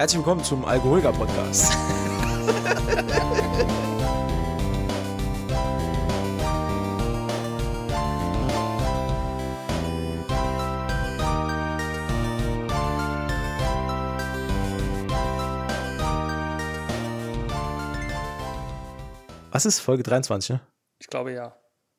[0.00, 1.74] Herzlich willkommen zum Alkoholiker Podcast.
[19.50, 20.60] Was ist Folge 23, ne?
[20.98, 21.54] Ich glaube ja.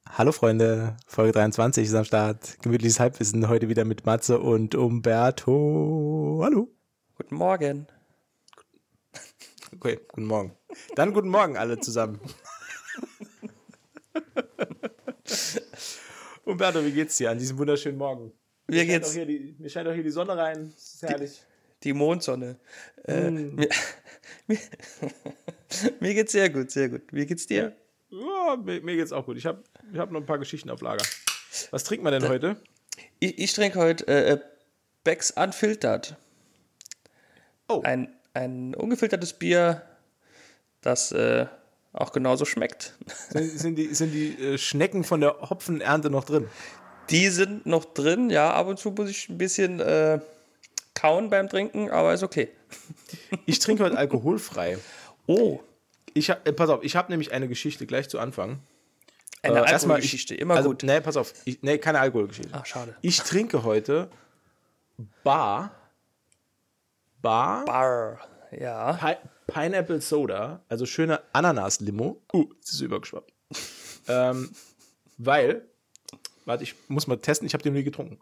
[0.09, 2.57] Hallo Freunde, Folge 23 ist am Start.
[2.63, 6.41] Gemütliches Halbwissen heute wieder mit Matze und Umberto.
[6.43, 6.80] Hallo.
[7.21, 7.87] Guten Morgen.
[9.75, 10.57] Okay, guten Morgen.
[10.95, 12.19] Dann guten Morgen alle zusammen.
[16.45, 18.31] Umberto, wie geht's dir an diesem wunderschönen Morgen?
[18.65, 19.13] Mir geht's.
[19.13, 20.71] Die, mir scheint auch hier die Sonne rein.
[20.73, 21.41] Das ist herrlich.
[21.83, 22.57] Die Mondsonne.
[23.05, 23.53] Äh, Mm.
[23.55, 23.69] mir,
[24.47, 24.57] mir,
[25.99, 27.03] mir geht's sehr gut, sehr gut.
[27.11, 27.75] Wie geht's dir?
[28.09, 29.37] Ja, mir, mir geht's auch gut.
[29.37, 29.63] Ich habe
[29.93, 31.05] ich hab noch ein paar Geschichten auf Lager.
[31.69, 32.59] Was trinken wir denn heute?
[33.19, 34.39] Ich, ich trinke heute äh, äh,
[35.03, 36.17] Becks Unfiltered.
[37.71, 37.81] Oh.
[37.83, 39.81] Ein, ein ungefiltertes Bier,
[40.81, 41.45] das äh,
[41.93, 42.93] auch genauso schmeckt.
[43.29, 46.47] Sind, sind die, sind die äh, Schnecken von der Hopfenernte noch drin?
[47.09, 50.19] Die sind noch drin, ja, ab und zu muss ich ein bisschen äh,
[50.93, 52.49] kauen beim Trinken, aber ist okay.
[53.45, 54.77] Ich trinke heute alkoholfrei.
[55.27, 55.59] Oh,
[56.13, 58.59] Ich hab, äh, pass auf, ich habe nämlich eine Geschichte gleich zu Anfang.
[59.43, 60.83] eine Äh, Alkoholgeschichte, ich- immer also, gut.
[60.83, 61.33] Nee, pass auf.
[61.45, 62.51] Ich, nee, keine Alkoholgeschichte.
[62.53, 62.95] Ach, schade.
[63.01, 64.09] Ich trinke heute
[65.23, 65.71] Bar,
[67.21, 68.19] Bar, Bar,
[68.51, 68.93] ja.
[68.93, 69.15] Pi
[69.47, 72.21] Pineapple Soda, also schöne Ananas-Limo.
[72.33, 73.33] Uh, es ist übergeschwappt.
[74.07, 74.49] ähm,
[75.17, 75.67] weil,
[76.45, 78.19] warte, ich muss mal testen, ich habe den nie getrunken.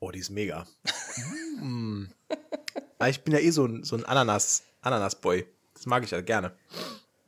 [0.00, 0.66] Oh, die ist mega.
[1.60, 2.06] mm.
[2.98, 5.46] Aber Ich bin ja eh so ein, so ein Ananas, Ananas-Boy.
[5.74, 6.56] Das mag ich ja gerne.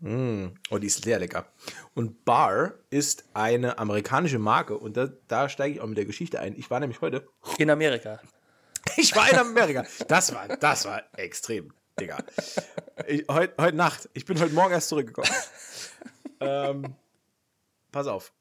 [0.00, 0.48] Mm.
[0.70, 1.46] Oh, die ist sehr lecker.
[1.94, 6.40] Und Bar ist eine amerikanische Marke und da, da steige ich auch mit der Geschichte
[6.40, 6.56] ein.
[6.56, 7.26] Ich war nämlich heute.
[7.58, 8.20] In Amerika.
[8.96, 9.84] Ich war in Amerika.
[10.06, 12.24] Das war, das war extrem, Digga.
[13.06, 14.08] Ich, heut, heute Nacht.
[14.14, 15.28] Ich bin heute Morgen erst zurückgekommen.
[16.40, 16.94] ähm,
[17.92, 18.32] pass auf.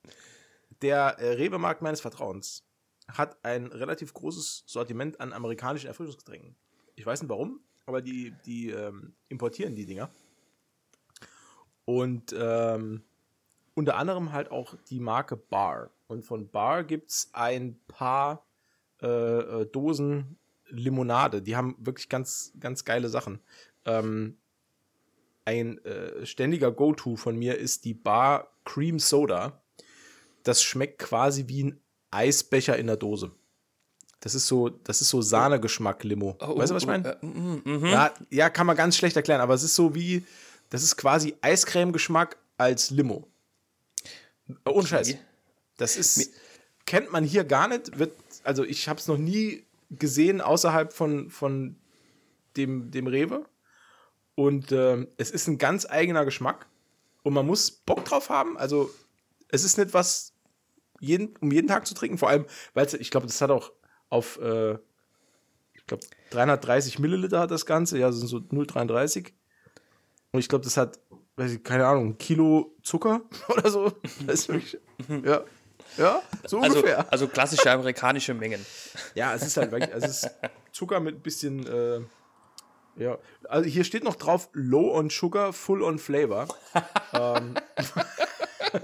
[0.81, 2.63] Der äh, Rewe-Markt meines Vertrauens
[3.11, 6.55] hat ein relativ großes Sortiment an amerikanischen Erfrischungsgetränken.
[6.95, 10.09] Ich weiß nicht warum, aber die, die ähm, importieren die Dinger.
[11.87, 13.01] Und ähm,
[13.73, 15.89] unter anderem halt auch die Marke Bar.
[16.07, 18.45] Und von Bar gibt es ein paar
[19.01, 20.37] äh, äh, Dosen
[20.67, 21.41] Limonade.
[21.41, 23.39] Die haben wirklich ganz, ganz geile Sachen.
[23.85, 24.35] Ähm,
[25.45, 29.61] ein äh, ständiger Go-To von mir ist die Bar Cream Soda.
[30.43, 31.79] Das schmeckt quasi wie ein
[32.11, 33.31] Eisbecher in der Dose.
[34.19, 36.35] Das ist so, das ist so Sahnegeschmack Limo.
[36.39, 37.13] weißt du, was ich meine?
[37.21, 37.85] Äh, mm, mhm.
[37.85, 40.25] Ja, ja, kann man ganz schlecht erklären, aber es ist so wie,
[40.69, 43.28] das ist quasi Eiscreme-Geschmack als Limo.
[44.47, 45.16] Äh, Ohne Scheiß.
[45.78, 46.31] Das ist,
[46.85, 48.00] kennt man hier gar nicht.
[48.00, 48.13] Wird,
[48.44, 51.77] also ich habe es noch nie gesehen außerhalb von, von
[52.56, 53.45] dem, dem Rewe.
[54.35, 56.67] Und ähm, es ist ein ganz eigener Geschmack.
[57.23, 58.57] Und man muss Bock drauf haben.
[58.57, 58.89] Also
[59.50, 60.33] es ist nicht was,
[61.00, 62.17] jeden, um jeden Tag zu trinken.
[62.17, 63.72] Vor allem, weil ich glaube, das hat auch
[64.09, 64.73] auf, äh,
[65.73, 67.97] ich glaube, 330 Milliliter hat das Ganze.
[67.97, 69.31] Ja, das sind so 0,33.
[70.31, 70.99] Und ich glaube, das hat,
[71.35, 73.91] weiß ich, keine Ahnung, ein Kilo Zucker oder so.
[74.25, 74.77] Das ist wirklich,
[75.23, 75.43] ja.
[75.97, 77.11] Ja, so Also, ungefähr.
[77.11, 78.63] also klassische amerikanische Mengen.
[79.15, 80.31] Ja, es ist halt wirklich, also es ist
[80.71, 82.01] Zucker mit ein bisschen, äh,
[83.01, 83.17] ja.
[83.47, 86.47] Also hier steht noch drauf, low on sugar, full on flavor.
[87.13, 87.55] ähm,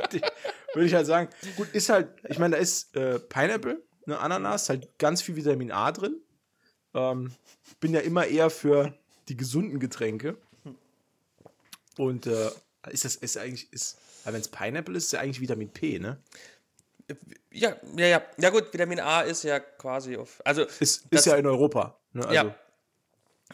[0.74, 4.70] Würde ich halt sagen, gut, ist halt, ich meine, da ist äh, Pineapple, eine Ananas,
[4.70, 6.20] halt ganz viel Vitamin A drin.
[6.94, 7.32] Ähm,
[7.80, 8.94] bin ja immer eher für
[9.28, 10.38] die gesunden Getränke.
[11.98, 12.50] Und äh,
[12.90, 16.22] ist das, ist eigentlich, ist, wenn es Pineapple ist, ist ja eigentlich Vitamin P, ne?
[17.52, 18.22] Ja, ja, ja.
[18.38, 20.42] Ja gut, Vitamin A ist ja quasi auf.
[20.46, 22.00] Also Ist, ist ja in Europa.
[22.14, 22.22] Ne?
[22.22, 22.56] Also, ja,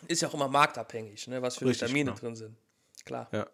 [0.07, 2.19] ist ja auch immer marktabhängig, ne, was für Richtig, Vitamine genau.
[2.19, 2.57] drin sind.
[3.05, 3.27] Klar.
[3.31, 3.47] Ja.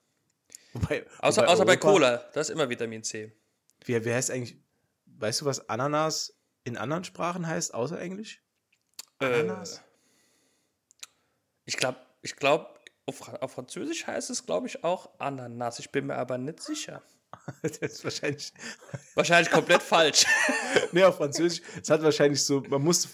[0.74, 3.32] Wobei, Außer, wobei außer bei Europa- Cola, da ist immer Vitamin C.
[3.86, 4.58] Wie, wie heißt eigentlich,
[5.06, 8.44] weißt du, was Ananas in anderen Sprachen heißt, außer Englisch?
[9.20, 9.82] Ananas?
[11.64, 12.75] Ich glaube, ich glaube,
[13.06, 15.80] auf, auf Französisch heißt es, glaube ich, auch Ananas.
[15.80, 17.02] Ich bin mir aber nicht sicher.
[17.62, 18.54] das ist wahrscheinlich,
[19.16, 20.26] Wahrscheinlich komplett falsch.
[20.92, 23.10] nee, auf Französisch, es hat wahrscheinlich so, man muss,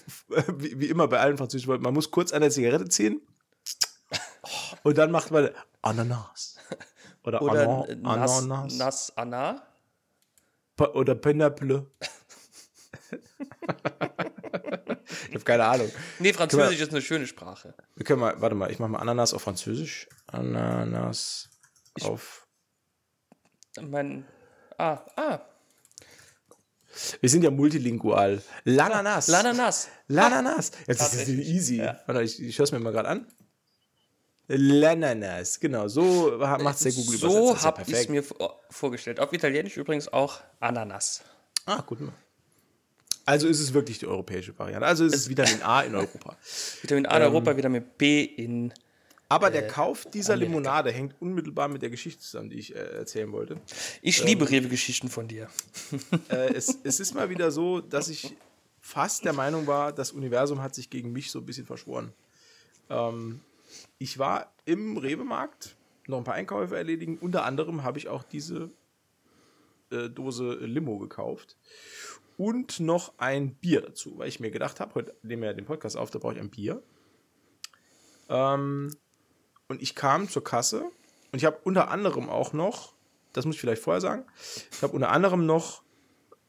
[0.56, 3.20] wie, wie immer bei allen französischen Worten, man muss kurz an der Zigarette ziehen
[4.82, 5.50] und dann macht man
[5.82, 6.58] Ananas.
[7.24, 8.74] Oder, Oder Ana- Nas, Ananas.
[8.74, 9.62] Nas Anna.
[10.76, 11.86] Pa- Oder Pineapple.
[15.32, 15.90] Ich habe keine Ahnung.
[16.18, 17.74] Nee, Französisch ist eine schöne Sprache.
[17.96, 20.08] Wir können mal, warte mal, ich mache mal Ananas auf Französisch.
[20.26, 21.48] Ananas
[22.02, 22.46] auf.
[23.80, 24.26] Mein.
[24.76, 25.40] Ah, ah.
[27.20, 28.42] Wir sind ja multilingual.
[28.64, 29.28] Lananas.
[29.28, 29.88] Lananas.
[30.08, 30.72] Lananas.
[30.86, 31.76] Jetzt ist das easy.
[31.76, 31.98] Ja.
[32.06, 33.26] Warte, ich, ich schaue es mir mal gerade an.
[34.48, 38.22] Lananas, genau, so macht es der Google So habe ich es mir
[38.68, 39.18] vorgestellt.
[39.18, 41.22] Auf Italienisch übrigens auch Ananas.
[41.64, 42.00] Ah, gut.
[43.24, 44.86] Also ist es wirklich die europäische Variante.
[44.86, 46.36] Also ist es Vitamin A in Europa.
[46.82, 48.72] Vitamin A in ähm, Europa, Vitamin B in.
[49.28, 50.50] Aber der äh, Kauf dieser Amerika.
[50.50, 53.60] Limonade hängt unmittelbar mit der Geschichte zusammen, die ich äh, erzählen wollte.
[54.02, 55.48] Ich ähm, liebe Rewe-Geschichten von dir.
[56.28, 58.36] Äh, es, es ist mal wieder so, dass ich
[58.80, 62.12] fast der Meinung war, das Universum hat sich gegen mich so ein bisschen verschworen.
[62.90, 63.40] Ähm,
[63.98, 65.76] ich war im Rewe-Markt,
[66.06, 67.18] noch ein paar Einkäufe erledigen.
[67.18, 68.70] Unter anderem habe ich auch diese
[69.90, 71.56] äh, Dose Limo gekauft
[72.36, 75.64] und noch ein Bier dazu, weil ich mir gedacht habe, heute nehmen wir ja den
[75.64, 76.82] Podcast auf, da brauche ich ein Bier.
[78.28, 78.94] Ähm,
[79.68, 80.84] und ich kam zur Kasse
[81.32, 82.94] und ich habe unter anderem auch noch,
[83.32, 84.24] das muss ich vielleicht vorher sagen,
[84.70, 85.82] ich habe unter anderem noch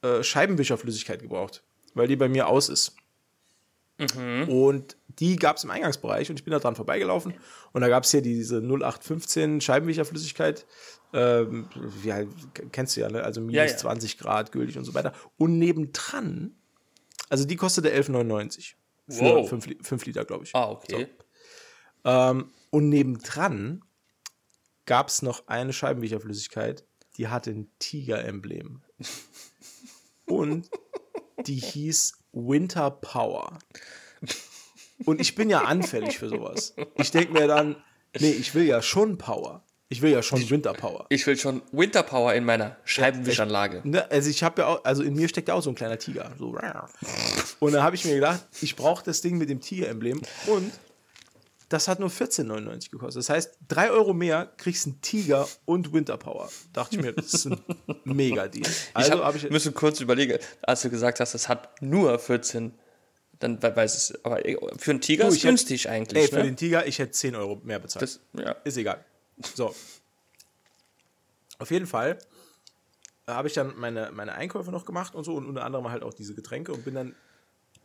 [0.01, 1.63] äh, Scheibenwischerflüssigkeit gebraucht,
[1.93, 2.95] weil die bei mir aus ist.
[3.97, 4.49] Mhm.
[4.49, 7.33] Und die gab es im Eingangsbereich und ich bin da dran vorbeigelaufen
[7.71, 10.65] und da gab es hier diese 0815 Scheibenwischerflüssigkeit.
[11.13, 11.67] Ähm,
[12.03, 12.23] ja,
[12.71, 13.23] kennst du ja, ne?
[13.23, 13.77] Also minus ja, ja.
[13.77, 15.13] 20 Grad gültig und so weiter.
[15.37, 16.55] Und nebendran,
[17.29, 18.73] also die kostete 11,99.
[19.07, 20.55] Für 5 Liter, glaube ich.
[20.55, 21.07] Ah, okay.
[22.03, 22.09] So.
[22.09, 23.83] Ähm, und nebendran
[24.85, 26.85] gab es noch eine Scheibenwischerflüssigkeit,
[27.17, 28.81] die hatte ein Tiger-Emblem.
[30.25, 30.69] und
[31.45, 33.59] die hieß Winter Power.
[35.05, 36.75] Und ich bin ja anfällig für sowas.
[36.95, 37.75] Ich denke mir dann,
[38.19, 39.63] nee, ich will ja schon Power.
[39.89, 41.05] Ich will ja schon Winter Power.
[41.09, 43.81] Ich will schon Winter Power in meiner Scheibenwischanlage.
[43.83, 45.99] Ne, also ich habe ja auch, also in mir steckt ja auch so ein kleiner
[45.99, 46.31] Tiger.
[46.39, 46.57] So.
[47.59, 50.71] Und da habe ich mir gedacht, ich brauche das Ding mit dem Tiger-Emblem und
[51.69, 53.21] das hat nur 14,99 gekostet.
[53.21, 56.49] Das heißt, 3 Euro mehr kriegst du einen Tiger und Winter Power.
[56.71, 57.61] Dachte ich mir, das ist ein
[58.03, 58.69] Mega-Deal.
[58.93, 62.73] Also ich, hab, ich müssen kurz überlegen, als du gesagt hast, es hat nur 14
[63.39, 64.39] dann weiß es, aber
[64.77, 66.23] für einen Tiger du, ist günstig hätte, eigentlich.
[66.23, 66.43] Ey, für ne?
[66.43, 68.03] den Tiger, ich hätte 10 Euro mehr bezahlt.
[68.03, 68.55] Das, ja.
[68.63, 69.03] Ist egal.
[69.37, 69.75] So.
[71.59, 72.17] Auf jeden Fall
[73.27, 76.13] habe ich dann meine, meine Einkäufe noch gemacht und so und unter anderem halt auch
[76.13, 77.15] diese Getränke und bin dann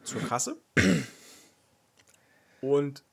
[0.02, 0.56] zur Kasse.
[2.60, 3.04] Und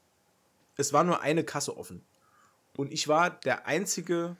[0.78, 2.04] es war nur eine Kasse offen.
[2.76, 4.36] Und ich war der einzige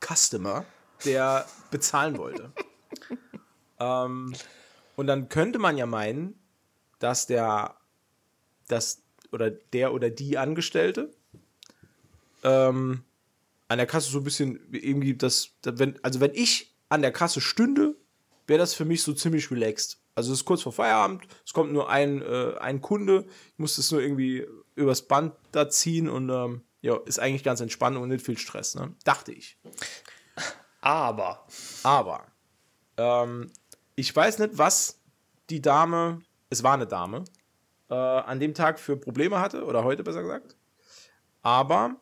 [0.00, 0.64] Customer,
[1.04, 2.52] der bezahlen wollte.
[3.78, 4.34] ähm,
[4.96, 6.38] und dann könnte man ja meinen,
[6.98, 7.76] dass der,
[8.68, 11.14] dass, oder der oder die Angestellte
[12.44, 13.04] ähm,
[13.68, 17.40] an der Kasse so ein bisschen irgendwie das, wenn, also wenn ich an der Kasse
[17.40, 17.96] stünde,
[18.46, 19.98] wäre das für mich so ziemlich relaxed.
[20.14, 23.76] Also es ist kurz vor Feierabend, es kommt nur ein, äh, ein Kunde, ich muss
[23.76, 24.46] das nur irgendwie
[24.76, 28.74] übers Band da ziehen und ähm, ja, ist eigentlich ganz entspannt und nicht viel Stress,
[28.74, 28.94] ne?
[29.04, 29.58] Dachte ich.
[30.82, 31.46] Aber.
[31.82, 32.26] Aber.
[32.98, 33.50] Ähm,
[33.96, 35.00] ich weiß nicht, was
[35.50, 36.20] die Dame,
[36.50, 37.24] es war eine Dame,
[37.88, 40.56] äh, an dem Tag für Probleme hatte, oder heute besser gesagt.
[41.42, 41.96] Aber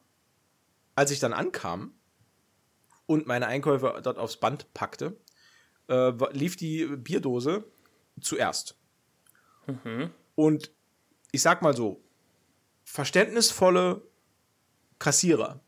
[0.95, 1.95] als ich dann ankam
[3.07, 5.17] und meine Einkäufe dort aufs Band packte,
[5.89, 7.65] äh, lief die Bierdose
[8.21, 8.77] zuerst.
[9.67, 10.11] Mhm.
[10.35, 10.73] Und
[11.31, 12.03] ich sag mal so,
[12.85, 14.03] verständnisvolle
[14.99, 15.61] Kassierer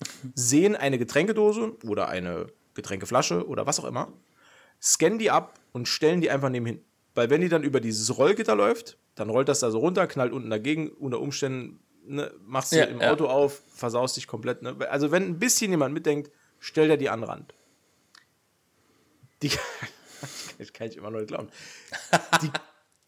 [0.34, 4.12] sehen eine Getränkedose oder eine Getränkeflasche oder was auch immer,
[4.80, 6.84] scannen die ab und stellen die einfach nebenhin.
[7.14, 10.32] Weil wenn die dann über dieses Rollgitter läuft, dann rollt das da so runter, knallt
[10.32, 13.12] unten dagegen, unter Umständen ne, machst du ja, im ja.
[13.12, 14.62] Auto auf, versaust dich komplett.
[14.62, 14.76] Ne?
[14.88, 17.54] Also wenn ein bisschen jemand mitdenkt, stellt er die an Rand.
[19.42, 19.50] Die,
[20.58, 21.48] das kann ich immer noch nicht glauben.
[22.42, 22.50] Die,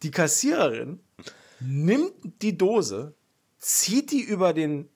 [0.02, 1.00] die Kassiererin
[1.60, 3.14] nimmt die Dose,
[3.58, 4.88] zieht die über den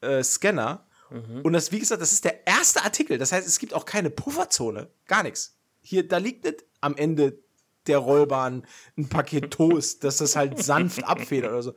[0.00, 1.42] äh, Scanner mhm.
[1.42, 3.18] und das, wie gesagt, das ist der erste Artikel.
[3.18, 5.56] Das heißt, es gibt auch keine Pufferzone, gar nichts.
[5.80, 7.38] Hier, da liegt nicht am Ende
[7.86, 11.74] der Rollbahn ein Paket Toast, dass das halt sanft abfedert oder so.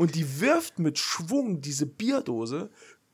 [0.00, 2.70] Und die wirft mit Schwung diese Bierdose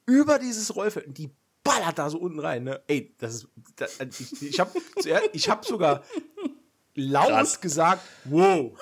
[0.07, 1.33] über dieses Rollfeld und die
[1.65, 2.63] ballert da so unten rein.
[2.63, 2.81] Ne?
[2.87, 3.49] Ey, das ist.
[3.75, 4.71] Das, ich ich habe
[5.33, 6.05] ich hab sogar
[6.95, 7.61] laut Krass.
[7.61, 8.79] gesagt, wow.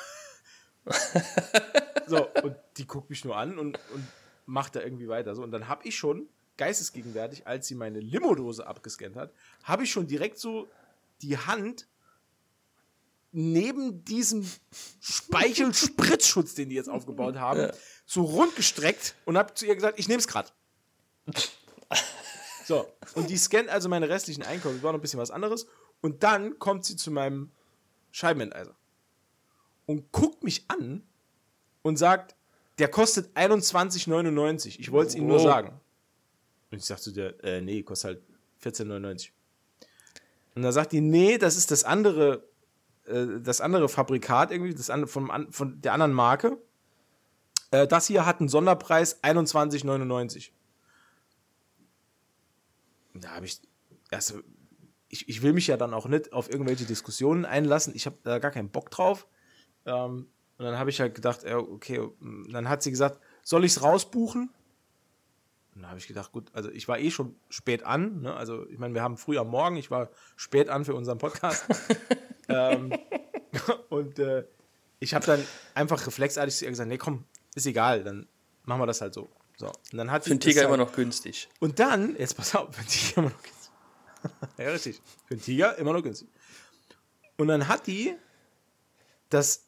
[2.06, 4.06] so, und die guckt mich nur an und, und
[4.44, 5.34] macht da irgendwie weiter.
[5.34, 9.32] So, und dann habe ich schon, geistesgegenwärtig, als sie meine Limodose abgescannt hat,
[9.62, 10.68] habe ich schon direkt so
[11.22, 11.88] die Hand
[13.34, 14.48] neben diesem
[15.00, 17.72] Speichelspritzschutz, den die jetzt aufgebaut haben, ja.
[18.06, 20.50] so rund gestreckt und habe zu ihr gesagt, ich nehme es gerade.
[22.66, 25.66] So, und die scannt also meine restlichen Einkäufe, war noch ein bisschen was anderes.
[26.00, 27.50] Und dann kommt sie zu meinem
[28.10, 28.74] Scheibenenteiser
[29.86, 31.02] und guckt mich an
[31.82, 32.36] und sagt,
[32.78, 34.80] der kostet 21,99.
[34.80, 35.78] Ich wollte es Ihnen nur sagen.
[36.70, 38.22] Und ich sagte der, äh, nee, kostet
[38.62, 39.28] halt 14,99.
[40.54, 42.48] Und dann sagt die, nee, das ist das andere
[43.06, 46.58] äh, das andere Fabrikat irgendwie, das andere, von, von der anderen Marke.
[47.70, 50.50] Äh, das hier hat einen Sonderpreis 21,99.
[53.14, 53.60] Da habe ich
[54.10, 54.34] erst
[55.14, 57.94] ich, ich will mich ja dann auch nicht auf irgendwelche Diskussionen einlassen.
[57.94, 59.28] Ich habe da gar keinen Bock drauf.
[59.86, 60.26] Ähm,
[60.58, 62.00] und dann habe ich halt gedacht, okay,
[62.50, 64.50] dann hat sie gesagt, soll ich es rausbuchen?
[65.74, 68.20] Und dann habe ich gedacht, gut, also ich war eh schon spät an.
[68.22, 68.34] Ne?
[68.34, 71.66] Also ich meine, wir haben früh am Morgen, ich war spät an für unseren Podcast.
[72.48, 72.92] ähm,
[73.88, 74.44] und äh,
[75.00, 78.28] ich habe dann einfach reflexartig gesagt, nee, komm, ist egal, dann
[78.64, 79.28] machen wir das halt so.
[79.56, 79.66] So.
[79.66, 81.48] Und dann hat für den Tiger halt, immer noch günstig.
[81.60, 83.70] Und dann, jetzt pass auf, für den Tiger immer noch günstig.
[84.58, 85.02] ja, richtig.
[85.26, 86.28] Für einen Tiger immer noch günstig.
[87.36, 88.16] Und dann hat die
[89.28, 89.66] das,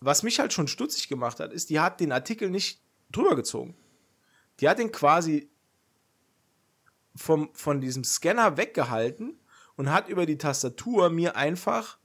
[0.00, 3.76] was mich halt schon stutzig gemacht hat, ist, die hat den Artikel nicht drüber gezogen.
[4.60, 5.50] Die hat den quasi
[7.16, 9.38] vom, von diesem Scanner weggehalten
[9.76, 11.98] und hat über die Tastatur mir einfach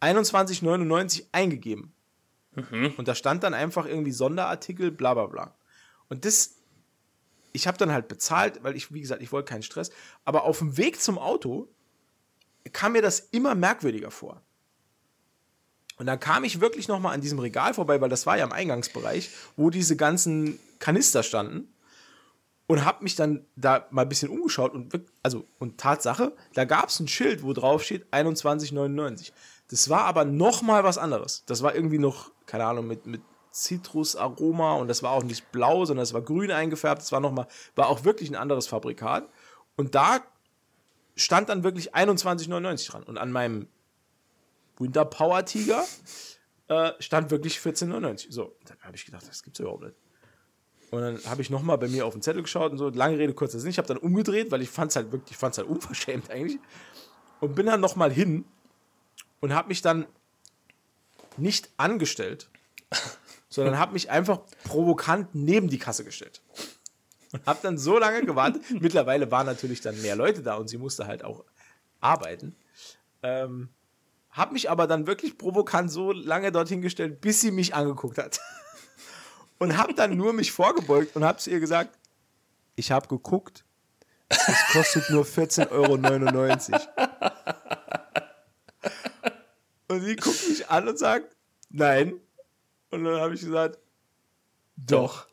[0.00, 1.94] 21,99 eingegeben.
[2.54, 2.94] Mhm.
[2.96, 5.54] Und da stand dann einfach irgendwie Sonderartikel, bla bla bla.
[6.08, 6.56] Und das
[7.54, 9.90] ich habe dann halt bezahlt, weil ich, wie gesagt, ich wollte keinen Stress.
[10.24, 11.68] Aber auf dem Weg zum Auto
[12.72, 14.42] kam mir das immer merkwürdiger vor.
[15.96, 18.44] Und dann kam ich wirklich noch mal an diesem Regal vorbei, weil das war ja
[18.44, 21.72] im Eingangsbereich, wo diese ganzen Kanister standen.
[22.66, 26.88] Und habe mich dann da mal ein bisschen umgeschaut und also und Tatsache, da gab
[26.88, 29.32] es ein Schild, wo drauf steht 21,99.
[29.68, 31.44] Das war aber noch mal was anderes.
[31.46, 33.20] Das war irgendwie noch keine Ahnung mit mit
[33.54, 37.00] Zitrusaroma und das war auch nicht blau, sondern es war grün eingefärbt.
[37.00, 39.28] Das war noch mal, war auch wirklich ein anderes Fabrikat.
[39.76, 40.20] Und da
[41.14, 43.02] stand dann wirklich 21,99 dran.
[43.04, 43.68] Und an meinem
[44.78, 45.84] Winter Power Tiger
[46.68, 48.32] äh, stand wirklich 14,99.
[48.32, 49.94] So, dann habe ich gedacht, das gibt's überhaupt nicht.
[50.94, 53.18] Und dann habe ich noch mal bei mir auf den Zettel geschaut und so, lange
[53.18, 53.68] Rede, kurzer Sinn.
[53.68, 56.60] Ich habe dann umgedreht, weil ich fand es halt wirklich, ich fand halt unverschämt eigentlich.
[57.40, 58.44] Und bin dann noch mal hin
[59.40, 60.06] und habe mich dann
[61.36, 62.48] nicht angestellt,
[63.48, 66.42] sondern habe mich einfach provokant neben die Kasse gestellt.
[67.32, 68.62] Und habe dann so lange gewartet.
[68.80, 71.44] Mittlerweile waren natürlich dann mehr Leute da und sie musste halt auch
[72.00, 72.54] arbeiten.
[73.24, 73.68] Ähm,
[74.30, 78.40] habe mich aber dann wirklich provokant so lange dorthin gestellt, bis sie mich angeguckt hat.
[79.58, 81.98] Und habe dann nur mich vorgebeugt und habe zu ihr gesagt,
[82.76, 83.64] ich habe geguckt,
[84.28, 85.94] es kostet nur 14,99 Euro.
[89.88, 91.36] Und sie guckt mich an und sagt,
[91.70, 92.20] nein,
[92.90, 93.78] und dann habe ich gesagt,
[94.76, 95.28] doch.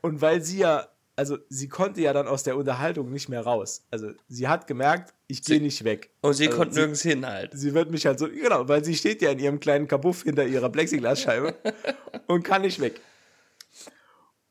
[0.00, 3.86] Und weil sie ja, also sie konnte ja dann aus der Unterhaltung nicht mehr raus.
[3.90, 6.10] Also sie hat gemerkt, ich gehe nicht weg.
[6.20, 7.52] Und sie also konnte nirgends hin halt.
[7.54, 10.46] Sie wird mich halt so, genau, weil sie steht ja in ihrem kleinen Kabuff hinter
[10.46, 11.54] ihrer Plexiglasscheibe
[12.26, 13.00] und kann nicht weg.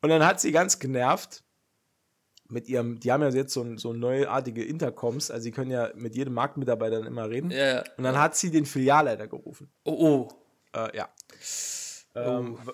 [0.00, 1.42] Und dann hat sie ganz genervt
[2.48, 6.14] mit ihrem, die haben ja jetzt so, so neuartige Intercoms, also sie können ja mit
[6.14, 7.50] jedem Marktmitarbeiter dann immer reden.
[7.50, 7.84] Ja, ja.
[7.96, 9.70] Und dann hat sie den Filialleiter gerufen.
[9.84, 10.28] Oh,
[10.74, 10.78] oh.
[10.78, 11.08] Äh, ja.
[12.14, 12.72] Ähm, oh.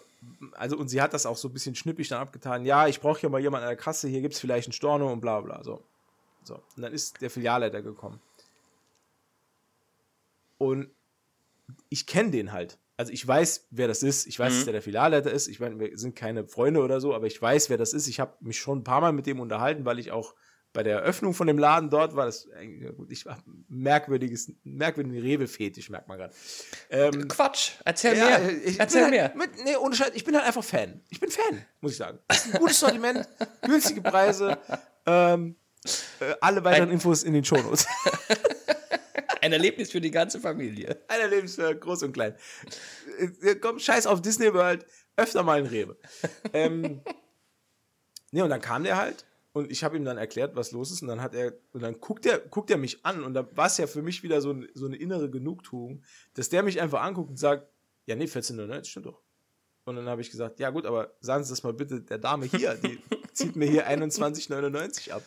[0.53, 2.65] Also, und sie hat das auch so ein bisschen schnippig dann abgetan.
[2.65, 5.13] Ja, ich brauche ja mal jemanden an der Kasse, hier gibt es vielleicht einen Storno
[5.13, 5.63] und bla bla.
[5.63, 5.83] So.
[6.43, 6.55] so.
[6.77, 8.21] Und dann ist der Filialleiter gekommen.
[10.59, 10.91] Und
[11.89, 14.27] ich kenne den halt also ich weiß, wer das ist.
[14.27, 14.57] Ich weiß, mhm.
[14.57, 15.47] dass der der Filialleiter ist.
[15.47, 18.09] Ich meine, wir sind keine Freunde oder so, aber ich weiß, wer das ist.
[18.09, 20.35] Ich habe mich schon ein paar Mal mit dem unterhalten, weil ich auch
[20.73, 22.27] bei der Eröffnung von dem Laden dort war.
[22.27, 22.49] Das
[22.97, 26.35] gut, ich war merkwürdiges, merkwürdigen Rewe-Fetisch, merkt man gerade.
[26.91, 28.65] Ähm, Quatsch, erzähl ja, mehr.
[28.65, 29.33] Ich erzähl halt, mehr.
[29.35, 31.01] Mit, nee, ohne Scheiß, ich bin halt einfach Fan.
[31.09, 32.19] Ich bin Fan, muss ich sagen.
[32.59, 33.29] Gutes Sortiment,
[33.63, 34.59] günstige Preise.
[35.07, 35.57] Ähm,
[36.21, 37.87] äh, alle weiteren Ein Infos in den Shownotes.
[39.41, 41.01] Ein Erlebnis für die ganze Familie.
[41.09, 42.35] Ein Erlebnis für groß und klein.
[43.43, 44.85] Äh, komm, scheiß auf Disney World,
[45.17, 45.97] öfter mal in Rewe.
[46.53, 47.01] ähm,
[48.33, 51.03] nee, und dann kam der halt und ich habe ihm dann erklärt, was los ist
[51.03, 53.67] und dann hat er und dann guckt er guckt er mich an und da war
[53.67, 56.03] es ja für mich wieder so, so eine innere Genugtuung,
[56.35, 57.69] dass der mich einfach anguckt und sagt,
[58.07, 59.23] ja nee, 14,99 stimmt doch.
[59.85, 62.45] Und dann habe ich gesagt, ja gut, aber sagen Sie das mal bitte der Dame
[62.45, 63.01] hier, die
[63.33, 65.23] zieht mir hier 21,99 ab.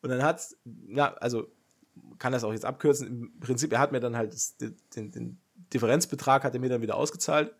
[0.00, 0.46] Und dann hat
[0.88, 1.48] ja, also
[2.18, 3.08] kann das auch jetzt abkürzen.
[3.08, 5.40] Im Prinzip, er hat mir dann halt das, den, den,
[5.72, 7.54] Differenzbetrag hat er mir dann wieder ausgezahlt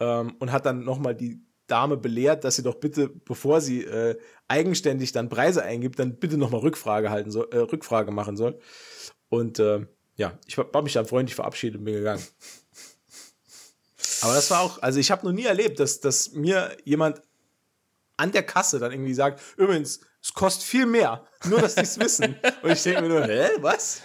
[0.00, 4.18] ähm, und hat dann nochmal die Dame belehrt, dass sie doch bitte, bevor sie äh,
[4.48, 8.58] eigenständig dann Preise eingibt, dann bitte nochmal Rückfrage halten soll, äh, Rückfrage machen soll.
[9.28, 12.22] Und äh, ja, ich habe mich dann freundlich verabschiedet und bin gegangen.
[14.20, 17.22] Aber das war auch, also ich habe noch nie erlebt, dass, dass mir jemand
[18.16, 21.26] an der Kasse dann irgendwie sagt, übrigens, es kostet viel mehr.
[21.46, 22.36] Nur, dass die es wissen.
[22.62, 24.02] Und ich denke mir nur, hä, was?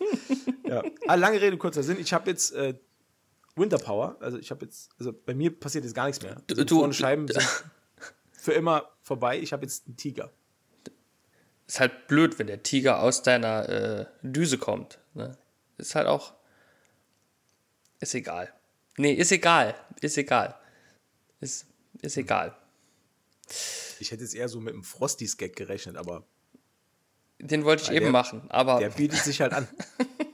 [0.68, 0.82] ja.
[1.06, 2.00] Ah, lange Rede, kurzer Sinn.
[2.00, 2.74] Ich habe jetzt äh,
[3.56, 4.16] Winter Power.
[4.20, 6.36] Also ich habe jetzt, also bei mir passiert jetzt gar nichts mehr.
[6.48, 7.46] Also du, vorne Scheiben sind
[8.32, 9.38] für immer vorbei.
[9.38, 10.30] Ich habe jetzt einen Tiger.
[11.66, 14.98] ist halt blöd, wenn der Tiger aus deiner äh, Düse kommt.
[15.14, 15.36] Ne?
[15.78, 16.34] Ist halt auch.
[18.00, 18.52] Ist egal.
[18.96, 19.74] Nee, ist egal.
[20.00, 20.56] Ist egal.
[21.40, 21.66] Ist,
[22.02, 22.56] ist egal.
[24.00, 26.24] Ich hätte jetzt eher so mit einem Frosty-Skag gerechnet, aber.
[27.38, 28.78] Den wollte ich eben der, machen, aber.
[28.78, 29.68] Der bietet sich halt an.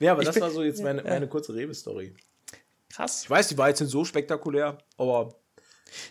[0.00, 2.14] ja, aber ich das bin, war so jetzt meine, meine kurze Rewe-Story.
[2.90, 3.22] Krass.
[3.24, 5.34] Ich weiß, die war jetzt nicht so spektakulär, aber.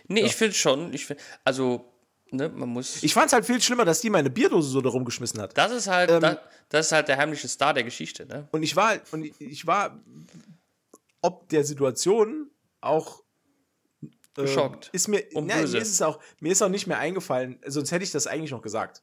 [0.06, 0.26] Nee, ja.
[0.26, 0.92] ich finde schon.
[0.92, 1.92] Ich find, also,
[2.30, 3.02] ne, man muss.
[3.02, 5.56] Ich fand es halt viel schlimmer, dass die meine Bierdose so da rumgeschmissen hat.
[5.56, 8.48] Das ist halt, ähm, das, das, ist halt der heimliche Star der Geschichte, ne?
[8.52, 9.98] Und ich war, und ich war,
[11.20, 13.22] ob der Situation auch
[14.02, 14.08] äh,
[14.42, 14.90] geschockt.
[14.92, 18.04] Ist mir, na, mir ist es auch, mir ist auch nicht mehr eingefallen, sonst hätte
[18.04, 19.02] ich das eigentlich noch gesagt.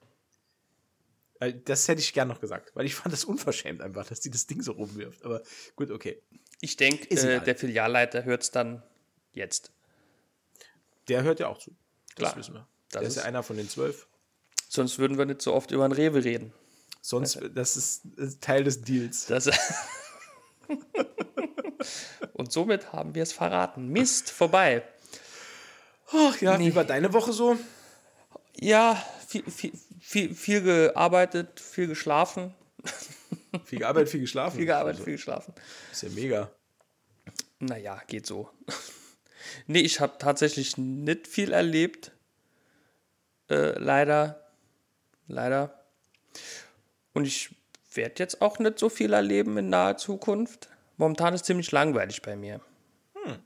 [1.39, 4.29] Weil das hätte ich gern noch gesagt, weil ich fand das unverschämt einfach, dass die
[4.29, 5.23] das Ding so rumwirft.
[5.25, 5.41] Aber
[5.75, 6.21] gut, okay.
[6.61, 8.81] Ich denke, äh, der Filialleiter hört es dann
[9.33, 9.71] jetzt.
[11.09, 11.75] Der hört ja auch zu.
[12.15, 12.31] Klar.
[12.31, 12.67] Das wissen wir.
[12.89, 14.07] Das der ist ja einer von den zwölf.
[14.69, 16.53] Sonst würden wir nicht so oft über einen Rewe reden.
[17.01, 19.25] Sonst, das ist, das ist Teil des Deals.
[19.27, 19.49] Das
[22.33, 23.89] Und somit haben wir es verraten.
[23.89, 24.83] Mist, vorbei.
[26.11, 26.67] Ach ja, nee.
[26.67, 27.57] wie war deine Woche so?
[28.55, 29.71] Ja, viel, viel,
[30.05, 32.53] viel, viel gearbeitet, viel geschlafen.
[33.65, 34.57] Viel gearbeitet, viel geschlafen.
[34.57, 35.53] Viel gearbeitet, also, viel geschlafen.
[35.91, 36.51] Ist ja mega.
[37.59, 38.49] Naja, geht so.
[39.67, 42.11] nee, ich habe tatsächlich nicht viel erlebt.
[43.49, 44.51] Äh, leider.
[45.27, 45.83] Leider.
[47.13, 47.55] Und ich
[47.93, 50.69] werde jetzt auch nicht so viel erleben in naher Zukunft.
[50.97, 52.61] Momentan ist ziemlich langweilig bei mir.
[53.13, 53.39] Hm.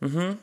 [0.00, 0.38] Mhm.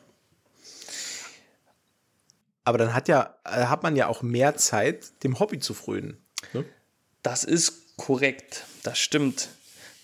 [2.68, 6.18] Aber dann hat ja, äh, hat man ja auch mehr Zeit, dem Hobby zu frönen.
[6.52, 6.66] Ne?
[7.22, 9.48] Das ist korrekt, das stimmt.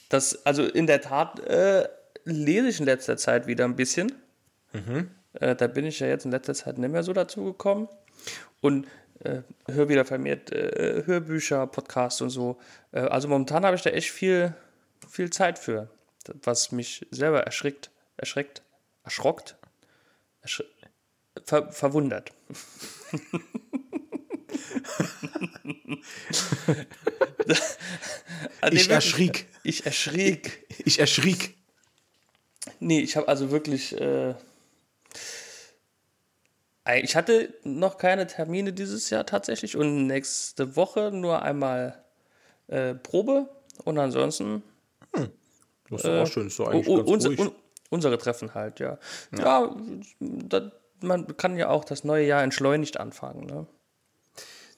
[0.07, 1.89] Das, also in der Tat äh,
[2.23, 4.13] lese ich in letzter Zeit wieder ein bisschen.
[4.71, 5.11] Mhm.
[5.33, 7.89] Äh, da bin ich ja jetzt in letzter Zeit nicht mehr so dazu gekommen.
[8.61, 8.87] Und
[9.19, 12.61] äh, höre wieder vermehrt äh, Hörbücher, Podcasts und so.
[12.93, 14.53] Äh, also momentan habe ich da echt viel,
[15.09, 15.89] viel Zeit für,
[16.43, 18.61] was mich selber erschrickt, erschreckt,
[19.03, 19.57] erschrockt,
[20.41, 20.63] erschr
[21.45, 22.31] ver verwundert.
[28.71, 29.47] ich erschriek.
[29.63, 30.65] Ich erschriek.
[30.85, 31.57] Ich erschriek.
[32.79, 33.99] Nee, ich habe also wirklich.
[33.99, 34.35] Äh,
[37.01, 42.03] ich hatte noch keine Termine dieses Jahr tatsächlich und nächste Woche nur einmal
[42.67, 43.49] äh, Probe
[43.85, 44.63] und ansonsten.
[45.15, 45.29] Hm.
[45.89, 47.51] Das ist äh, auch schön, so eigentlich ganz unser, un,
[47.89, 48.97] unsere Treffen halt, ja.
[49.37, 49.75] Ja, ja
[50.19, 50.71] da,
[51.03, 53.45] man kann ja auch das neue Jahr entschleunigt anfangen.
[53.45, 53.67] Ne?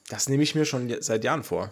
[0.10, 1.72] Das nehme ich mir schon seit Jahren vor.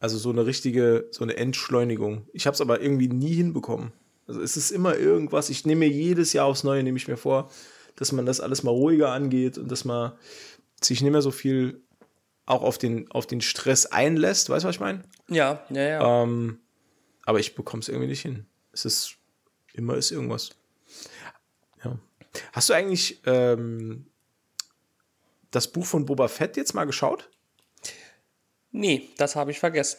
[0.00, 2.26] Also so eine richtige, so eine Entschleunigung.
[2.32, 3.92] Ich habe es aber irgendwie nie hinbekommen.
[4.26, 5.50] Also es ist immer irgendwas.
[5.50, 7.50] Ich nehme mir jedes Jahr aufs Neue, nehme ich mir vor,
[7.96, 10.12] dass man das alles mal ruhiger angeht und dass man
[10.80, 11.82] sich nicht mehr so viel
[12.46, 14.48] auch auf den, auf den Stress einlässt.
[14.48, 15.02] Weißt du, was ich meine?
[15.28, 16.22] Ja, ja, ja.
[16.22, 16.58] Ähm,
[17.24, 18.46] aber ich bekomme es irgendwie nicht hin.
[18.72, 19.16] Es ist,
[19.74, 20.50] immer ist irgendwas.
[22.52, 24.06] Hast du eigentlich ähm,
[25.50, 27.30] das Buch von Boba Fett jetzt mal geschaut?
[28.72, 29.98] Nee, das habe ich vergessen.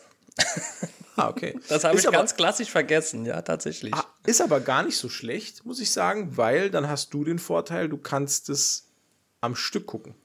[1.17, 1.59] Ah, okay.
[1.67, 3.93] Das habe ich aber, ganz klassisch vergessen, ja, tatsächlich.
[3.93, 7.39] Ah, ist aber gar nicht so schlecht, muss ich sagen, weil dann hast du den
[7.39, 8.87] Vorteil, du kannst es
[9.41, 10.15] am Stück gucken.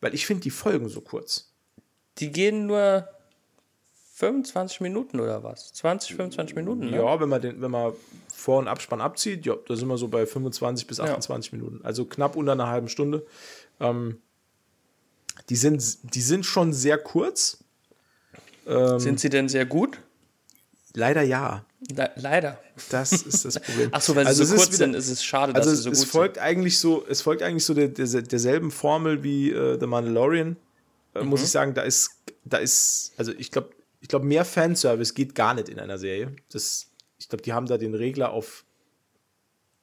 [0.00, 1.52] Weil ich finde die Folgen so kurz.
[2.18, 3.08] Die gehen nur
[4.16, 5.72] 25 Minuten oder was?
[5.72, 6.98] 20, 25 Minuten, ne?
[6.98, 7.94] Ja, wenn man, den, wenn man
[8.32, 11.58] Vor- und Abspann abzieht, ja, da sind wir so bei 25 bis 28 ja.
[11.58, 11.84] Minuten.
[11.84, 13.26] Also knapp unter einer halben Stunde.
[13.80, 14.18] Ähm,
[15.48, 17.64] die, sind, die sind schon sehr kurz.
[18.68, 19.98] Ähm, sind sie denn sehr gut?
[20.94, 21.64] Leider ja.
[21.90, 22.60] Le leider.
[22.90, 23.88] Das ist das Problem.
[23.92, 25.82] Ach so, weil also sie so kurz wieder, sind, ist es schade, also dass sie
[25.82, 26.44] so es gut folgt sind.
[26.44, 30.56] Eigentlich so, es folgt eigentlich so der, der, derselben Formel wie äh, The Mandalorian.
[31.14, 31.30] Äh, mhm.
[31.30, 32.12] Muss ich sagen, da ist,
[32.44, 33.70] da ist, also ich glaube,
[34.04, 36.36] ich glaube, mehr Fanservice geht gar nicht in einer Serie.
[36.50, 38.64] Das, ich glaube, die haben da den Regler auf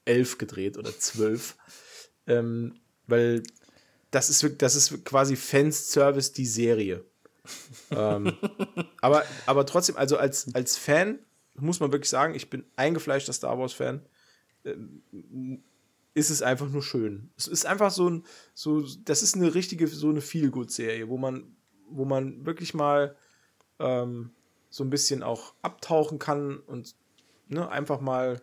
[0.06, 1.58] elf gedreht oder zwölf.
[2.28, 2.76] ähm,
[3.08, 3.44] weil
[4.12, 7.04] das ist, das ist quasi Fanservice die Serie
[7.92, 8.34] ähm,
[9.02, 11.20] aber, aber trotzdem, also als, als Fan
[11.56, 14.06] muss man wirklich sagen, ich bin eingefleischter Star Wars-Fan.
[14.66, 15.64] Ähm,
[16.14, 17.30] ist es einfach nur schön.
[17.38, 21.56] Es ist einfach so ein, so, das ist eine richtige, so eine Feel-Good-Serie, wo man,
[21.90, 23.16] wo man wirklich mal
[23.82, 24.32] ähm,
[24.70, 26.96] so ein bisschen auch abtauchen kann und
[27.48, 28.41] ne, einfach mal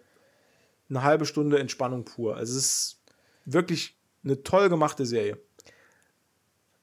[0.91, 2.37] eine halbe Stunde Entspannung pur.
[2.37, 3.03] Also es ist
[3.45, 5.39] wirklich eine toll gemachte Serie.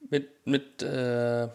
[0.08, 1.48] Mit, mit äh,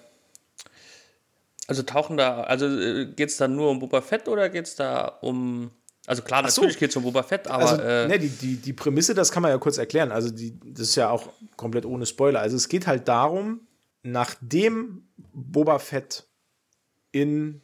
[1.72, 4.76] also tauchen da, also äh, geht es da nur um Boba Fett oder geht es
[4.76, 5.72] da um.
[6.06, 6.62] Also klar, so.
[6.62, 7.70] natürlich geht es um Boba Fett, aber.
[7.70, 10.12] Also, äh, ne, die, die, die Prämisse, das kann man ja kurz erklären.
[10.12, 12.42] Also, die, das ist ja auch komplett ohne Spoiler.
[12.42, 13.62] Also, es geht halt darum,
[14.04, 16.26] nachdem Boba Fett
[17.12, 17.62] in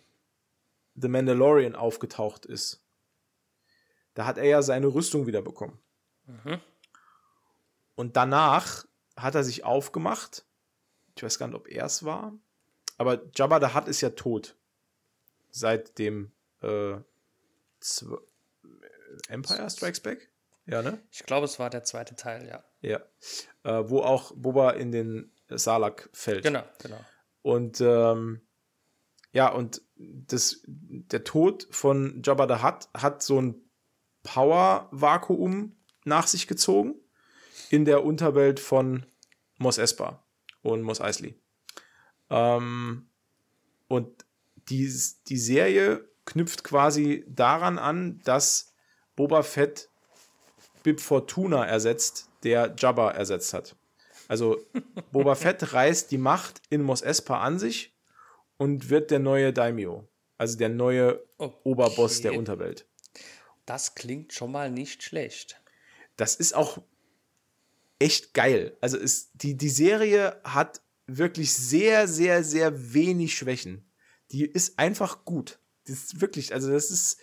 [0.96, 2.82] The Mandalorian aufgetaucht ist,
[4.14, 5.80] da hat er ja seine Rüstung wieder bekommen.
[6.26, 6.60] Mhm.
[7.96, 10.46] Und danach hat er sich aufgemacht.
[11.16, 12.34] Ich weiß gar nicht, ob er es war.
[12.98, 14.56] Aber Jabba the Hutt ist ja tot.
[15.52, 16.32] Seit dem
[16.62, 16.98] äh,
[19.30, 20.30] Empire Strikes Back?
[20.66, 21.00] Ja, ne?
[21.12, 22.64] Ich glaube, es war der zweite Teil, ja.
[22.82, 23.02] Ja.
[23.64, 26.44] Äh, wo auch Boba in den Salak fällt.
[26.44, 27.00] Genau, genau.
[27.42, 28.42] Und ähm,
[29.38, 33.54] ja, und das, der Tod von Jabba the Hutt hat so ein
[34.24, 36.96] Power-Vakuum nach sich gezogen
[37.70, 39.06] in der Unterwelt von
[39.60, 40.24] Mos Espa
[40.64, 41.36] und Mos Eisley.
[42.32, 43.12] Ähm,
[43.88, 44.26] und
[44.70, 44.92] die,
[45.28, 48.74] die Serie knüpft quasi daran an, dass
[49.16, 49.92] Boba Fett
[50.82, 53.76] Bib Fortuna ersetzt, der Jabba ersetzt hat.
[54.28, 54.58] Also
[55.12, 57.94] Boba Fett reißt die Macht in Mos Espa an sich
[58.58, 60.08] und wird der neue Daimyo.
[60.38, 61.56] Also der neue okay.
[61.64, 62.86] Oberboss der Unterwelt.
[63.66, 65.60] Das klingt schon mal nicht schlecht.
[66.16, 66.80] Das ist auch
[68.00, 68.78] echt geil.
[68.82, 73.86] Also ist, die, die Serie hat wirklich sehr, sehr, sehr wenig Schwächen.
[74.32, 75.60] Die ist einfach gut.
[75.86, 77.20] Das ist wirklich, also das ist,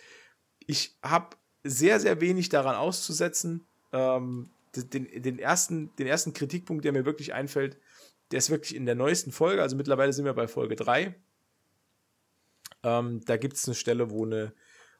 [0.65, 3.65] ich habe sehr, sehr wenig daran auszusetzen.
[3.91, 7.77] Ähm, den, den, ersten, den ersten Kritikpunkt, der mir wirklich einfällt,
[8.35, 11.15] der ist wirklich in der neuesten Folge, also mittlerweile sind wir bei Folge 3.
[12.83, 14.51] Ähm, da gibt es eine Stelle, wo eine,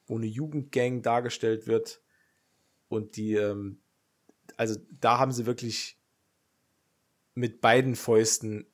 [0.08, 2.02] wo eine Jugendgang dargestellt wird
[2.88, 3.82] und die, ähm,
[4.56, 5.98] also da haben sie wirklich
[7.34, 8.68] mit beiden Fäusten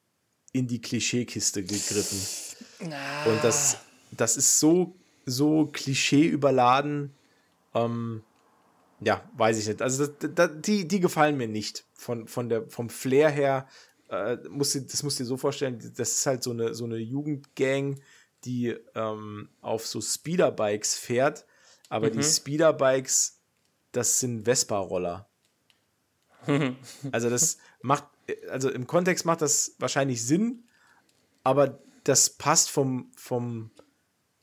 [0.51, 2.91] in die Klischeekiste gegriffen.
[2.91, 3.31] Ah.
[3.31, 3.79] Und das,
[4.11, 4.95] das ist so,
[5.25, 7.15] so Klischee überladen.
[7.73, 8.21] Ähm,
[8.99, 9.81] ja, weiß ich nicht.
[9.81, 11.83] Also das, das, die, die gefallen mir nicht.
[11.95, 13.67] Von, von der, vom Flair her,
[14.11, 16.83] äh, musst du, das musst du dir so vorstellen, das ist halt so eine, so
[16.83, 17.99] eine Jugendgang,
[18.43, 21.45] die ähm, auf so Speederbikes fährt.
[21.89, 22.13] Aber mhm.
[22.13, 23.39] die Speederbikes,
[23.93, 25.27] das sind Vespa-Roller.
[27.11, 28.05] also das macht,
[28.49, 30.63] also im Kontext macht das wahrscheinlich Sinn,
[31.43, 33.71] aber das passt vom, vom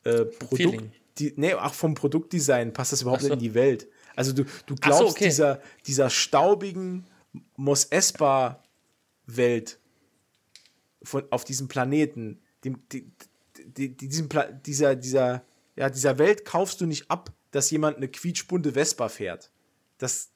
[0.05, 0.85] äh, Produkt,
[1.19, 3.29] die, nee, auch vom Produktdesign passt das überhaupt so.
[3.29, 3.89] nicht in die Welt.
[4.15, 5.25] Also du, du glaubst, so, okay.
[5.25, 7.07] dieser, dieser staubigen
[7.57, 8.63] Mos Espa
[9.29, 9.79] Welt
[11.03, 13.11] von, auf diesem Planeten, dem, die,
[13.57, 15.45] die, diesem Pla dieser, dieser,
[15.77, 19.51] ja, dieser Welt kaufst du nicht ab, dass jemand eine quietschbunte Vespa fährt.
[19.99, 20.31] Das,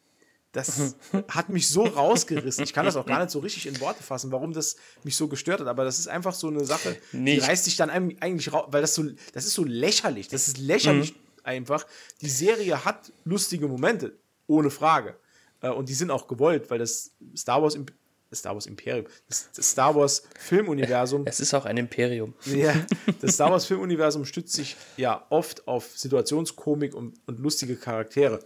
[0.52, 0.96] das
[1.28, 2.64] hat mich so rausgerissen.
[2.64, 5.28] Ich kann das auch gar nicht so richtig in Worte fassen, warum das mich so
[5.28, 5.66] gestört hat.
[5.66, 7.42] Aber das ist einfach so eine Sache, nicht.
[7.42, 10.28] die reißt sich dann eigentlich raus, weil das so, das ist so lächerlich.
[10.28, 11.20] Das ist lächerlich mhm.
[11.44, 11.86] einfach.
[12.20, 15.16] Die Serie hat lustige Momente, ohne Frage.
[15.60, 17.74] Äh, und die sind auch gewollt, weil das Star Wars
[18.38, 21.24] Star Wars Imperium, das, das Star Wars Filmuniversum.
[21.26, 22.34] Es ist auch ein Imperium.
[22.44, 22.74] Ja,
[23.20, 28.40] das Star Wars Filmuniversum stützt sich ja oft auf Situationskomik und, und lustige Charaktere.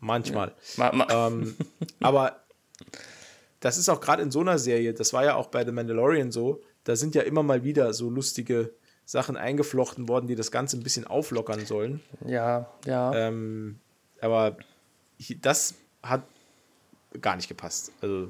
[0.00, 0.54] Manchmal.
[0.76, 0.92] Ja.
[0.92, 1.26] Ma, ma.
[1.26, 1.56] Ähm,
[2.00, 2.44] aber
[3.60, 6.32] das ist auch gerade in so einer Serie, das war ja auch bei The Mandalorian
[6.32, 8.72] so, da sind ja immer mal wieder so lustige
[9.04, 12.00] Sachen eingeflochten worden, die das Ganze ein bisschen auflockern sollen.
[12.26, 13.12] Ja, ja.
[13.14, 13.80] Ähm,
[14.20, 14.56] aber
[15.40, 16.22] das hat
[17.20, 17.92] gar nicht gepasst.
[18.00, 18.28] Also,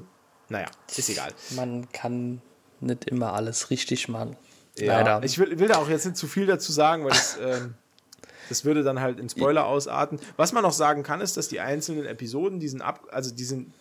[0.49, 1.31] naja, ist egal.
[1.51, 2.41] Man kann
[2.79, 4.35] nicht immer alles richtig machen.
[4.77, 5.23] Ja, Leider.
[5.23, 7.75] Ich will, will da auch jetzt nicht zu viel dazu sagen, weil das ähm,
[8.51, 10.19] das würde dann halt in Spoiler ausarten.
[10.35, 13.45] Was man noch sagen kann, ist, dass die einzelnen Episoden, die sind ab, also die
[13.45, 13.73] sind,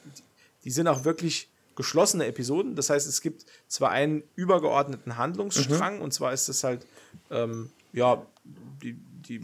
[0.63, 2.77] die sind auch wirklich geschlossene Episoden.
[2.77, 6.03] Das heißt, es gibt zwar einen übergeordneten Handlungsstrang, mhm.
[6.03, 6.87] und zwar ist das halt,
[7.33, 8.25] ähm, ja,
[8.81, 9.41] die, die,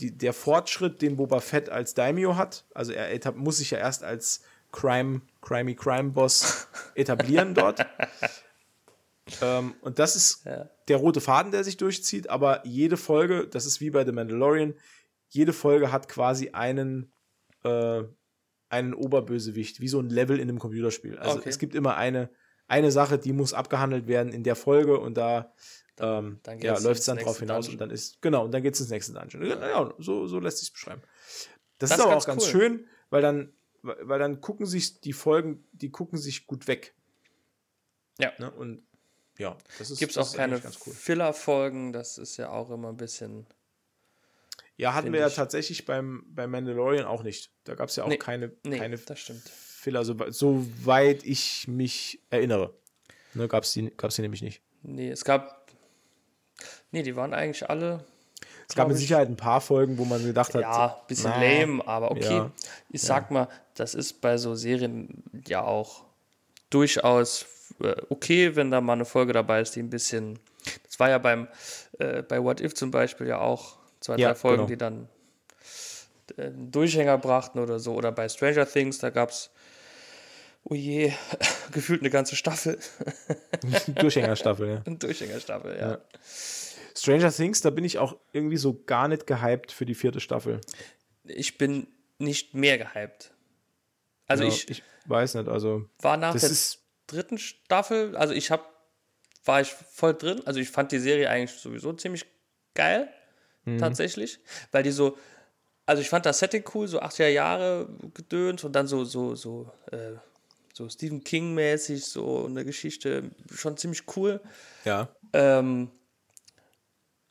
[0.00, 2.64] die, der Fortschritt, den Boba Fett als Daimyo hat.
[2.74, 7.86] Also er muss sich ja erst als Crime, Crimey Crime Boss etablieren dort.
[9.40, 10.68] Ähm, und das ist ja.
[10.88, 14.74] der rote Faden, der sich durchzieht, aber jede Folge, das ist wie bei The Mandalorian,
[15.28, 17.12] jede Folge hat quasi einen,
[17.62, 18.02] äh,
[18.68, 21.18] einen Oberbösewicht, wie so ein Level in einem Computerspiel.
[21.18, 21.48] Also okay.
[21.48, 22.28] es gibt immer eine,
[22.66, 25.52] eine Sache, die muss abgehandelt werden in der Folge und da
[26.00, 27.74] ähm, dann ja, läuft es dann drauf hinaus Dungeon.
[27.74, 29.46] und dann ist, genau, und dann geht es ins nächste Dungeon.
[29.46, 31.02] Ja, so, so lässt sich beschreiben.
[31.78, 32.50] Das, das, ist aber auch ganz cool.
[32.50, 33.52] schön, weil dann,
[33.82, 36.94] weil dann gucken sich die Folgen, die gucken sich gut weg.
[38.18, 38.32] Ja.
[38.38, 38.50] Ne?
[38.50, 38.82] Und
[39.38, 40.92] ja, das ist Gibt es auch keine cool.
[40.92, 43.46] Filler-Folgen, das ist ja auch immer ein bisschen.
[44.76, 47.52] Ja, hatten wir ja tatsächlich beim, beim Mandalorian auch nicht.
[47.64, 49.48] Da gab es ja auch nee, keine, nee, keine das stimmt.
[49.48, 52.74] Filler, so, soweit ich mich erinnere.
[53.34, 54.62] Ne, gab es die, gab's die nämlich nicht.
[54.82, 55.63] Nee, es gab.
[56.94, 58.04] Nee, die waren eigentlich alle.
[58.68, 60.62] Es gab mit Sicherheit ein paar Folgen, wo man gedacht hat.
[60.62, 62.36] Ja, ein bisschen na, lame, aber okay.
[62.36, 62.50] Ja,
[62.88, 63.34] ich sag ja.
[63.34, 66.04] mal, das ist bei so Serien ja auch
[66.70, 67.46] durchaus
[67.82, 70.38] äh, okay, wenn da mal eine Folge dabei ist, die ein bisschen.
[70.86, 71.48] Das war ja beim
[71.98, 74.68] äh, bei What If zum Beispiel ja auch zwei, Ja, drei Folgen, genau.
[74.68, 75.08] die dann
[76.36, 77.94] äh, einen Durchhänger brachten oder so.
[77.94, 79.50] Oder bei Stranger Things, da gab es,
[80.62, 81.12] oh je,
[81.72, 82.78] gefühlt eine ganze Staffel.
[83.88, 84.82] Durchhängerstaffel, ja.
[84.86, 85.90] Eine Durchhängerstaffel, ja.
[85.90, 85.98] Ja.
[86.96, 90.60] Stranger Things, da bin ich auch irgendwie so gar nicht gehypt für die vierte Staffel.
[91.24, 91.86] Ich bin
[92.18, 93.32] nicht mehr gehypt.
[94.26, 98.32] Also ja, ich, ich weiß nicht, also war nach das der ist dritten Staffel, also
[98.32, 98.64] ich habe,
[99.44, 100.40] war ich voll drin.
[100.46, 102.24] Also ich fand die Serie eigentlich sowieso ziemlich
[102.74, 103.08] geil,
[103.66, 103.78] Mhm.
[103.78, 104.40] tatsächlich,
[104.72, 105.16] weil die so,
[105.86, 109.70] also ich fand das Setting cool, so 80er Jahre gedöns und dann so, so, so,
[109.90, 110.12] äh,
[110.74, 114.40] so Stephen King-mäßig, so eine Geschichte, schon ziemlich cool.
[114.84, 115.08] ja.
[115.32, 115.90] Ähm,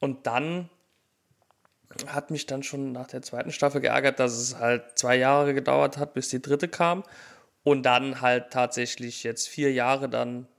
[0.03, 0.69] und dann
[2.07, 5.95] hat mich dann schon nach der zweiten Staffel geärgert, dass es halt zwei Jahre gedauert
[5.97, 7.03] hat, bis die dritte kam.
[7.63, 10.49] Und dann halt tatsächlich jetzt vier Jahre dann,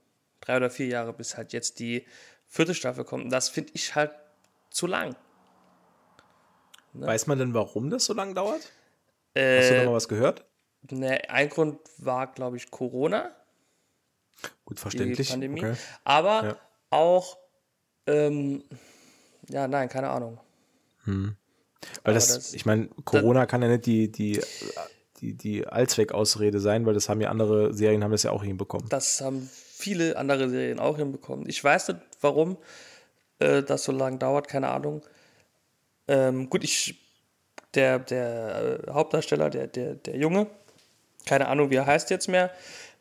[0.40, 2.06] drei oder vier Jahre, bis halt jetzt die
[2.48, 3.24] vierte Staffel kommt.
[3.24, 4.12] Und das finde ich halt
[4.70, 5.14] zu lang.
[6.94, 8.62] Weiß man denn, warum das so lange dauert?
[8.62, 8.72] Hast
[9.34, 10.46] du da Äh, mal was gehört?
[10.90, 13.30] ne, ein Grund war, glaube ich, Corona.
[14.64, 15.28] Gut, die verständlich.
[15.28, 15.60] Pandemie.
[15.60, 15.74] Okay.
[16.04, 16.56] Aber Ja.
[16.88, 17.36] auch,
[18.06, 18.64] ähm,
[19.48, 20.38] ja, nein, keine Ahnung.
[21.06, 21.34] Weil
[22.02, 24.40] aber das, das- ich meine, Corona kann ja nicht die, die,
[25.20, 28.88] die, die Allzweckausrede sein, weil das haben ja andere Serien haben das ja auch hinbekommen.
[28.88, 31.48] Das haben viele andere Serien auch hinbekommen.
[31.48, 32.56] Ich weiß nicht, warum
[33.38, 35.02] äh, das so lange dauert, keine Ahnung.
[36.08, 37.00] Ähm, gut, ich,
[37.74, 40.46] der, der äh, Hauptdarsteller, der, der, der Junge,
[41.26, 42.50] keine Ahnung, wie er heißt jetzt mehr,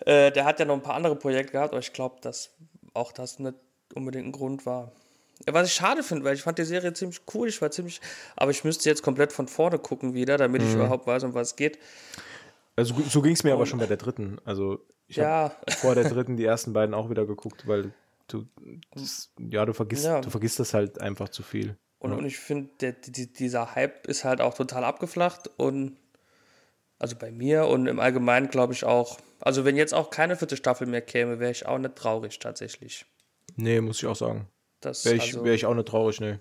[0.06, 2.52] äh, der hat ja noch ein paar andere Projekte gehabt, aber ich glaube, dass
[2.94, 3.56] auch das nicht
[3.94, 4.92] unbedingt ein Grund war.
[5.46, 8.00] Was ich schade finde, weil ich fand die Serie ziemlich cool, ich war ziemlich,
[8.36, 11.50] aber ich müsste jetzt komplett von vorne gucken wieder, damit ich überhaupt weiß, um was
[11.50, 11.80] es geht.
[12.76, 14.40] Also so ging es mir aber schon bei der dritten.
[14.46, 17.94] Also ich habe Ja, vor der dritten die ersten beiden auch wieder geguckt, weil
[18.28, 18.46] du,
[18.96, 20.22] das, ja, du vergisst, Ja.
[20.22, 21.78] du vergisst das halt einfach zu viel.
[22.00, 25.98] Und, und ich finde, die, dieser Hype ist halt auch total abgeflacht und
[27.00, 30.58] also bei mir und im Allgemeinen glaube ich auch, also wenn jetzt auch keine vierte
[30.58, 33.06] Staffel mehr käme, wäre ich auch nicht traurig tatsächlich.
[33.56, 34.48] Nee, muss ich auch sagen.
[34.84, 36.40] Das, Wäre ich, also, wär ich auch nicht traurig, nee.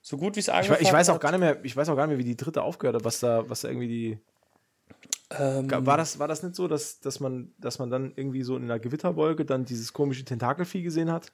[0.00, 1.88] so gut wie es Ich, angefangen we- ich weiß auch gar nicht mehr, ich weiß
[1.88, 4.18] auch gar nicht mehr, wie die dritte aufgehört hat, was da, was da irgendwie die.
[5.30, 8.56] ähm, War das, war das nicht so, dass, dass man, dass man dann irgendwie so
[8.56, 11.30] in einer Gewitterwolke dann dieses komische Tentakelvieh gesehen hat?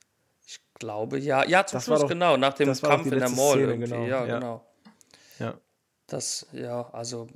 [0.46, 3.30] ich glaube, ja, ja, zum Das war Schluss doch- genau, nach dem Kampf in der
[3.30, 4.34] Mall Szene, irgendwie, genau, ja, ja.
[4.38, 4.66] genau.
[5.38, 5.58] Ja.
[6.06, 7.28] Das, ja, also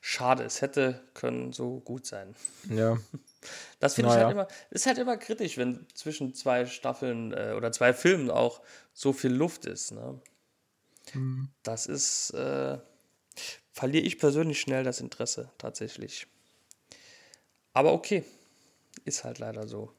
[0.00, 2.34] schade, es hätte können so gut sein.
[2.70, 2.96] Ja.
[3.80, 4.26] Das finde ich Naja.
[4.26, 8.60] halt immer, ist halt immer kritisch, wenn zwischen zwei Staffeln äh, oder zwei Filmen auch
[8.92, 9.92] so viel Luft ist.
[9.92, 10.20] Ne?
[11.14, 11.48] Mhm.
[11.62, 12.78] Das ist, äh,
[13.72, 16.26] verliere ich persönlich schnell das Interesse, tatsächlich.
[17.72, 18.24] Aber okay,
[19.04, 19.92] ist halt leider so.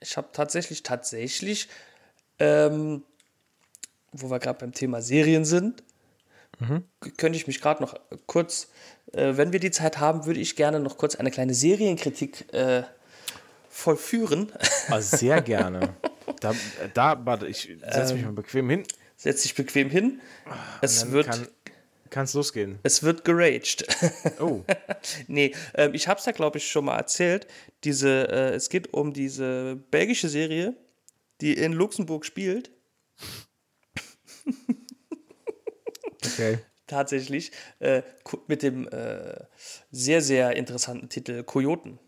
[0.00, 1.68] Ich habe tatsächlich, tatsächlich,
[2.38, 3.02] ähm,
[4.12, 5.82] wo wir gerade beim Thema Serien sind,
[7.00, 8.68] k- könnte ich mich gerade noch kurz,
[9.12, 12.82] äh, wenn wir die Zeit haben, würde ich gerne noch kurz eine kleine Serienkritik äh,
[13.68, 14.52] vollführen.
[14.88, 15.94] Ah, sehr gerne.
[16.40, 16.54] Da,
[16.94, 18.84] da warte, ich setze mich mal bequem hin.
[19.16, 20.20] Setz dich bequem hin.
[20.82, 21.50] Es Dann wird,
[22.10, 22.78] kann es losgehen.
[22.82, 23.86] es wird geraged.
[24.40, 24.62] Oh,
[25.28, 27.46] nee, ähm, ich habe es ja, glaube ich, schon mal erzählt.
[27.84, 30.74] Diese, äh, es geht um diese belgische Serie,
[31.40, 32.70] die in Luxemburg spielt.
[36.24, 36.58] okay.
[36.86, 37.52] Tatsächlich.
[37.78, 38.02] Äh,
[38.46, 39.34] mit dem äh,
[39.90, 41.98] sehr, sehr interessanten Titel Kojoten.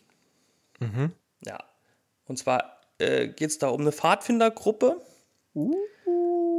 [1.44, 1.58] Ja.
[2.26, 5.00] Und zwar äh, geht es da um eine Pfadfindergruppe.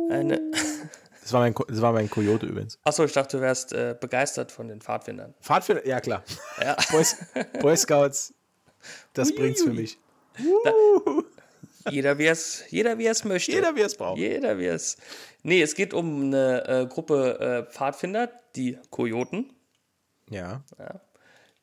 [0.10, 0.42] Eine,
[1.30, 2.80] Das war mein, das war mein Kojote übrigens.
[2.84, 5.36] achso, ich dachte, du wärst äh, begeistert von den Pfadfindern.
[5.42, 6.24] Pfadfinder, ja klar.
[6.60, 6.76] Ja.
[6.90, 7.06] Boy,
[7.62, 8.34] Boy Scouts,
[9.14, 10.00] das bringt's für mich.
[11.90, 13.52] Jeder, wie es jeder, wie es möchte.
[13.52, 14.18] Jeder, wie es braucht.
[14.18, 14.98] Jeder, wie es.
[15.44, 19.54] Nee, es geht um eine äh, Gruppe äh, Pfadfinder, die Kojoten.
[20.30, 20.64] Ja.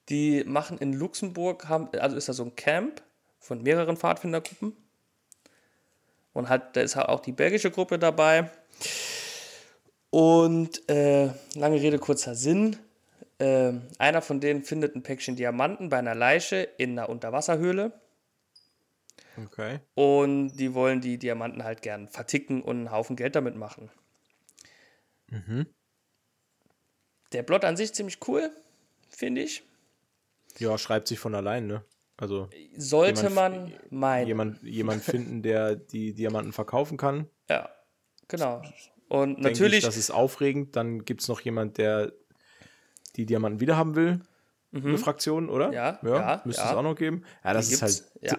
[0.08, 3.02] Die machen in Luxemburg, haben, also ist da so ein Camp
[3.38, 4.76] von mehreren Pfadfindergruppen.
[6.32, 8.50] Und halt, da ist halt auch die belgische Gruppe dabei.
[10.10, 12.76] Und äh, lange Rede, kurzer Sinn.
[13.38, 17.92] Äh, einer von denen findet ein Päckchen Diamanten bei einer Leiche in einer Unterwasserhöhle.
[19.44, 19.80] Okay.
[19.94, 23.90] Und die wollen die Diamanten halt gern verticken und einen Haufen Geld damit machen.
[27.32, 28.50] Der Plot an sich ziemlich cool,
[29.10, 29.64] finde ich.
[30.58, 31.84] Ja, schreibt sich von allein, ne?
[32.16, 33.34] Also Sollte Jemand-
[33.70, 34.26] man meinen.
[34.26, 37.28] jemand, jemand finden, der die Diamanten verkaufen kann.
[37.50, 37.68] Ja,
[38.28, 38.62] genau.
[39.08, 40.76] Und Denke natürlich, Ich, das ist aufregend.
[40.76, 42.12] Dann gibt es noch jemand, der
[43.16, 44.20] die Diamanten wiederhaben will.
[44.72, 45.72] eine Fraktion, oder?
[45.72, 46.70] Ja, ja, Müsste ja.
[46.70, 47.24] es auch noch geben.
[47.44, 48.38] Ja, das Die ist halt ja.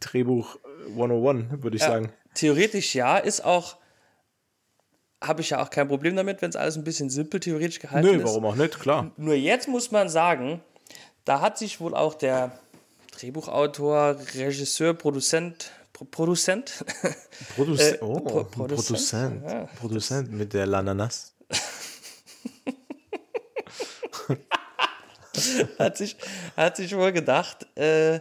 [0.00, 2.12] Drehbuch äh, 101, würde ich sagen.
[2.34, 3.76] Theoretisch ja, ist auch,
[5.22, 8.06] habe ich ja auch kein Problem damit, wenn es alles ein bisschen simpel theoretisch gehalten
[8.08, 8.24] Nö, ist.
[8.24, 9.10] warum auch nicht, klar.
[9.16, 10.60] Nur jetzt muss man sagen,
[11.24, 12.52] da hat sich wohl auch der
[13.12, 16.84] Drehbuchautor, Regisseur, Produzent, Pro Produzent,
[17.56, 19.44] Produz Äh, oh, Pro- Produzent, Produzent.
[19.50, 21.34] ja, Produzent mit der Lananas.
[25.78, 26.16] hat sich,
[26.56, 28.20] hat sich wohl gedacht, äh,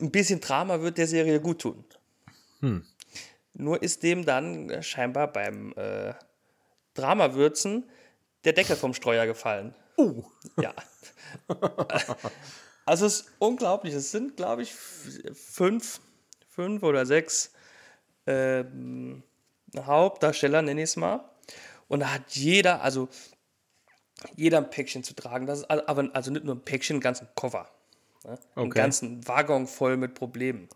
[0.00, 1.84] ein bisschen Drama wird der Serie gut tun.
[3.54, 6.14] Nur ist dem dann äh, scheinbar beim äh,
[6.94, 7.88] Dramawürzen
[8.44, 9.74] der Deckel vom Streuer gefallen.
[9.96, 10.24] Oh.
[10.60, 10.74] Ja.
[12.86, 13.94] Also es ist unglaublich.
[13.94, 16.00] Es sind, glaube ich, fünf,
[16.48, 17.52] fünf oder sechs
[18.26, 19.22] ähm,
[19.76, 21.30] Hauptdarsteller, nenne ich es mal.
[21.86, 23.08] Und da hat jeder, also
[24.34, 25.46] jeder ein Päckchen zu tragen.
[25.46, 27.70] Das ist aber also nicht nur ein Päckchen, einen ganzen Koffer.
[28.24, 28.30] Ne?
[28.30, 28.78] Einen Okay.
[28.78, 30.68] ganzen Waggon voll mit Problemen.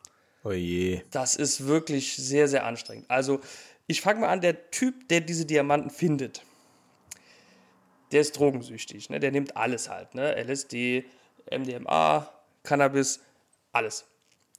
[0.45, 1.03] Oh je.
[1.11, 3.11] Das ist wirklich sehr, sehr anstrengend.
[3.11, 3.41] Also,
[3.87, 6.43] ich fange mal an, der Typ, der diese Diamanten findet,
[8.13, 9.11] der ist drogensüchtig.
[9.11, 9.21] Ne?
[9.21, 10.15] Der nimmt alles halt.
[10.15, 10.35] Ne?
[10.37, 11.05] LSD,
[11.51, 12.31] MDMA,
[12.63, 13.21] Cannabis,
[13.73, 14.05] alles.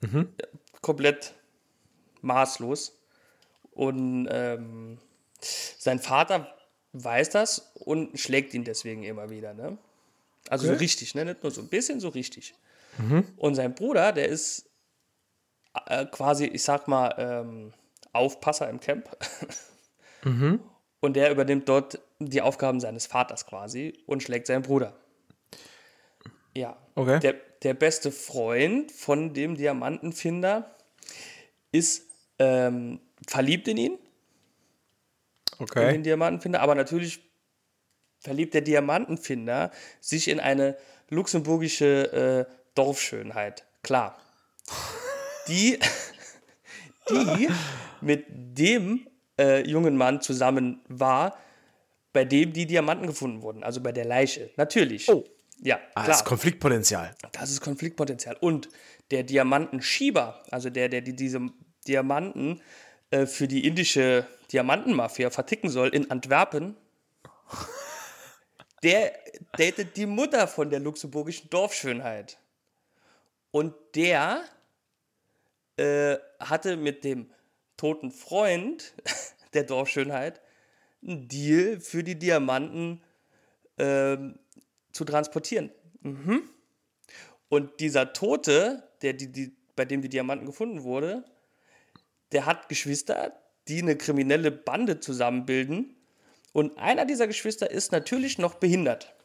[0.01, 0.47] Ja,
[0.81, 1.33] komplett
[2.21, 2.97] maßlos.
[3.71, 4.99] Und ähm,
[5.39, 6.55] sein Vater
[6.93, 9.53] weiß das und schlägt ihn deswegen immer wieder.
[9.53, 9.77] Ne?
[10.49, 10.83] Also so Okay.
[10.83, 11.25] richtig, ne?
[11.25, 12.53] nicht nur so ein bisschen, so richtig.
[13.37, 14.69] Und sein Bruder, der ist
[15.87, 17.73] äh, quasi, ich sag mal, ähm,
[18.13, 19.09] Aufpasser im Camp.
[21.01, 24.97] Und der übernimmt dort die Aufgaben seines Vaters quasi und schlägt seinen Bruder.
[26.55, 26.77] Ja.
[26.95, 27.19] Okay.
[27.19, 30.75] Der, der beste Freund von dem Diamantenfinder
[31.71, 33.99] ist ähm, verliebt in ihn, in
[35.59, 35.91] Okay.
[35.91, 37.21] den Diamantenfinder, aber natürlich
[38.19, 40.77] verliebt der Diamantenfinder sich in eine
[41.09, 43.65] luxemburgische äh, Dorfschönheit.
[43.83, 44.17] Klar.
[45.47, 45.79] Die,
[47.09, 47.49] die
[48.01, 49.07] mit dem
[49.39, 51.37] äh, jungen Mann zusammen war,
[52.13, 54.51] bei dem die Diamanten gefunden wurden, also bei der Leiche.
[54.57, 55.09] Natürlich.
[55.09, 55.23] Oh.
[55.61, 56.07] Ja, Ah, klar.
[56.07, 57.15] das ist Konfliktpotenzial.
[57.31, 58.37] Das ist Konfliktpotenzial.
[58.39, 58.69] Und
[59.11, 61.41] der Diamantenschieber, also der, der die, diese
[61.87, 62.61] Diamanten
[63.11, 66.75] äh, für die indische Diamantenmafia verticken soll in Antwerpen,
[68.83, 69.13] der
[69.57, 72.37] datet die Mutter von der luxemburgischen Dorfschönheit.
[73.55, 74.43] Und der
[75.77, 77.31] äh, hatte mit dem
[77.77, 78.93] toten Freund
[79.53, 80.41] der Dorfschönheit
[81.01, 83.01] einen Deal für die Diamanten
[83.77, 84.37] ähm,
[84.91, 85.71] zu transportieren.
[86.01, 86.49] Mhm.
[87.47, 91.23] Und dieser Tote, der, die, die, bei dem die Diamanten gefunden wurde,
[92.33, 95.95] der hat Geschwister, die eine kriminelle Bande zusammenbilden.
[96.51, 99.15] Und einer dieser Geschwister ist natürlich noch behindert.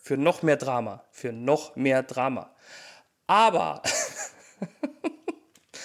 [0.00, 1.04] Für noch mehr Drama.
[1.10, 2.54] Für noch mehr Drama.
[3.26, 3.82] Aber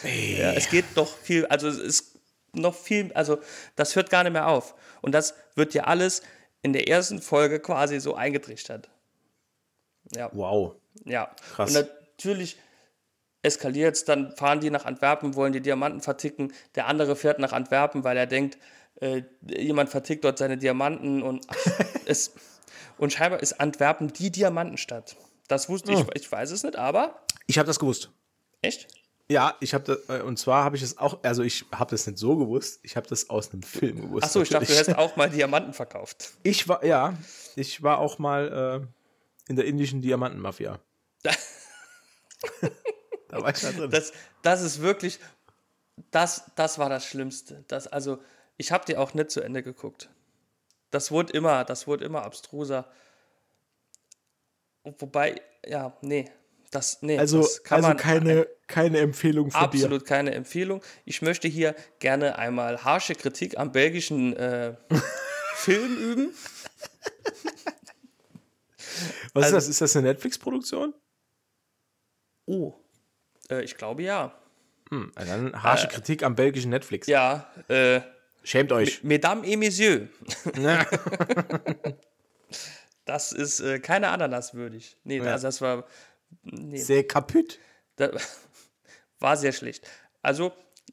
[0.04, 2.20] ja, es geht doch viel, also es ist
[2.54, 3.40] noch viel, also
[3.76, 4.76] das hört gar nicht mehr auf.
[5.02, 6.22] Und das wird ja alles
[6.62, 8.90] in der ersten Folge quasi so eingetrichtert.
[10.16, 10.30] Ja.
[10.34, 10.76] Wow.
[11.06, 11.76] Ja, Krass.
[11.76, 12.58] und natürlich
[13.42, 16.54] eskaliert es, dann fahren die nach Antwerpen, wollen die Diamanten verticken.
[16.76, 18.58] Der andere fährt nach Antwerpen, weil er denkt,
[19.00, 21.46] äh, jemand vertickt dort seine Diamanten und
[22.06, 22.34] es,
[22.98, 25.16] und scheinbar ist Antwerpen die Diamantenstadt.
[25.48, 26.06] Das wusste Oh.
[26.14, 28.12] ich, ich weiß es nicht, aber Ich habe das gewusst.
[28.62, 28.88] echt?
[29.28, 32.06] Ja, ich habe das, äh, und zwar habe ich es auch, also ich habe das
[32.06, 34.24] nicht so gewusst, ich habe das aus einem Film gewusst.
[34.24, 36.34] Achso, ich dachte, du hättest auch mal Diamanten verkauft.
[36.44, 37.18] Ich war, ja,
[37.56, 38.86] ich war auch mal
[39.48, 40.80] äh, in der indischen Diamantenmafia.
[43.30, 43.90] da war ich da drin.
[43.90, 45.20] Das, das ist wirklich,
[46.12, 47.64] das, das war das Schlimmste.
[47.68, 48.20] Das, also,
[48.58, 50.10] ich habe die auch nicht zu Ende geguckt.
[50.92, 52.88] Das wurde immer, das wurde immer abstruser.
[54.84, 56.32] Wobei, ja, nee,
[56.72, 59.66] das, nee, also das kann also man keine, keine Empfehlung von dir.
[59.66, 60.82] absolut keine Empfehlung.
[61.06, 64.76] Ich möchte hier gerne einmal harsche Kritik am belgischen äh,
[65.56, 66.34] Film üben.
[69.34, 69.68] Was also- ist das?
[69.70, 70.94] Ist das eine Netflix-Produktion?
[72.46, 72.74] Oh,
[73.50, 74.34] äh, ich glaube ja.
[74.90, 77.08] Hm, dann harsche Kritik am belgischen Netflix.
[77.08, 78.02] Ja, äh,
[78.44, 79.04] Schämt euch.
[79.04, 80.10] Mesdames et Messieurs.
[83.06, 84.96] Das ist äh, keine Ananas würdig.
[85.04, 85.32] Nee, Ja.
[85.32, 85.86] also das war.
[86.44, 87.60] Nee, Sehr kaputt.
[87.96, 88.12] da,
[89.20, 89.88] war sehr schlecht.
[90.22, 90.52] Also,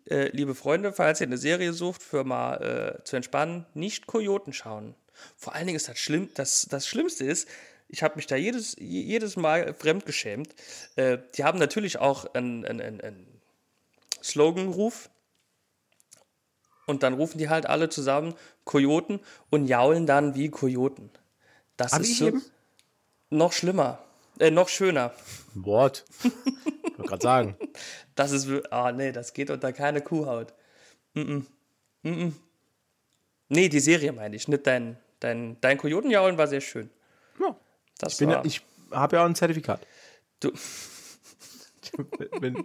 [0.09, 4.53] äh, liebe Freunde, falls ihr eine Serie sucht, für mal äh, zu entspannen, nicht Kojoten
[4.53, 4.95] schauen.
[5.37, 7.49] Vor allen Dingen ist das schlimm, das, das Schlimmste ist,
[7.89, 10.55] ich habe mich da jedes, je- jedes Mal fremdgeschämt.
[10.97, 13.41] Äh, die haben natürlich auch einen, einen, einen,
[14.23, 15.09] Sloganruf.
[16.87, 18.35] Und dann rufen die halt alle zusammen
[18.65, 19.21] Kojoten
[19.51, 21.11] und jaulen dann wie Kojoten.
[21.77, 22.33] Das Ah, ist so
[23.31, 24.05] noch schlimmer.
[24.39, 25.13] Äh, noch schöner.
[25.55, 26.05] Wort.
[26.23, 27.57] Ich wollte gerade sagen.
[28.15, 28.49] Das ist.
[28.71, 30.55] Ah, nee, das geht unter keine Kuhhaut.
[31.13, 31.43] Mm -mm.
[32.03, 32.33] Mm -mm.
[33.51, 36.89] Nee, die Serie meine ich, nicht dein, dein, dein Kojotenjaulen war sehr schön.
[37.39, 37.55] Ja.
[37.99, 39.87] Das ich, bin ja, ich habe ja auch ein Zertifikat.
[40.41, 40.51] Du.
[42.41, 42.65] bin,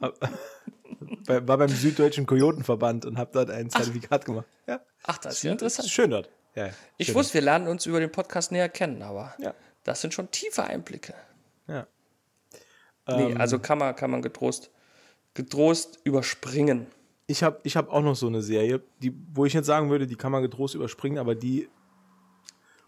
[0.00, 4.26] war beim Süddeutschen Kojotenverband und habe dort ein Zertifikat Ach.
[4.26, 4.46] gemacht.
[4.66, 4.80] Ja.
[5.04, 5.86] Ach, das ist ja interessant.
[5.86, 6.28] Ist schön dort.
[6.54, 9.54] Ja, ich wusste, wir lernen uns über den Podcast näher kennen, aber ja.
[9.86, 11.14] Das sind schon tiefe Einblicke.
[11.68, 11.86] Ja.
[13.06, 14.70] Nee, ähm, also kann man, kann man getrost,
[15.34, 16.86] getrost überspringen.
[17.28, 20.08] Ich habe ich hab auch noch so eine Serie, die, wo ich jetzt sagen würde,
[20.08, 21.68] die kann man getrost überspringen, aber die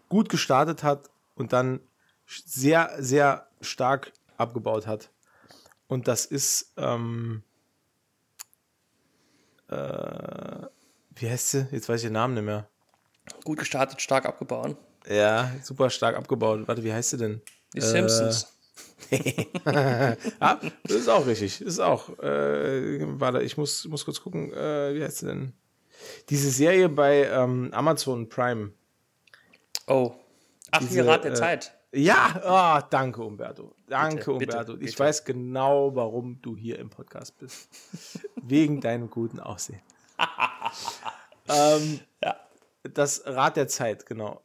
[0.09, 1.79] gut gestartet hat und dann
[2.25, 5.09] sehr, sehr stark abgebaut hat.
[5.87, 7.43] Und das ist, ähm,
[9.69, 10.67] äh,
[11.15, 11.67] wie heißt sie?
[11.71, 12.67] Jetzt weiß ich den Namen nicht mehr.
[13.45, 14.75] Gut gestartet, stark abgebaut.
[15.07, 16.67] Ja, super stark abgebaut.
[16.67, 17.41] Warte, wie heißt sie denn?
[17.73, 18.47] Die äh, Simpsons.
[20.39, 21.59] ah, das ist auch richtig.
[21.59, 22.09] Das ist auch.
[22.19, 24.51] Äh, warte, ich muss, muss kurz gucken.
[24.53, 25.53] Äh, wie heißt sie denn?
[26.29, 28.71] Diese Serie bei ähm, Amazon Prime.
[29.87, 30.13] Oh.
[30.71, 31.73] Ach, Diese, Rat der äh, Zeit.
[31.91, 33.73] Ja, oh, danke, Umberto.
[33.87, 34.73] Danke, bitte, Umberto.
[34.73, 35.03] Bitte, ich bitte.
[35.03, 37.69] weiß genau, warum du hier im Podcast bist.
[38.35, 39.81] Wegen deinem guten Aussehen.
[41.49, 42.35] ähm, ja.
[42.93, 44.41] Das Rad der Zeit, genau.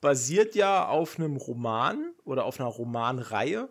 [0.00, 3.68] Basiert ja auf einem Roman oder auf einer Romanreihe.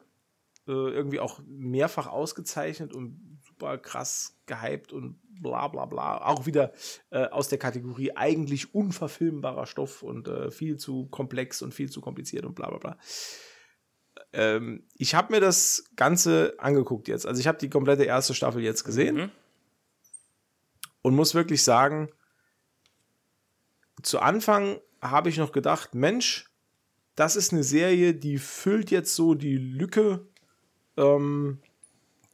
[0.68, 6.26] Äh, irgendwie auch mehrfach ausgezeichnet und super krass gehypt und bla bla bla.
[6.26, 6.74] Auch wieder
[7.12, 12.02] äh, aus der Kategorie eigentlich unverfilmbarer Stoff und äh, viel zu komplex und viel zu
[12.02, 12.98] kompliziert und bla bla bla.
[14.34, 17.28] Ähm, ich habe mir das Ganze angeguckt jetzt.
[17.28, 19.32] Also ich habe die komplette erste Staffel jetzt gesehen mhm.
[21.04, 22.10] und muss wirklich sagen,
[24.02, 26.50] zu Anfang habe ich noch gedacht, Mensch,
[27.16, 30.28] das ist eine Serie, die füllt jetzt so die Lücke
[30.98, 31.60] ähm,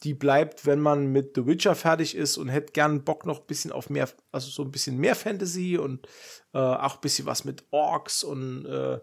[0.03, 3.45] die bleibt, wenn man mit The Witcher fertig ist und hätte gern Bock noch ein
[3.45, 6.07] bisschen auf mehr, also so ein bisschen mehr Fantasy und
[6.53, 8.99] äh, auch ein bisschen was mit Orks und äh,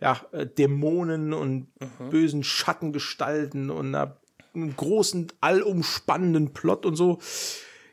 [0.00, 2.10] ja, äh, Dämonen und mhm.
[2.10, 4.16] bösen Schattengestalten und einer,
[4.54, 7.20] einem großen, allumspannenden Plot und so.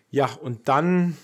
[0.10, 1.16] Ja, und dann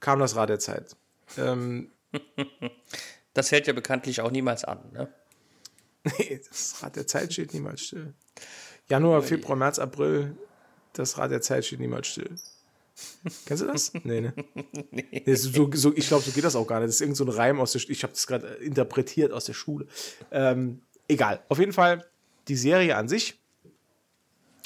[0.00, 0.96] kam das Rad der Zeit.
[1.36, 1.91] Ähm,
[3.34, 5.08] das hält ja bekanntlich auch niemals an, ne?
[6.18, 8.12] Nee, das Rad der Zeit steht niemals still.
[8.88, 10.36] Januar, Februar, März, April,
[10.94, 12.34] das Rad der Zeit steht niemals still.
[13.46, 13.92] Kennst du das?
[14.02, 14.34] Nee, ne?
[14.90, 15.22] nee.
[15.24, 16.88] nee so, so, ich glaube, so geht das auch gar nicht.
[16.88, 17.92] Das ist irgend so ein Reim aus der Schule.
[17.92, 19.86] Ich habe das gerade interpretiert aus der Schule.
[20.30, 21.40] Ähm, egal.
[21.48, 22.04] Auf jeden Fall,
[22.48, 23.38] die Serie an sich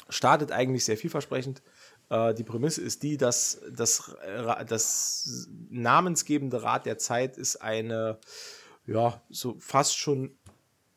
[0.09, 1.61] startet eigentlich sehr vielversprechend.
[2.09, 4.15] Äh, die Prämisse ist die, dass das,
[4.67, 8.19] das namensgebende Rad der Zeit ist eine,
[8.85, 10.37] ja, so fast schon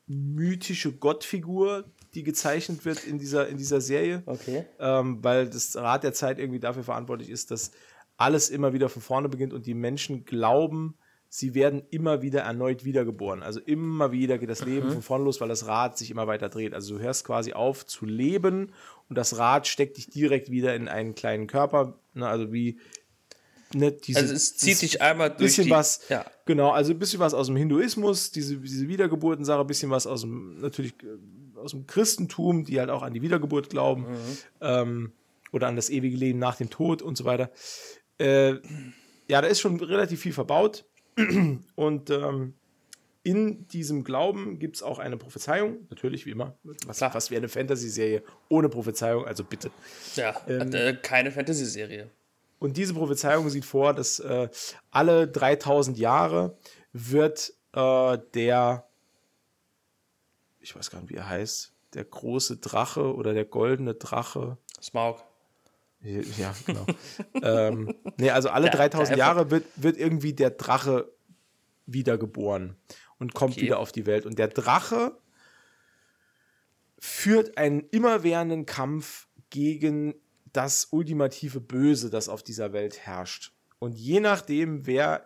[0.06, 1.84] mythische Gottfigur,
[2.14, 4.22] die gezeichnet wird in dieser, in dieser Serie.
[4.26, 4.64] Okay.
[4.78, 7.70] Ähm, weil das Rad der Zeit irgendwie dafür verantwortlich ist, dass
[8.16, 10.94] alles immer wieder von vorne beginnt und die Menschen glauben,
[11.28, 13.42] sie werden immer wieder erneut wiedergeboren.
[13.42, 14.92] Also immer wieder geht das Leben mhm.
[14.94, 16.74] von vorne los, weil das Rad sich immer weiter dreht.
[16.74, 18.72] Also du hörst quasi auf zu leben
[19.11, 21.98] und das Rad steckt dich direkt wieder in einen kleinen Körper.
[22.14, 22.26] Ne?
[22.26, 22.78] Also wie
[23.74, 26.24] ne, diese, also es zieht dich einmal durch bisschen die, was, ja.
[26.46, 30.20] genau, also ein bisschen was aus dem Hinduismus, diese, diese Wiedergeburtensache, ein bisschen was aus
[30.22, 34.38] dem, natürlich äh, aus dem Christentum, die halt auch an die Wiedergeburt glauben mhm.
[34.61, 35.12] ähm,
[35.52, 37.50] oder an das ewige Leben nach dem Tod und so weiter.
[38.18, 38.54] Äh,
[39.28, 40.84] ja, da ist schon relativ viel verbaut
[41.74, 42.54] und ähm,
[43.23, 46.57] in diesem Glauben gibt es auch eine Prophezeiung, natürlich wie immer.
[46.87, 49.71] Was, was wie eine Fantasy-Serie ohne Prophezeiung, also bitte.
[50.16, 52.09] Ja, ähm, äh, keine Fantasy-Serie.
[52.59, 54.49] Und diese Prophezeiung sieht vor, dass äh,
[54.91, 56.57] alle 3000 Jahre
[56.93, 58.87] wird äh, der,
[60.61, 64.57] ich weiß gar nicht, wie er heißt, der große Drache oder der goldene Drache.
[64.81, 65.23] Smaug.
[66.03, 66.87] Ja, genau.
[67.43, 71.12] ähm, nee, also alle 3000 Jahre wird, wird irgendwie der Drache
[71.85, 72.77] wiedergeboren
[73.21, 73.62] und kommt okay.
[73.62, 74.27] wieder auf die Welt.
[74.27, 75.16] Und der Drache
[76.99, 80.14] führt einen immerwährenden Kampf gegen
[80.53, 83.53] das ultimative Böse, das auf dieser Welt herrscht.
[83.79, 85.25] Und je nachdem, wer,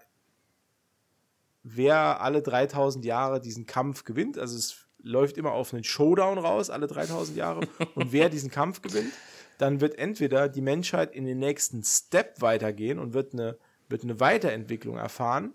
[1.62, 6.70] wer alle 3000 Jahre diesen Kampf gewinnt, also es läuft immer auf einen Showdown raus,
[6.70, 9.12] alle 3000 Jahre, und wer diesen Kampf gewinnt,
[9.58, 13.56] dann wird entweder die Menschheit in den nächsten Step weitergehen und wird eine,
[13.88, 15.54] wird eine Weiterentwicklung erfahren,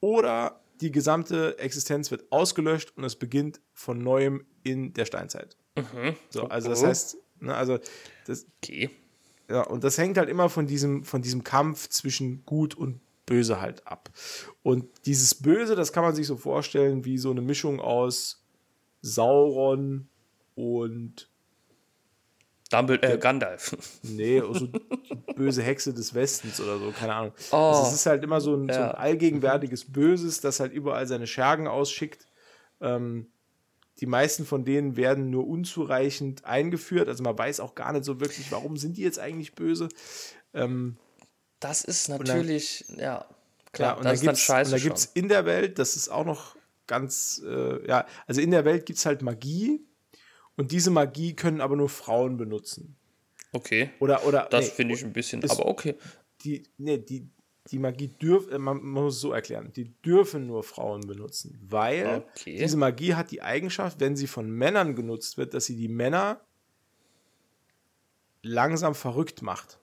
[0.00, 5.56] oder die gesamte Existenz wird ausgelöscht und es beginnt von neuem in der Steinzeit.
[5.76, 6.14] Mhm.
[6.30, 7.78] So, also das heißt, Ne, also
[8.26, 8.90] das, okay.
[9.48, 13.60] Ja, und das hängt halt immer von diesem, von diesem Kampf zwischen Gut und Böse
[13.60, 14.10] halt ab.
[14.62, 18.44] Und dieses Böse, das kann man sich so vorstellen wie so eine Mischung aus
[19.02, 20.08] Sauron
[20.54, 21.28] und
[22.70, 23.76] Dumbledore, äh, Gandalf.
[24.02, 27.32] Nee, so die böse Hexe des Westens oder so, keine Ahnung.
[27.52, 28.74] Oh, also es ist halt immer so ein, ja.
[28.74, 32.26] so ein, allgegenwärtiges Böses, das halt überall seine Schergen ausschickt.
[32.80, 33.28] Ähm,
[34.00, 37.08] die meisten von denen werden nur unzureichend eingeführt.
[37.08, 39.88] Also man weiß auch gar nicht so wirklich, warum sind die jetzt eigentlich böse.
[40.52, 40.96] Ähm,
[41.60, 43.26] das ist natürlich, dann, ja,
[43.72, 43.92] klar.
[43.92, 46.56] Ja, und das ist dann Da gibt es in der Welt, das ist auch noch
[46.86, 49.86] ganz, äh, ja, also in der Welt gibt es halt Magie
[50.56, 52.96] und diese Magie können aber nur Frauen benutzen.
[53.52, 53.90] Okay.
[54.00, 55.94] Oder, oder, das nee, finde ich ein bisschen, ist, aber okay.
[56.44, 57.28] Die, nee, die,
[57.70, 61.58] die Magie dürfen, äh, man, man, muss es so erklären, die dürfen nur Frauen benutzen,
[61.68, 62.56] weil okay.
[62.58, 66.40] diese Magie hat die Eigenschaft, wenn sie von Männern genutzt wird, dass sie die Männer
[68.42, 69.78] langsam verrückt macht.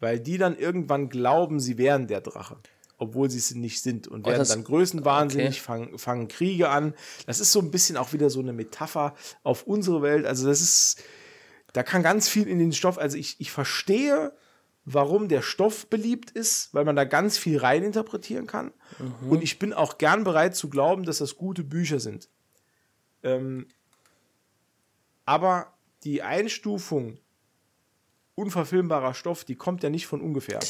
[0.00, 2.56] Weil die dann irgendwann glauben, sie wären der Drache
[3.00, 5.60] obwohl sie es nicht sind und oh, werden dann größenwahnsinnig, okay.
[5.60, 6.94] fangen, fangen Kriege an.
[7.26, 10.26] Das ist so ein bisschen auch wieder so eine Metapher auf unsere Welt.
[10.26, 11.02] Also das ist,
[11.72, 14.32] da kann ganz viel in den Stoff, also ich, ich verstehe,
[14.84, 18.72] warum der Stoff beliebt ist, weil man da ganz viel reininterpretieren kann.
[18.98, 19.30] Mhm.
[19.30, 22.28] Und ich bin auch gern bereit zu glauben, dass das gute Bücher sind.
[23.22, 23.66] Ähm,
[25.24, 25.72] aber
[26.04, 27.18] die Einstufung
[28.34, 30.60] unverfilmbarer Stoff, die kommt ja nicht von ungefähr.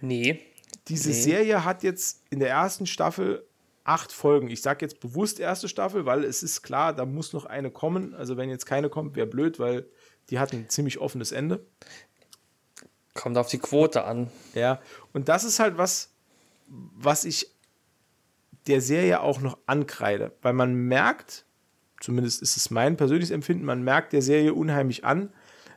[0.00, 0.40] Nee.
[0.88, 1.14] Diese nee.
[1.14, 3.46] Serie hat jetzt in der ersten Staffel
[3.84, 4.48] acht Folgen.
[4.48, 8.14] Ich sage jetzt bewusst erste Staffel, weil es ist klar, da muss noch eine kommen.
[8.14, 9.86] Also wenn jetzt keine kommt, wäre blöd, weil
[10.30, 11.64] die hat ein ziemlich offenes Ende.
[13.14, 14.30] Kommt auf die Quote an.
[14.54, 14.80] Ja,
[15.12, 16.10] und das ist halt was,
[16.66, 17.50] was ich
[18.66, 21.44] der Serie auch noch ankreide, weil man merkt,
[22.00, 25.32] zumindest ist es mein persönliches Empfinden, man merkt der Serie unheimlich an,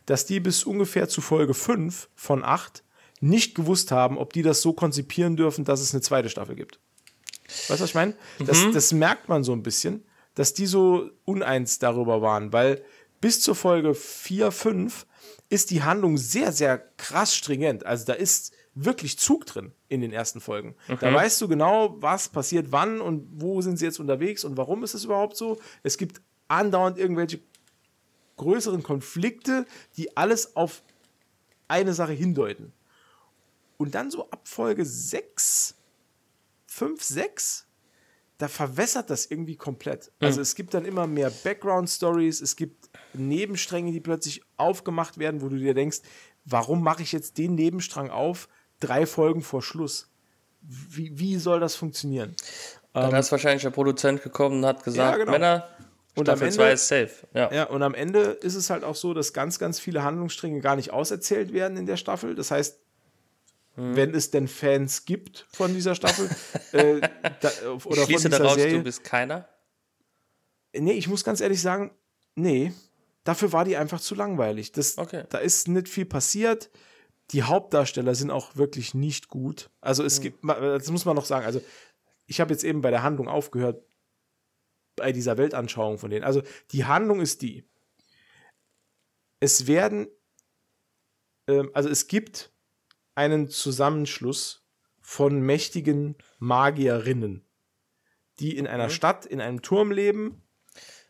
[0.05, 2.83] dass die bis ungefähr zu Folge 5 von 8
[3.22, 6.80] nicht gewusst haben, ob die das so konzipieren dürfen, dass es eine zweite Staffel gibt.
[7.47, 8.16] Weißt du, was ich meine?
[8.39, 8.74] Das, mhm.
[8.74, 10.03] das merkt man so ein bisschen,
[10.34, 12.84] dass die so uneins darüber waren, weil
[13.22, 15.05] bis zur Folge 4, 5
[15.49, 17.86] ist die Handlung sehr, sehr krass stringent.
[17.86, 20.76] Also da ist wirklich Zug drin in den ersten Folgen.
[20.89, 20.97] Okay.
[20.99, 24.84] Da weißt du genau, was passiert wann und wo sind sie jetzt unterwegs und warum
[24.84, 25.57] ist es überhaupt so.
[25.82, 27.39] Es gibt andauernd irgendwelche
[28.38, 30.84] größeren Konflikte, die alles auf
[31.68, 32.74] eine Sache hindeuten.
[33.78, 35.76] Und dann so ab Folge 6,
[36.67, 37.67] 5, 6,
[38.38, 40.11] da verwässert das irgendwie komplett.
[40.19, 40.28] Mhm.
[40.28, 45.49] Also es gibt dann immer mehr Background-Stories, es gibt Nebenstränge, die plötzlich aufgemacht werden, wo
[45.49, 45.99] du dir denkst,
[46.45, 48.47] warum mache ich jetzt den Nebenstrang auf,
[48.80, 50.09] drei Folgen vor Schluss?
[50.61, 52.36] Wie, wie soll das funktionieren?
[52.93, 55.32] Dann ähm, ist wahrscheinlich der Produzent gekommen und hat gesagt, ja, genau.
[55.32, 55.69] Männer,
[56.15, 57.11] und Staffel 2 ist safe.
[57.34, 57.51] Ja.
[57.53, 60.78] ja, und am Ende ist es halt auch so, dass ganz, ganz viele Handlungsstränge gar
[60.78, 62.36] nicht auserzählt werden in der Staffel.
[62.36, 62.80] Das heißt,
[63.76, 63.95] hm.
[63.95, 66.30] wenn es denn Fans gibt von dieser Staffel.
[66.71, 67.01] äh,
[67.41, 67.51] da,
[67.86, 68.78] oder ich schließe von daraus, Serie.
[68.78, 69.47] du bist keiner?
[70.78, 71.91] Nee, ich muss ganz ehrlich sagen,
[72.36, 72.73] nee,
[73.23, 74.71] dafür war die einfach zu langweilig.
[74.71, 75.26] Das, okay.
[75.30, 76.69] Da ist nicht viel passiert.
[77.32, 79.69] Die Hauptdarsteller sind auch wirklich nicht gut.
[79.82, 80.23] Also es hm.
[80.23, 81.61] gibt, das muss man noch sagen, also
[82.28, 83.84] ich habe jetzt eben bei der Handlung aufgehört,
[84.95, 86.23] bei dieser Weltanschauung von denen.
[86.23, 87.67] Also die Handlung ist die.
[89.41, 90.07] Es werden,
[91.47, 92.54] ähm, also es gibt
[93.16, 94.66] einen Zusammenschluss
[94.99, 97.45] von mächtigen Magierinnen,
[98.39, 98.91] die in einer mhm.
[98.91, 100.41] Stadt, in einem Turm leben.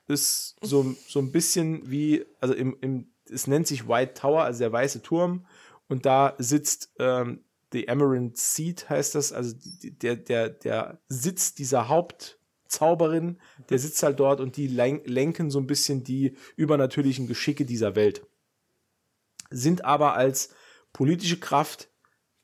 [0.08, 4.60] Ist so, so ein bisschen wie, also im, im, es nennt sich White Tower, also
[4.60, 5.48] der weiße Turm.
[5.88, 11.90] Und da sitzt ähm, The Emerald Seat, heißt das, also der, der, der Sitz dieser
[11.90, 13.40] Hauptzauberin,
[13.70, 18.26] der sitzt halt dort und die lenken so ein bisschen die übernatürlichen Geschicke dieser Welt.
[19.50, 20.50] Sind aber als
[20.94, 21.90] politische Kraft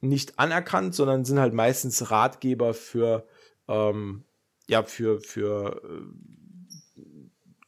[0.02, 3.26] nicht anerkannt, sondern sind halt meistens Ratgeber für,
[3.68, 4.24] ähm,
[4.68, 7.02] ja, für, für äh,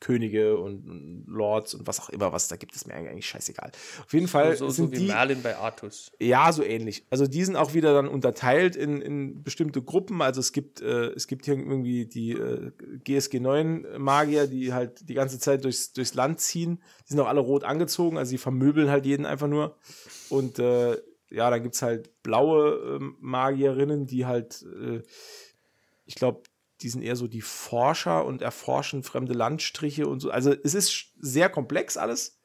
[0.03, 3.71] Könige und Lords und was auch immer, was da gibt, ist mir eigentlich scheißegal.
[4.03, 6.11] Auf jeden Fall so, so, sind so wie die, Merlin bei Artus.
[6.19, 7.05] Ja, so ähnlich.
[7.09, 10.21] Also die sind auch wieder dann unterteilt in, in bestimmte Gruppen.
[10.21, 12.71] Also es gibt, äh, es gibt hier irgendwie die äh,
[13.05, 16.84] GSG 9 Magier, die halt die ganze Zeit durchs, durchs Land ziehen.
[17.05, 19.77] Die sind auch alle rot angezogen, also die vermöbeln halt jeden einfach nur.
[20.29, 20.97] Und äh,
[21.34, 25.01] ja, dann gibt es halt blaue äh, Magierinnen, die halt, äh,
[26.05, 26.43] ich glaube,
[26.81, 30.29] die sind eher so die Forscher und erforschen fremde Landstriche und so.
[30.29, 32.39] Also es ist sehr komplex alles.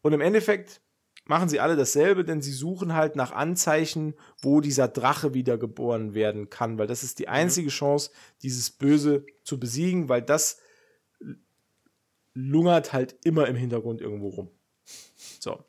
[0.00, 0.80] Und im Endeffekt
[1.26, 6.50] machen sie alle dasselbe, denn sie suchen halt nach Anzeichen, wo dieser Drache wiedergeboren werden
[6.50, 7.32] kann, weil das ist die mhm.
[7.32, 8.10] einzige Chance,
[8.42, 10.58] dieses Böse zu besiegen, weil das
[12.34, 14.50] lungert halt immer im Hintergrund irgendwo rum.
[15.38, 15.64] So.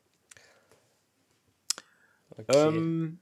[2.36, 2.68] Okay.
[2.68, 3.18] Ähm,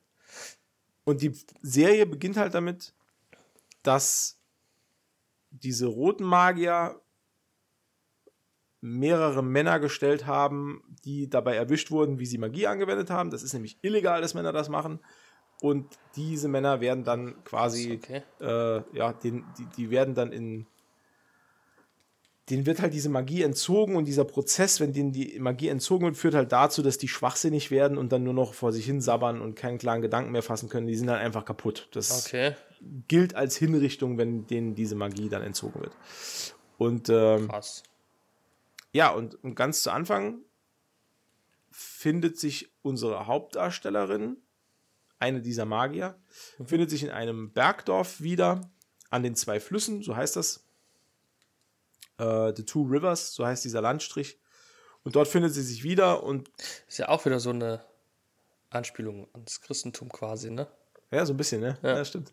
[1.04, 1.32] und die
[1.62, 2.94] Serie beginnt halt damit,
[3.82, 4.38] dass
[5.50, 7.00] diese roten Magier
[8.80, 13.30] mehrere Männer gestellt haben, die dabei erwischt wurden, wie sie Magie angewendet haben.
[13.30, 15.00] Das ist nämlich illegal, dass Männer das machen.
[15.60, 15.86] Und
[16.16, 18.22] diese Männer werden dann quasi, okay.
[18.40, 20.66] äh, ja, den, die, die werden dann in,
[22.51, 26.16] denen wird halt diese Magie entzogen und dieser Prozess, wenn denen die Magie entzogen wird,
[26.16, 29.40] führt halt dazu, dass die schwachsinnig werden und dann nur noch vor sich hin sabbern
[29.40, 30.88] und keinen klaren Gedanken mehr fassen können.
[30.88, 31.88] Die sind dann einfach kaputt.
[31.93, 32.57] Das okay.
[33.07, 35.97] gilt als Hinrichtung, wenn denen diese Magie dann entzogen wird.
[36.78, 37.84] Und ähm, Krass.
[38.93, 40.40] Ja, und, ganz zu Anfang
[41.70, 44.36] findet sich unsere Hauptdarstellerin,
[45.18, 46.18] eine dieser Magier,
[46.59, 46.66] mhm.
[46.66, 48.72] findet sich in einem Bergdorf wieder
[49.11, 50.66] an den zwei Flüssen, so heißt das.
[52.23, 54.39] Äh, The Two Rivers, so heißt dieser Landstrich.
[55.03, 56.51] Und dort findet sie sich wieder und.
[56.87, 57.85] Ist ja auch wieder so eine
[58.70, 60.68] Anspielung ans Christentum quasi, ne?
[61.11, 61.79] Ja, so ein bisschen, ne?
[61.83, 62.33] Ja, ja stimmt.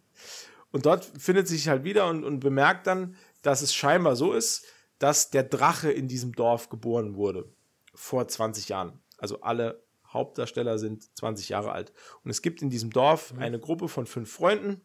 [0.72, 4.34] Und dort findet sie sich halt wieder und, und bemerkt dann, dass es scheinbar so
[4.34, 4.66] ist,
[5.00, 7.52] dass der Drache in diesem Dorf geboren wurde.
[7.96, 9.02] Vor 20 Jahren.
[9.18, 11.92] Also alle Hauptdarsteller sind 20 Jahre alt.
[12.24, 13.40] Und es gibt in diesem Dorf mhm.
[13.40, 14.82] eine Gruppe von fünf Freunden,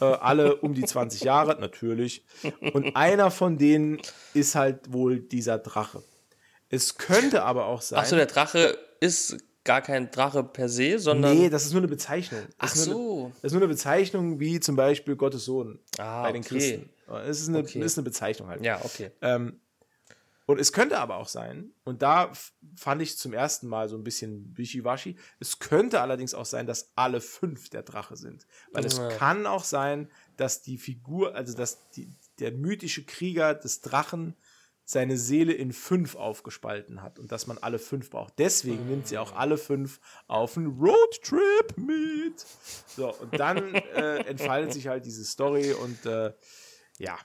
[0.00, 2.24] äh, alle um die 20 Jahre, natürlich.
[2.72, 3.98] Und einer von denen
[4.34, 6.02] ist halt wohl dieser Drache.
[6.70, 8.00] Es könnte aber auch sein.
[8.00, 11.36] Achso, der Drache ist gar kein Drache per se, sondern.
[11.36, 12.40] Nee, das ist nur eine Bezeichnung.
[12.58, 13.24] Das Ach so.
[13.24, 16.48] Eine, das ist nur eine Bezeichnung wie zum Beispiel Gottes Sohn ah, bei den okay.
[16.48, 16.90] Christen.
[17.26, 17.80] Es ist eine, okay.
[17.80, 18.64] ist eine Bezeichnung halt.
[18.64, 19.10] Ja, okay.
[19.22, 19.60] Ähm,
[20.48, 22.32] und es könnte aber auch sein, und da
[22.74, 26.90] fand ich zum ersten Mal so ein bisschen wischiwaschi, es könnte allerdings auch sein, dass
[26.94, 28.46] alle fünf der Drache sind.
[28.72, 28.88] Weil ja.
[28.88, 34.36] es kann auch sein, dass die Figur, also dass die, der mythische Krieger des Drachen
[34.86, 38.38] seine Seele in fünf aufgespalten hat und dass man alle fünf braucht.
[38.38, 42.46] Deswegen nimmt sie auch alle fünf auf einen Roadtrip mit.
[42.96, 46.32] So, und dann äh, entfaltet sich halt diese Story und äh,
[46.96, 47.18] ja.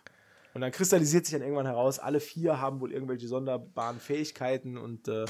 [0.53, 5.07] Und dann kristallisiert sich dann irgendwann heraus, alle vier haben wohl irgendwelche sonderbaren Fähigkeiten und
[5.07, 5.25] äh,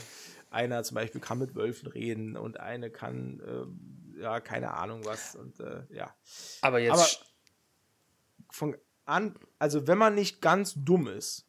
[0.49, 5.35] einer zum Beispiel kann mit Wölfen reden und eine kann, äh, ja, keine Ahnung was
[5.35, 6.13] und äh, ja.
[6.61, 6.93] Aber jetzt.
[6.93, 7.07] Aber
[8.49, 11.47] von an, also wenn man nicht ganz dumm ist,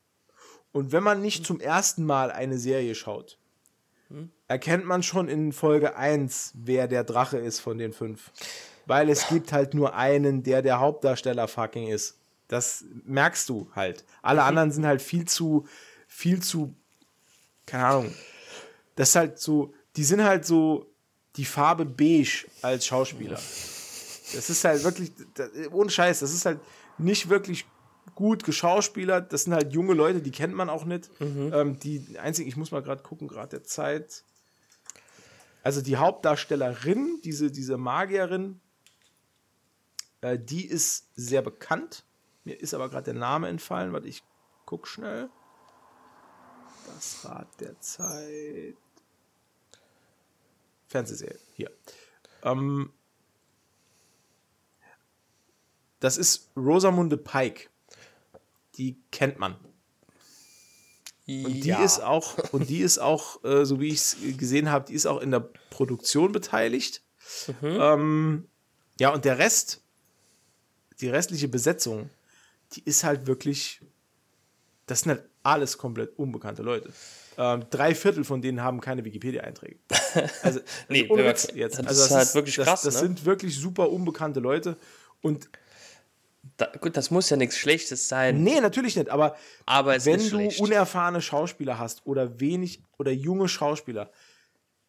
[0.75, 3.39] und wenn man nicht zum ersten Mal eine Serie schaut,
[4.09, 4.33] hm?
[4.49, 8.33] erkennt man schon in Folge 1, wer der Drache ist von den fünf.
[8.85, 12.19] Weil es gibt halt nur einen, der der Hauptdarsteller fucking ist.
[12.49, 14.05] Das merkst du halt.
[14.23, 14.49] Alle mhm.
[14.49, 15.67] anderen sind halt viel zu,
[16.07, 16.75] viel zu,
[17.67, 18.15] keine Ahnung.
[18.97, 20.87] Das ist halt so, die sind halt so
[21.37, 23.41] die Farbe beige als Schauspieler.
[24.35, 25.13] Das ist halt wirklich,
[25.73, 26.61] ohne Scheiß, das ist halt
[26.99, 27.67] nicht wirklich
[28.15, 29.33] gut geschauspielert.
[29.33, 31.09] Das sind halt junge Leute, die kennt man auch nicht.
[31.21, 31.53] Mhm.
[31.53, 34.23] Ähm, die einzigen, ich muss mal gerade gucken, gerade der Zeit.
[35.63, 38.61] Also die Hauptdarstellerin, diese, diese Magierin,
[40.21, 42.05] äh, die ist sehr bekannt.
[42.45, 43.93] Mir ist aber gerade der Name entfallen.
[43.93, 44.23] Warte, ich
[44.67, 45.31] guck schnell.
[46.87, 48.77] Das Rad der Zeit.
[50.89, 51.71] Fernsehserie, hier.
[52.43, 52.93] Ähm,
[56.01, 57.69] das ist Rosamunde Pike
[58.77, 59.57] die kennt man.
[61.27, 61.83] Und die ja.
[61.83, 65.07] ist auch, und die ist auch, äh, so wie ich es gesehen habe, die ist
[65.07, 65.41] auch in der
[65.71, 67.03] Produktion beteiligt.
[67.63, 67.79] Mhm.
[67.81, 68.49] Ähm,
[69.01, 69.83] ja, und der Rest,
[71.01, 72.11] die restliche Besetzung,
[72.75, 73.81] die ist halt wirklich,
[74.87, 76.93] das sind halt alles komplett unbekannte Leute.
[77.37, 79.79] Ähm, drei Viertel von denen haben keine Wikipedia-Einträge.
[80.43, 81.79] Also, nee, also Witz jetzt.
[81.81, 82.83] Das also das ist halt wirklich krass.
[82.83, 83.09] Das, das ne?
[83.09, 84.77] sind wirklich super unbekannte Leute.
[85.23, 85.49] Und
[86.57, 88.43] da, gut, das muss ja nichts Schlechtes sein.
[88.45, 90.61] Nee, natürlich nicht, aber, aber wenn du schlecht.
[90.61, 94.13] unerfahrene Schauspieler hast oder wenig oder junge Schauspieler,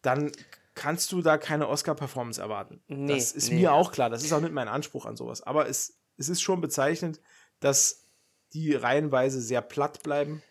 [0.02, 0.30] dann
[0.74, 2.80] kannst du da keine Oscar-Performance erwarten.
[2.86, 3.60] Nee, das ist nee.
[3.60, 5.42] mir auch klar, das ist auch nicht mein Anspruch an sowas.
[5.42, 7.20] Aber es, es ist schon bezeichnend,
[7.60, 8.04] dass
[8.52, 10.42] die reihenweise sehr platt bleiben,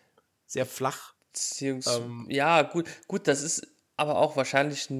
[0.46, 1.14] sehr flach.
[1.60, 4.90] Ähm, ja, gut, gut, das ist aber auch wahrscheinlich,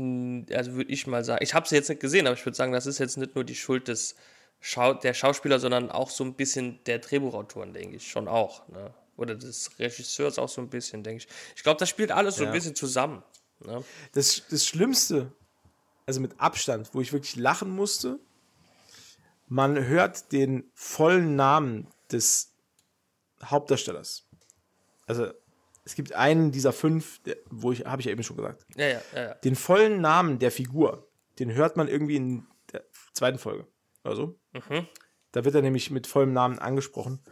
[0.54, 2.72] also würde ich mal sagen, ich habe es jetzt nicht gesehen, aber ich würde sagen,
[2.72, 4.16] das ist jetzt nicht nur die Schuld des
[4.60, 8.66] Schau der Schauspieler, sondern auch so ein bisschen der Drehbuchautoren, denke ich, schon auch.
[8.68, 8.92] Ne?
[9.16, 11.28] Oder des Regisseurs auch so ein bisschen, denke ich.
[11.54, 12.48] Ich glaube, das spielt alles so ja.
[12.48, 13.22] ein bisschen zusammen.
[13.64, 13.84] Ne?
[14.12, 15.30] Das, das Schlimmste,
[16.06, 18.18] also mit Abstand, wo ich wirklich lachen musste,
[19.46, 22.54] man hört den vollen Namen des
[23.42, 24.28] Hauptdarstellers.
[25.06, 25.32] Also
[25.84, 28.66] es gibt einen dieser fünf, der, wo ich, habe ich ja eben schon gesagt.
[28.76, 29.34] Ja, ja, ja, ja.
[29.34, 33.66] Den vollen Namen der Figur, den hört man irgendwie in der zweiten Folge.
[34.02, 34.88] Also, mhm.
[35.30, 37.22] da wird er nämlich mit vollem Namen angesprochen.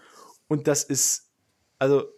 [0.47, 1.33] Und das ist,
[1.81, 2.09] also,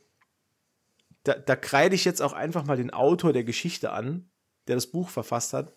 [1.25, 4.31] da, da kreide ich jetzt auch einfach mal den Autor der Geschichte an,
[4.69, 5.75] der das Buch verfasst hat.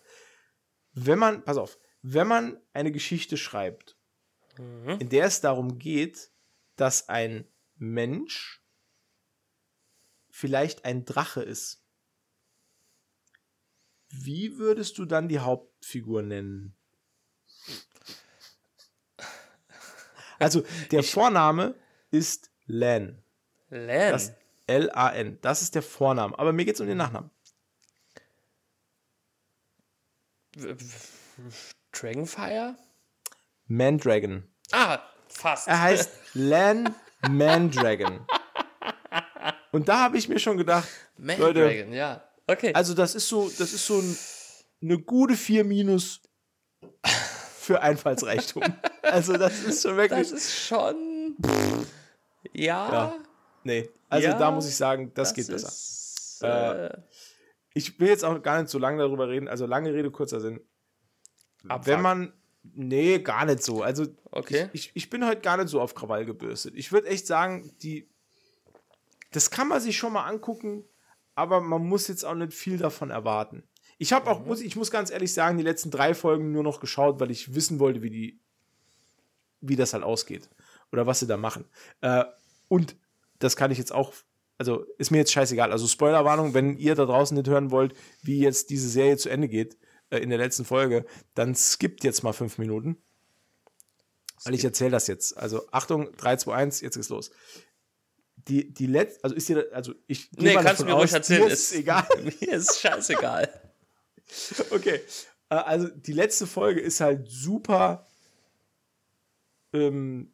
[0.92, 3.96] Wenn man, pass auf, wenn man eine Geschichte schreibt,
[4.58, 4.98] mhm.
[5.00, 6.30] in der es darum geht,
[6.80, 8.62] dass ein Mensch
[10.30, 11.84] vielleicht ein Drache ist,
[14.08, 16.74] wie würdest du dann die Hauptfigur nennen?
[20.38, 21.74] Also, der ich Vorname
[22.10, 23.22] ist Lan.
[23.68, 24.34] Lan.
[24.66, 25.38] L-A-N.
[25.42, 26.38] Das ist der Vorname.
[26.38, 27.30] Aber mir geht es um den Nachnamen.
[31.92, 32.76] Dragonfire?
[33.66, 34.48] Mandragon.
[34.72, 35.00] Ah,
[35.30, 35.68] fast.
[35.68, 36.94] Er heißt Lan
[37.28, 38.26] Mandragon.
[39.72, 42.24] Und da habe ich mir schon gedacht, Mandragon, Leute, ja.
[42.46, 42.72] Okay.
[42.74, 44.18] Also das ist so, das ist so ein,
[44.82, 46.20] eine gute 4 minus
[47.58, 48.62] für Einfallsreichtum.
[49.02, 50.30] also das ist schon wirklich.
[50.30, 51.36] Das ist schon.
[52.52, 52.92] ja.
[52.92, 53.16] ja.
[53.62, 55.68] Nee, also ja, da muss ich sagen, das, das geht besser.
[55.68, 56.98] Ist, äh, äh,
[57.74, 60.60] ich will jetzt auch gar nicht so lange darüber reden, also lange Rede, kurzer Sinn.
[61.68, 61.86] Abfuck.
[61.86, 62.32] Wenn man.
[62.62, 63.82] Nee, gar nicht so.
[63.82, 64.68] Also okay.
[64.72, 66.74] ich, ich, ich bin heute gar nicht so auf Krawall gebürstet.
[66.76, 68.08] Ich würde echt sagen, die.
[69.32, 70.84] Das kann man sich schon mal angucken,
[71.36, 73.62] aber man muss jetzt auch nicht viel davon erwarten.
[73.96, 74.46] Ich habe auch, mhm.
[74.46, 77.54] muss, ich muss ganz ehrlich sagen, die letzten drei Folgen nur noch geschaut, weil ich
[77.54, 78.40] wissen wollte, wie die,
[79.60, 80.50] wie das halt ausgeht
[80.90, 81.64] oder was sie da machen.
[82.00, 82.24] Äh,
[82.68, 82.96] und
[83.38, 84.12] das kann ich jetzt auch,
[84.58, 85.70] also ist mir jetzt scheißegal.
[85.70, 89.48] Also Spoilerwarnung, wenn ihr da draußen nicht hören wollt, wie jetzt diese Serie zu Ende
[89.48, 89.76] geht
[90.10, 92.96] äh, in der letzten Folge, dann skippt jetzt mal fünf Minuten.
[94.44, 95.36] Weil ich erzähle das jetzt.
[95.36, 97.30] Also Achtung, 3, 2, 1, jetzt geht's los
[98.48, 100.30] die, die letzte, also ist dir, also ich.
[100.32, 101.48] Nee, kannst du mir aus, ruhig erzählen.
[101.48, 102.06] Ist egal.
[102.40, 103.48] mir ist scheißegal.
[104.70, 105.00] okay.
[105.48, 108.06] Äh, also die letzte Folge ist halt super
[109.72, 110.32] ähm,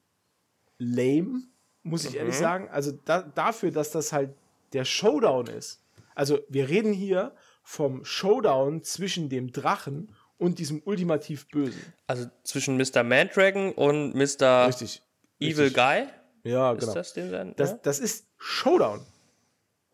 [0.79, 1.43] lame,
[1.83, 2.18] muss ich mhm.
[2.18, 2.68] ehrlich sagen.
[2.68, 4.35] Also da, dafür, dass das halt
[4.72, 5.83] der Showdown ist.
[6.14, 7.35] Also wir reden hier
[7.66, 11.92] vom Showdown zwischen dem Drachen und diesem ultimativ Bösen.
[12.06, 13.02] Also zwischen Mr.
[13.02, 14.68] Mandragon und Mr.
[14.68, 15.02] Richtig.
[15.40, 15.74] Evil Richtig.
[15.74, 16.06] Guy?
[16.44, 16.94] Ja, ist genau.
[16.94, 17.78] Das, den dann, das, ja?
[17.82, 19.04] das ist Showdown.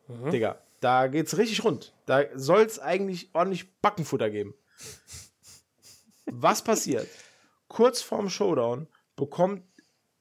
[0.07, 0.31] Mhm.
[0.31, 1.95] Digga, da geht's richtig rund.
[2.05, 4.53] Da soll es eigentlich ordentlich Backenfutter geben.
[6.27, 7.09] Was passiert?
[7.69, 9.63] Kurz vorm Showdown bekommt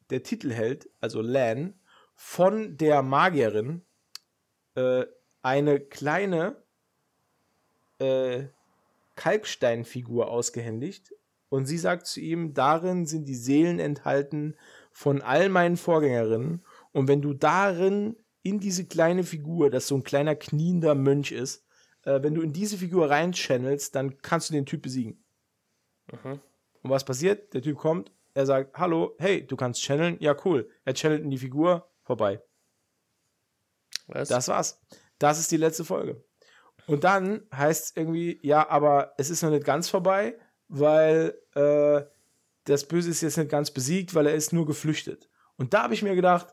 [0.09, 1.77] der Titelheld, also Lan,
[2.15, 3.85] von der Magierin
[4.75, 5.03] äh,
[5.41, 6.55] eine kleine
[8.01, 8.47] äh,
[9.15, 11.13] Kalksteinfigur ausgehändigt
[11.49, 14.55] und sie sagt zu ihm, darin sind die Seelen enthalten
[14.91, 16.63] von all meinen Vorgängerinnen.
[16.93, 21.65] Und wenn du darin in diese kleine Figur, das so ein kleiner kniender Mönch ist,
[22.05, 25.23] äh, wenn du in diese Figur reinchannelst, dann kannst du den Typ besiegen.
[26.11, 26.39] Mhm.
[26.83, 27.53] Und was passiert?
[27.53, 30.17] Der Typ kommt, er sagt, hallo, hey, du kannst channeln?
[30.21, 30.69] Ja, cool.
[30.85, 32.41] Er channelt in die Figur, vorbei.
[34.07, 34.29] Was?
[34.29, 34.81] Das war's.
[35.19, 36.23] Das ist die letzte Folge.
[36.87, 42.01] Und dann heißt es irgendwie, ja, aber es ist noch nicht ganz vorbei, weil äh,
[42.65, 45.29] das Böse ist jetzt nicht ganz besiegt, weil er ist nur geflüchtet.
[45.57, 46.47] Und da habe ich mir gedacht,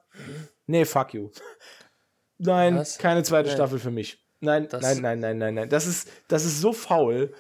[0.67, 1.31] nee, fuck you.
[2.39, 2.99] Nein, Was?
[2.99, 3.55] keine zweite nee.
[3.55, 4.25] Staffel für mich.
[4.41, 5.69] Nein, das nein, nein, nein, nein, nein.
[5.69, 7.35] Das ist, das ist so faul.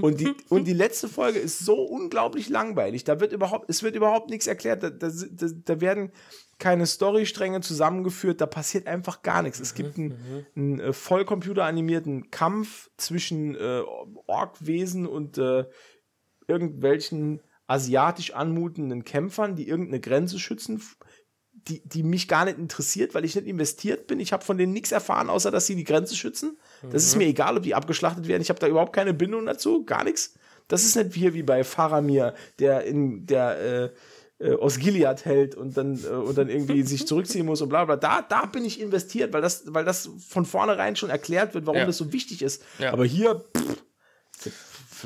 [0.00, 3.02] Und die, und die letzte Folge ist so unglaublich langweilig.
[3.04, 4.82] Da wird überhaupt, es wird überhaupt nichts erklärt.
[4.82, 6.12] Da, da, da werden
[6.58, 8.40] keine Storystränge zusammengeführt.
[8.40, 9.58] Da passiert einfach gar nichts.
[9.58, 10.46] Es gibt einen, mhm.
[10.54, 13.82] einen äh, vollcomputeranimierten Kampf zwischen äh,
[14.26, 15.64] Orkwesen und äh,
[16.46, 20.80] irgendwelchen asiatisch anmutenden Kämpfern, die irgendeine Grenze schützen,
[21.68, 24.20] die, die mich gar nicht interessiert, weil ich nicht investiert bin.
[24.20, 26.56] Ich habe von denen nichts erfahren, außer dass sie die Grenze schützen.
[26.82, 26.96] Das mhm.
[26.96, 28.42] ist mir egal, ob die abgeschlachtet werden.
[28.42, 30.34] Ich habe da überhaupt keine Bindung dazu, gar nichts.
[30.68, 33.92] Das ist nicht wie, wie bei Faramir, der in der
[34.40, 37.84] äh, äh, Osgiliath hält und dann, äh, und dann irgendwie sich zurückziehen muss und bla
[37.84, 37.96] bla.
[37.96, 41.80] Da, da bin ich investiert, weil das, weil das von vornherein schon erklärt wird, warum
[41.80, 41.86] ja.
[41.86, 42.62] das so wichtig ist.
[42.78, 42.92] Ja.
[42.92, 43.82] Aber hier, pff,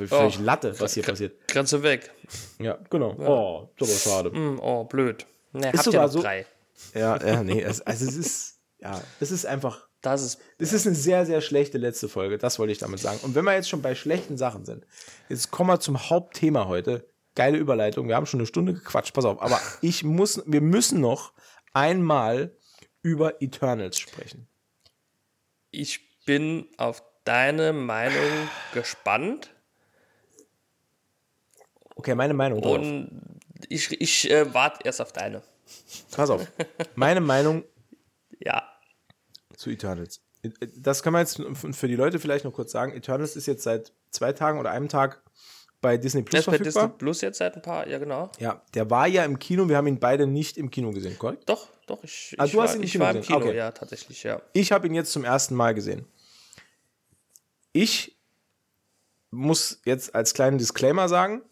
[0.09, 1.47] völlig oh, Latte, was hier passiert.
[1.49, 2.11] Grenze weg.
[2.59, 3.17] Ja, genau.
[3.19, 3.29] Ja.
[3.29, 4.31] Oh, super schade.
[4.31, 5.27] Mm, oh, blöd.
[5.53, 6.23] Ne, ist sogar so.
[6.23, 6.47] Drei.
[6.95, 9.89] Ja, ja, nee, es, also es ist, ja, es ist einfach.
[10.01, 10.41] Das ist.
[10.59, 13.19] Es ist eine sehr, sehr schlechte letzte Folge, das wollte ich damit sagen.
[13.23, 14.87] Und wenn wir jetzt schon bei schlechten Sachen sind,
[15.29, 17.07] jetzt kommen wir zum Hauptthema heute.
[17.35, 18.09] Geile Überleitung.
[18.09, 19.41] Wir haben schon eine Stunde gequatscht, pass auf.
[19.43, 21.33] Aber ich muss, wir müssen noch
[21.73, 22.57] einmal
[23.03, 24.49] über Eternals sprechen.
[25.71, 28.31] Ich bin auf deine Meinung
[28.75, 29.51] gespannt.
[31.95, 32.63] Okay, meine Meinung.
[32.63, 35.43] Und ich, ich äh, warte erst auf deine.
[36.11, 36.47] Pass auf.
[36.95, 37.65] Meine Meinung.
[38.41, 38.63] ja.
[39.57, 40.21] Zu Eternals.
[40.77, 41.41] Das kann man jetzt
[41.73, 42.93] für die Leute vielleicht noch kurz sagen.
[42.93, 45.23] Eternals ist jetzt seit zwei Tagen oder einem Tag
[45.81, 46.73] bei Disney Plus verfügbar.
[46.73, 48.31] Bei Disney Plus jetzt seit ein paar, ja genau.
[48.39, 49.69] Ja, der war ja im Kino.
[49.69, 51.49] Wir haben ihn beide nicht im Kino gesehen, korrekt?
[51.49, 52.03] Doch, doch.
[52.05, 53.57] Ich, ah, du war, hast ihn ich Kino war im Kino, okay.
[53.57, 54.41] ja, tatsächlich, ja.
[54.53, 56.07] Ich habe ihn jetzt zum ersten Mal gesehen.
[57.73, 58.17] Ich
[59.31, 61.43] muss jetzt als kleinen Disclaimer sagen,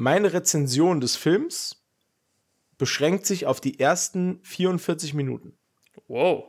[0.00, 1.84] meine Rezension des Films
[2.78, 5.58] beschränkt sich auf die ersten 44 Minuten.
[6.08, 6.44] Wow.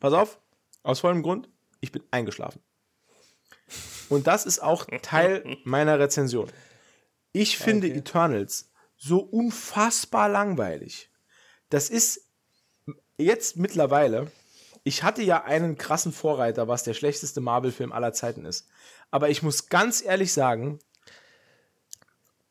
[0.00, 0.40] Pass auf.
[0.82, 1.48] Aus vollem Grund,
[1.80, 2.60] ich bin eingeschlafen.
[4.08, 6.50] Und das ist auch Teil meiner Rezension.
[7.30, 7.98] Ich finde okay.
[7.98, 11.08] Eternals so unfassbar langweilig.
[11.70, 12.28] Das ist
[13.16, 14.32] jetzt mittlerweile,
[14.82, 18.66] ich hatte ja einen krassen Vorreiter, was der schlechteste Marvel-Film aller Zeiten ist.
[19.12, 20.80] Aber ich muss ganz ehrlich sagen,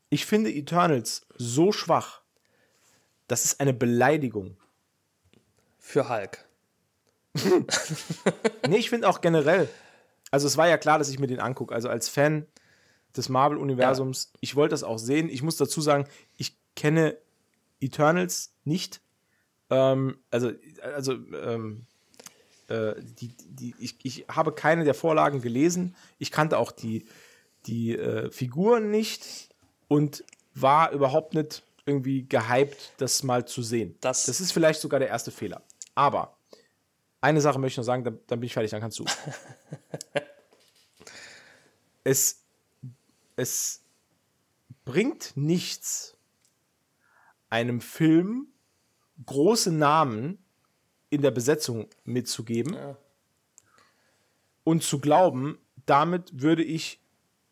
[0.10, 2.22] ich finde Eternals so schwach,
[3.28, 4.58] das ist eine Beleidigung.
[5.80, 6.45] Für Hulk.
[8.68, 9.70] nee, ich finde auch generell,
[10.32, 11.74] also es war ja klar, dass ich mir den angucke.
[11.74, 12.45] Also als Fan
[13.16, 14.39] des Marvel-Universums, ja.
[14.41, 15.30] ich wollte das auch sehen.
[15.30, 17.18] Ich muss dazu sagen, ich kenne
[17.80, 19.01] Eternals nicht.
[19.70, 20.51] Ähm, also,
[20.82, 21.86] also ähm,
[22.68, 25.95] äh, die, die, ich, ich habe keine der Vorlagen gelesen.
[26.18, 27.05] Ich kannte auch die,
[27.66, 29.49] die äh, Figuren nicht
[29.88, 30.24] und
[30.54, 33.96] war überhaupt nicht irgendwie gehypt, das mal zu sehen.
[34.02, 35.62] Das, das ist vielleicht sogar der erste Fehler.
[35.96, 36.38] Aber
[37.22, 39.06] eine Sache möchte ich noch sagen, dann, dann bin ich fertig, dann kannst du.
[42.04, 42.44] es,
[43.36, 43.82] es
[44.86, 46.16] bringt nichts,
[47.50, 48.48] einem Film
[49.26, 50.38] große Namen
[51.10, 52.98] in der Besetzung mitzugeben ja.
[54.64, 57.02] und zu glauben, damit würde ich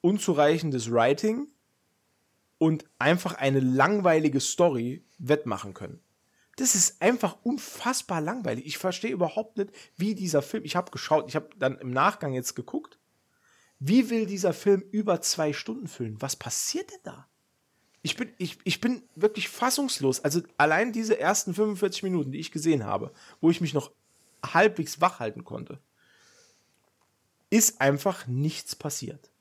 [0.02, 1.48] unzureichendes Writing
[2.58, 6.00] und einfach eine langweilige Story wettmachen können.
[6.58, 8.66] Das ist einfach unfassbar langweilig.
[8.66, 12.34] Ich verstehe überhaupt nicht, wie dieser Film, ich habe geschaut, ich habe dann im Nachgang
[12.34, 12.98] jetzt geguckt,
[13.80, 16.22] wie will dieser Film über zwei Stunden füllen?
[16.22, 17.28] Was passiert denn da?
[18.02, 20.24] Ich bin, ich, ich bin wirklich fassungslos.
[20.24, 23.92] Also allein diese ersten 45 Minuten, die ich gesehen habe, wo ich mich noch
[24.46, 25.80] halbwegs wach halten konnte,
[27.50, 29.32] ist einfach nichts passiert.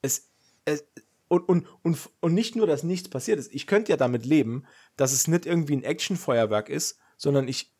[0.00, 0.30] Es,
[0.64, 0.84] es,
[1.28, 3.52] und, und, und, und nicht nur, dass nichts passiert ist.
[3.54, 4.64] Ich könnte ja damit leben,
[4.96, 7.72] dass es nicht irgendwie ein Actionfeuerwerk ist, sondern ich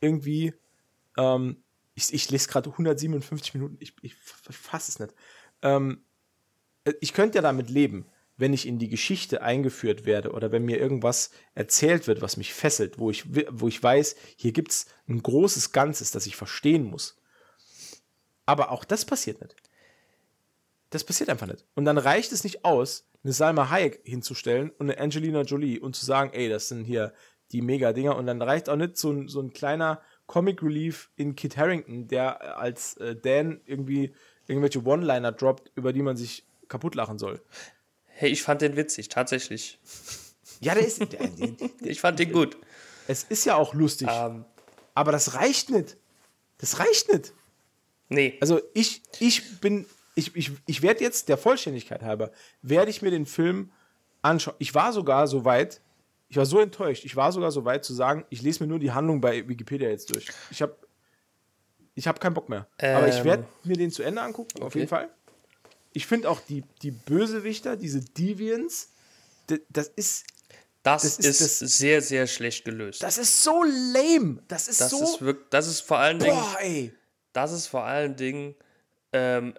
[0.00, 0.54] irgendwie,
[1.16, 1.62] ähm,
[1.94, 5.14] ich, ich lese gerade 157 Minuten, ich, ich fasse es nicht.
[5.62, 6.04] Ähm,
[7.00, 10.78] ich könnte ja damit leben, wenn ich in die Geschichte eingeführt werde oder wenn mir
[10.78, 15.22] irgendwas erzählt wird, was mich fesselt, wo ich, wo ich weiß, hier gibt es ein
[15.22, 17.16] großes Ganzes, das ich verstehen muss.
[18.44, 19.54] Aber auch das passiert nicht.
[20.94, 21.64] Das passiert einfach nicht.
[21.74, 25.96] Und dann reicht es nicht aus, eine Salma Hayek hinzustellen und eine Angelina Jolie und
[25.96, 27.12] zu sagen, ey, das sind hier
[27.50, 28.14] die Mega-Dinger.
[28.14, 32.06] Und dann reicht auch nicht so ein, so ein kleiner Comic Relief in Kit Harrington,
[32.06, 34.14] der als äh, Dan irgendwie
[34.46, 37.42] irgendwelche One-Liner droppt, über die man sich kaputt lachen soll.
[38.04, 39.80] Hey, ich fand den witzig, tatsächlich.
[40.60, 41.00] Ja, der ist.
[41.00, 42.56] Der, der, ich fand den gut.
[43.08, 44.06] Es ist ja auch lustig.
[44.06, 44.44] Um, ähm.
[44.94, 45.96] aber das reicht nicht.
[46.58, 47.32] Das reicht nicht.
[48.10, 48.38] Nee.
[48.40, 52.30] Also ich, ich bin ich, ich, ich werde jetzt der Vollständigkeit halber,
[52.62, 53.72] werde ich mir den Film
[54.22, 54.54] anschauen.
[54.58, 55.80] Ich war sogar so weit,
[56.28, 58.78] ich war so enttäuscht, ich war sogar so weit zu sagen, ich lese mir nur
[58.78, 60.28] die Handlung bei Wikipedia jetzt durch.
[60.50, 60.76] Ich habe
[61.94, 62.66] ich hab keinen Bock mehr.
[62.78, 63.68] Ähm, Aber ich werde ähm.
[63.68, 64.64] mir den zu Ende angucken, okay.
[64.64, 65.08] auf jeden Fall.
[65.92, 68.90] Ich finde auch die, die Bösewichter, diese Deviants,
[69.68, 70.26] das ist.
[70.82, 73.02] Das, das ist, ist das, sehr, sehr schlecht gelöst.
[73.02, 74.42] Das ist so lame.
[74.48, 75.02] Das ist das so.
[75.02, 76.34] Ist wirklich, das ist vor allen Dingen.
[76.34, 76.92] Boah, ey.
[77.32, 78.54] Das ist vor allen Dingen
[79.14, 79.54] ähm,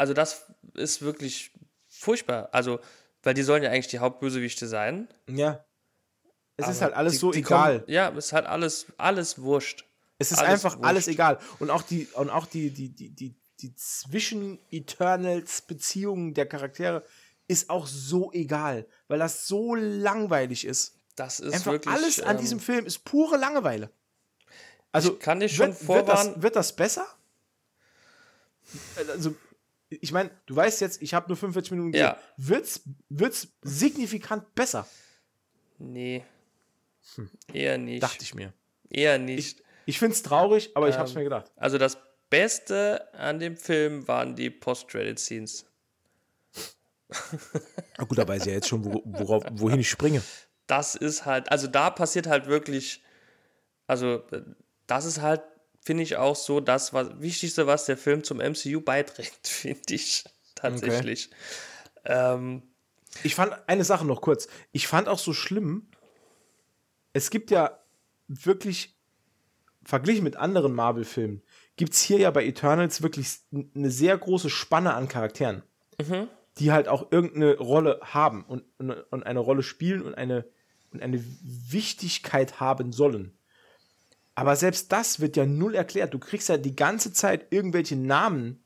[0.00, 1.52] also das ist wirklich
[1.86, 2.48] furchtbar.
[2.52, 2.80] Also,
[3.22, 5.08] weil die sollen ja eigentlich die Hauptbösewichte sein.
[5.28, 5.62] Ja.
[6.56, 7.80] Es ist halt alles die, so die egal.
[7.80, 9.84] Kommen, ja, es ist halt alles, alles wurscht.
[10.16, 10.88] Es ist alles einfach wurscht.
[10.88, 11.38] alles egal.
[11.58, 17.04] Und auch die, und auch die, die, die, die, die Zwischen-Eternals-Beziehungen der Charaktere
[17.46, 20.94] ist auch so egal, weil das so langweilig ist.
[21.14, 23.90] Das ist einfach wirklich, alles an ähm, diesem Film ist pure Langeweile.
[24.92, 27.06] Also ich kann ich schon wird, wird, das, wird das besser?
[28.96, 29.34] Also
[29.90, 31.96] ich meine, du weißt jetzt, ich habe nur 45 Minuten.
[31.96, 32.16] Ja.
[32.36, 34.86] Wird's, wird's signifikant besser?
[35.78, 36.24] Nee.
[37.16, 37.30] Hm.
[37.52, 38.02] Eher nicht.
[38.02, 38.52] Dachte ich mir.
[38.88, 39.58] Eher nicht.
[39.58, 41.50] Ich, ich finde es traurig, aber ähm, ich habe es mir gedacht.
[41.56, 45.66] Also das Beste an dem Film waren die Post-Credit-Scenes.
[47.98, 50.22] Na gut, da weiß ich ja jetzt schon, wo, worauf, wohin ich springe.
[50.68, 53.02] Das ist halt, also da passiert halt wirklich,
[53.88, 54.22] also
[54.86, 55.42] das ist halt
[55.80, 60.24] finde ich auch so das was, Wichtigste, was der Film zum MCU beiträgt, finde ich
[60.54, 61.30] tatsächlich.
[61.96, 62.34] Okay.
[62.34, 62.62] Ähm,
[63.24, 64.48] ich fand eine Sache noch kurz.
[64.72, 65.88] Ich fand auch so schlimm,
[67.12, 67.80] es gibt ja
[68.28, 68.96] wirklich,
[69.84, 71.42] verglichen mit anderen Marvel-Filmen,
[71.76, 73.38] gibt es hier ja bei Eternals wirklich
[73.74, 75.62] eine sehr große Spanne an Charakteren,
[75.98, 76.28] mhm.
[76.58, 80.46] die halt auch irgendeine Rolle haben und, und, und eine Rolle spielen und eine,
[80.92, 83.36] und eine Wichtigkeit haben sollen.
[84.40, 86.14] Aber selbst das wird ja null erklärt.
[86.14, 88.64] Du kriegst ja die ganze Zeit irgendwelche Namen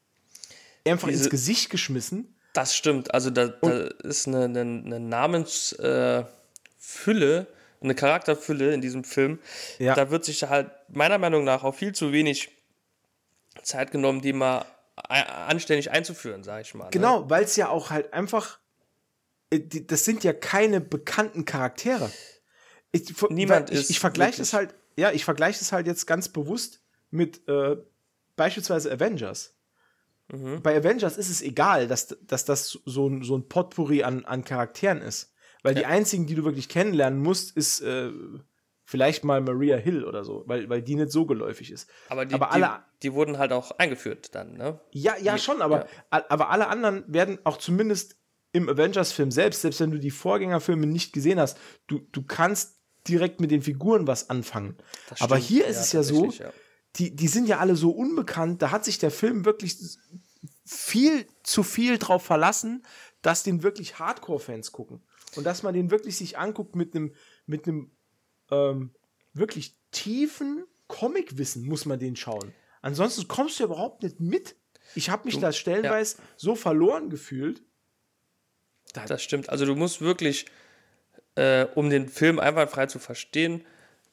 [0.87, 2.33] einfach Diese, ins Gesicht geschmissen.
[2.53, 3.13] Das stimmt.
[3.13, 6.29] Also da, da ist eine, eine, eine Namensfülle,
[7.09, 7.47] äh,
[7.83, 9.41] eine Charakterfülle in diesem Film.
[9.81, 9.97] Ja.
[9.97, 12.53] Da wird sich halt meiner Meinung nach auch viel zu wenig
[13.65, 14.65] Zeit genommen, die mal
[14.95, 16.85] anständig einzuführen, sage ich mal.
[16.85, 16.91] Ne?
[16.93, 18.61] Genau, weil es ja auch halt einfach,
[19.51, 22.13] äh, das sind ja keine bekannten Charaktere.
[22.93, 23.91] Ich, Niemand ich, ist.
[23.91, 27.77] Ich vergleiche es halt, ja, ich vergleiche es halt jetzt ganz bewusst mit äh,
[28.37, 29.55] beispielsweise Avengers.
[30.33, 30.63] Mhm.
[30.63, 34.45] Bei Avengers ist es egal, dass, dass das so ein, so ein Potpourri an, an
[34.45, 35.35] Charakteren ist.
[35.63, 35.81] Weil ja.
[35.81, 38.11] die einzigen, die du wirklich kennenlernen musst, ist äh,
[38.85, 41.89] vielleicht mal Maria Hill oder so, weil, weil die nicht so geläufig ist.
[42.09, 44.81] Aber die, aber alle, die, die wurden halt auch eingeführt dann, ne?
[44.93, 46.25] Ja, ja, schon, aber, ja.
[46.29, 48.17] aber alle anderen werden auch zumindest
[48.53, 52.74] im Avengers-Film selbst, selbst wenn du die Vorgängerfilme nicht gesehen hast, du, du kannst
[53.09, 54.77] direkt mit den Figuren was anfangen.
[55.21, 56.53] Aber hier ist ja, es ja so, ja.
[56.97, 59.77] Die, die sind ja alle so unbekannt, da hat sich der Film wirklich
[60.65, 62.85] viel zu viel drauf verlassen,
[63.23, 65.03] dass den wirklich Hardcore-Fans gucken.
[65.37, 67.13] Und dass man den wirklich sich anguckt mit einem
[67.47, 67.91] mit einem
[68.51, 68.95] ähm,
[69.33, 72.55] wirklich tiefen Comic-Wissen muss man den schauen.
[72.83, 74.57] Ansonsten kommst du überhaupt nicht mit.
[74.95, 76.25] Ich habe mich du, da stellenweise ja.
[76.37, 77.63] so verloren gefühlt.
[78.93, 79.49] Das stimmt.
[79.49, 80.47] Also du musst wirklich
[81.37, 83.65] äh, um den Film einwandfrei zu verstehen,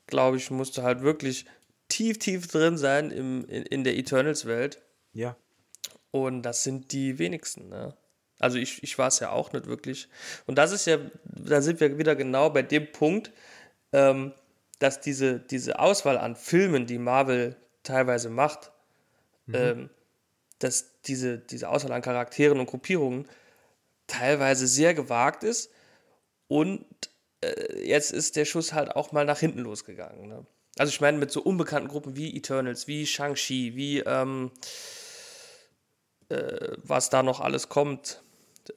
[0.08, 1.46] glaube ich, musst du halt wirklich
[1.88, 4.82] tief, tief drin sein im, in, in der Eternals-Welt.
[5.14, 5.36] Ja.
[6.12, 7.96] Und das sind die wenigsten, ne?
[8.40, 10.10] Also ich, ich war es ja auch nicht wirklich.
[10.48, 13.32] Und das ist ja, da sind wir wieder genau bei dem Punkt,
[13.94, 14.34] ähm,
[14.80, 18.72] dass diese, diese Auswahl an Filmen, die Marvel teilweise macht,
[19.46, 19.56] mhm.
[19.56, 19.90] ähm,
[20.58, 23.28] dass diese, diese Auswahl an Charakteren und Gruppierungen
[24.08, 25.72] teilweise sehr gewagt ist
[26.48, 26.86] und
[27.42, 30.28] äh, jetzt ist der Schuss halt auch mal nach hinten losgegangen.
[30.28, 30.46] Ne?
[30.78, 34.52] Also ich meine, mit so unbekannten Gruppen wie Eternals, wie Shang-Chi, wie ähm,
[36.30, 38.24] äh, was da noch alles kommt,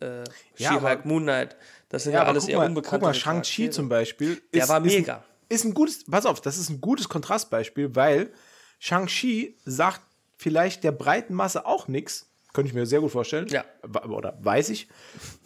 [0.01, 0.25] äh,
[0.57, 1.57] ja, She-Hulk, Moon Knight,
[1.89, 2.99] das sind ja, ja alles eher mal, unbekannte.
[2.99, 4.33] Guck mal, Shang-Chi zum Beispiel.
[4.33, 4.99] Ist, der war mega.
[4.99, 8.33] Ist ein, ist ein gutes, pass auf, das ist ein gutes Kontrastbeispiel, weil
[8.81, 10.01] Shang-Chi sagt
[10.37, 12.31] vielleicht der breiten Masse auch nichts.
[12.53, 13.49] Könnte ich mir sehr gut vorstellen.
[13.49, 13.65] Ja.
[14.09, 14.89] Oder weiß ich.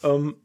[0.03, 0.37] Ähm,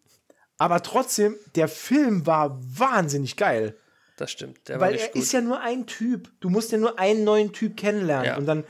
[0.58, 3.78] aber trotzdem, der Film war wahnsinnig geil.
[4.18, 4.68] Das stimmt.
[4.68, 6.32] Der Weil er ist ja nur ein Typ.
[6.40, 8.38] Du musst ja nur einen neuen Typ kennenlernen ja.
[8.38, 8.64] und dann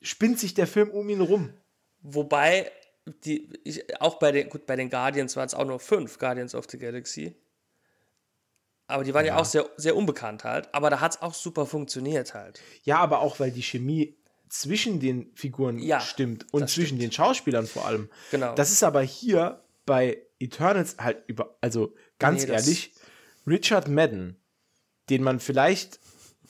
[0.00, 1.52] spinnt sich der Film um ihn rum.
[2.00, 2.70] Wobei,
[3.24, 6.54] die, ich, auch bei den, gut, bei den Guardians waren es auch nur fünf Guardians
[6.54, 7.36] of the Galaxy.
[8.86, 10.72] Aber die waren ja, ja auch sehr, sehr unbekannt halt.
[10.72, 12.60] Aber da hat es auch super funktioniert halt.
[12.84, 14.16] Ja, aber auch, weil die Chemie
[14.48, 17.02] zwischen den Figuren ja, stimmt und zwischen stimmt.
[17.02, 18.08] den Schauspielern vor allem.
[18.30, 18.54] Genau.
[18.54, 22.92] Das ist aber hier bei Eternals halt über, also ganz nee, ehrlich,
[23.46, 24.36] Richard Madden,
[25.08, 25.98] den man vielleicht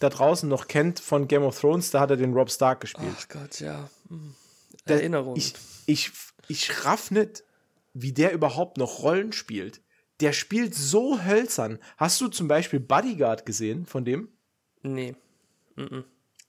[0.00, 3.14] da draußen noch kennt von Game of Thrones, da hat er den Rob Stark gespielt.
[3.16, 3.88] Ach Gott, ja.
[4.08, 4.34] Hm.
[4.86, 5.36] Erinnerung.
[5.36, 5.54] Ich,
[5.86, 6.10] ich,
[6.48, 7.44] ich raff nicht,
[7.94, 9.82] wie der überhaupt noch Rollen spielt.
[10.18, 11.78] Der spielt so hölzern.
[11.96, 14.30] Hast du zum Beispiel Bodyguard gesehen von dem?
[14.82, 15.14] Nee.
[15.76, 16.04] Mm -mm.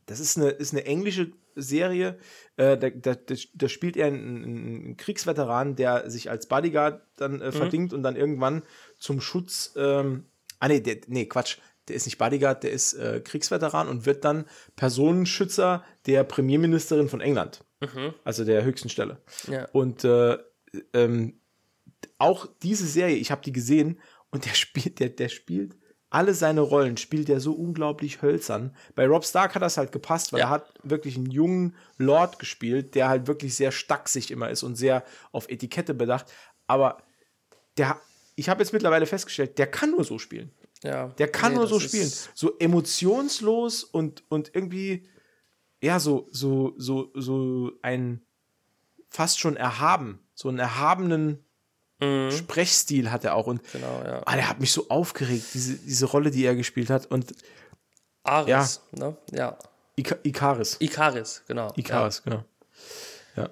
[0.07, 1.31] Das ist eine, ist eine englische
[1.61, 2.17] Serie.
[2.57, 3.15] Äh, da, da,
[3.53, 7.51] da, spielt er einen, einen, Kriegsveteran, der sich als Bodyguard dann äh, mhm.
[7.51, 8.63] verdingt und dann irgendwann
[8.97, 9.73] zum Schutz.
[9.75, 10.25] Ähm,
[10.59, 11.57] ah, nee, der, nee, Quatsch.
[11.87, 14.45] Der ist nicht Bodyguard, der ist äh, Kriegsveteran und wird dann
[14.75, 17.65] Personenschützer der Premierministerin von England.
[17.79, 18.13] Mhm.
[18.23, 19.21] Also der höchsten Stelle.
[19.47, 19.67] Ja.
[19.71, 20.37] Und äh,
[20.93, 21.39] ähm,
[22.17, 23.99] auch diese Serie, ich habe die gesehen
[24.29, 25.75] und der spielt, der, der spielt
[26.09, 28.75] alle seine Rollen spielt er so unglaublich hölzern.
[28.95, 30.47] Bei Rob Stark hat das halt gepasst, weil ja.
[30.47, 34.75] er hat wirklich einen jungen Lord gespielt, der halt wirklich sehr stacksig immer ist und
[34.75, 36.25] sehr auf Etikette bedacht.
[36.65, 37.03] Aber
[37.77, 37.99] der,
[38.35, 40.51] ich habe jetzt mittlerweile festgestellt, der kann nur so spielen.
[40.83, 41.09] Ja.
[41.09, 42.11] Der kann nee, nur so spielen.
[42.33, 45.07] So emotionslos und, und irgendwie,
[45.81, 48.21] ja, so, so, so, so ein
[49.09, 51.45] fast schon erhaben, so einen erhabenen
[51.99, 52.31] Mhm.
[52.31, 53.47] Sprechstil hat er auch.
[53.47, 54.21] Und genau, ja.
[54.25, 57.07] ah, der hat mich so aufgeregt, diese, diese Rolle, die er gespielt hat.
[57.07, 57.35] Und
[58.23, 58.99] Aris, ja.
[58.99, 59.17] ne?
[59.31, 59.57] Ja.
[59.95, 60.77] Ika Ikaris.
[60.79, 61.73] Ikaris, genau.
[61.75, 62.31] Ikaris, ja.
[62.31, 62.45] genau.
[63.35, 63.49] Ja.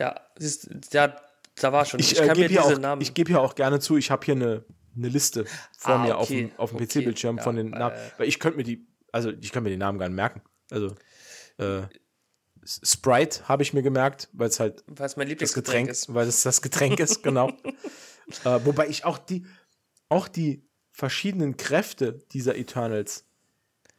[0.00, 1.20] Ja, siehst, der,
[1.56, 2.00] da war schon.
[2.00, 4.34] Ich, ich, äh, gebe hier, auch, ich geb hier auch gerne zu, ich habe hier
[4.34, 4.64] eine,
[4.96, 5.44] eine Liste
[5.76, 6.20] vor ah, mir okay.
[6.20, 7.00] auf dem, auf dem okay.
[7.00, 7.94] PC-Bildschirm ja, von den Namen.
[7.94, 10.40] Äh, weil ich könnte mir die, also ich könnte mir die Namen gar nicht merken.
[10.70, 10.94] Also,
[11.58, 11.82] äh,
[12.64, 16.12] Sprite habe ich mir gemerkt, weil es halt Weil's mein das Getränk ist.
[16.12, 17.48] Weil es das Getränk ist, genau.
[18.44, 19.46] äh, wobei ich auch die,
[20.08, 23.24] auch die verschiedenen Kräfte dieser Eternals,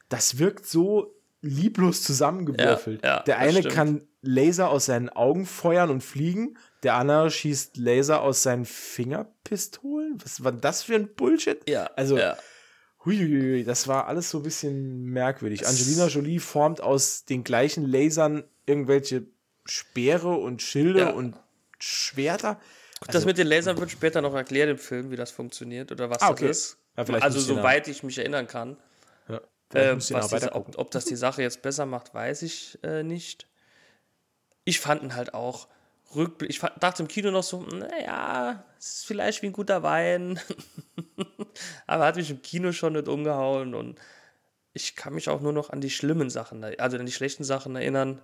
[0.09, 3.03] das wirkt so lieblos zusammengewürfelt.
[3.03, 7.77] Ja, ja, der eine kann Laser aus seinen Augen feuern und fliegen, der andere schießt
[7.77, 10.17] Laser aus seinen Fingerpistolen.
[10.23, 11.69] Was war das für ein Bullshit?
[11.69, 12.35] Ja, also ja.
[13.05, 15.67] Huiuiui, das war alles so ein bisschen merkwürdig.
[15.67, 19.25] Angelina Jolie formt aus den gleichen Lasern irgendwelche
[19.65, 21.09] Speere und Schilde ja.
[21.09, 21.35] und
[21.79, 22.59] Schwerter.
[23.01, 26.09] Also, das mit den Lasern wird später noch erklärt im Film, wie das funktioniert oder
[26.09, 26.47] was ah, okay.
[26.47, 26.77] das ist.
[26.97, 28.77] Ja, also soweit ich mich erinnern kann.
[29.27, 29.41] Ja,
[29.73, 33.47] äh, was diese, ob, ob, das die Sache jetzt besser macht, weiß ich äh, nicht.
[34.63, 35.67] ich fand ihn halt auch
[36.15, 36.49] rückblick.
[36.49, 40.39] Ich dachte im Kino noch so, naja, es ist vielleicht wie ein guter Wein.
[41.87, 43.99] Aber hat mich im Kino schon nicht umgehauen und
[44.73, 47.75] ich kann mich auch nur noch an die schlimmen Sachen, also an die schlechten Sachen
[47.75, 48.21] erinnern.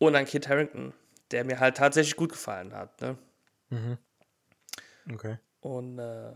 [0.00, 0.94] Und an Kit Harrington,
[1.30, 3.00] der mir halt tatsächlich gut gefallen hat.
[3.00, 3.18] Ne?
[3.68, 3.98] Mhm.
[5.12, 5.38] Okay.
[5.60, 6.32] Und äh,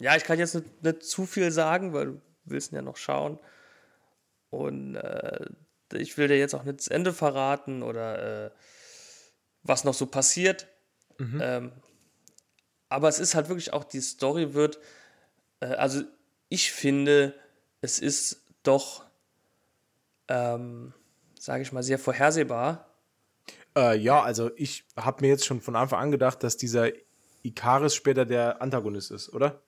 [0.00, 2.96] ja, ich kann jetzt nicht, nicht, zu viel sagen, weil du willst ihn ja noch
[2.96, 3.38] schauen.
[4.50, 5.46] Und äh,
[5.92, 8.50] ich will dir jetzt auch nicht das Ende verraten oder äh,
[9.62, 10.66] was noch so passiert.
[11.18, 11.40] Mhm.
[11.42, 11.72] Ähm,
[12.88, 14.78] aber es ist halt wirklich auch, die Story wird,
[15.60, 16.02] äh, also
[16.48, 17.34] ich finde,
[17.82, 19.04] es ist doch,
[20.28, 20.94] ähm,
[21.44, 22.88] sage ich mal, sehr vorhersehbar.
[23.76, 26.90] Äh, ja, also ich habe mir jetzt schon von Anfang an gedacht, dass dieser
[27.42, 29.62] Ikaris später der Antagonist ist, oder?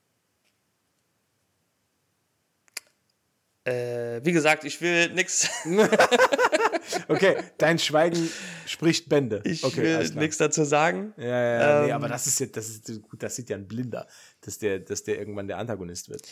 [3.64, 5.51] Äh, wie gesagt, ich will nichts.
[7.09, 8.31] okay, dein Schweigen
[8.64, 9.43] spricht Bände.
[9.45, 11.12] Ich okay, will nichts dazu sagen.
[11.18, 13.57] Ja, ja, ja ähm, nee, aber das ist ja, das ist gut, das sieht ja
[13.57, 14.07] ein Blinder,
[14.41, 16.22] dass der, dass der irgendwann der Antagonist wird.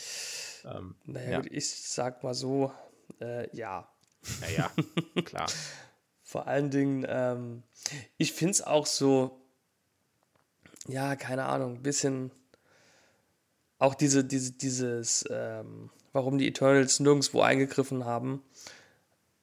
[0.63, 1.41] Ähm, naja, ja.
[1.41, 2.71] gut, ich sag mal so,
[3.21, 3.87] äh, ja.
[4.41, 4.71] Naja,
[5.23, 5.47] klar.
[6.23, 7.63] Vor allen Dingen, ähm,
[8.17, 9.39] ich finde es auch so,
[10.87, 12.31] ja, keine Ahnung, ein bisschen
[13.77, 18.41] auch diese, diese, dieses, ähm, warum die Eternals nirgendwo eingegriffen haben.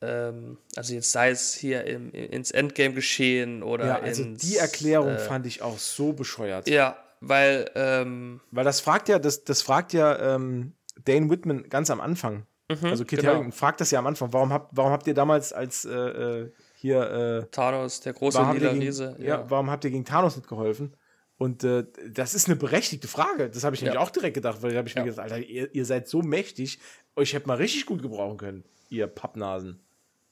[0.00, 4.56] Ähm, also jetzt sei es hier im, ins Endgame geschehen oder ja, also ins, die
[4.56, 6.68] Erklärung äh, fand ich auch so bescheuert.
[6.68, 10.72] Ja, weil ähm, weil das fragt ja, das, das fragt ja ähm,
[11.04, 12.46] Dane Whitman ganz am Anfang.
[12.80, 13.32] Mhm, also Kit genau.
[13.32, 14.32] Harington fragt das ja am Anfang.
[14.32, 18.70] Warum habt, warum habt ihr damals als äh, äh hier äh, Thanos, der große lila
[18.70, 19.24] Riese, ja.
[19.24, 20.96] ja, warum habt ihr gegen Thanos nicht geholfen?
[21.38, 23.50] Und äh, das ist eine berechtigte Frage.
[23.50, 25.02] Das habe ich nämlich auch direkt gedacht, weil da habe ich ja.
[25.02, 26.80] mir gedacht, Alter, ihr, ihr, seid so mächtig,
[27.14, 29.80] euch hätte mal richtig gut gebrauchen können, ihr Pappnasen.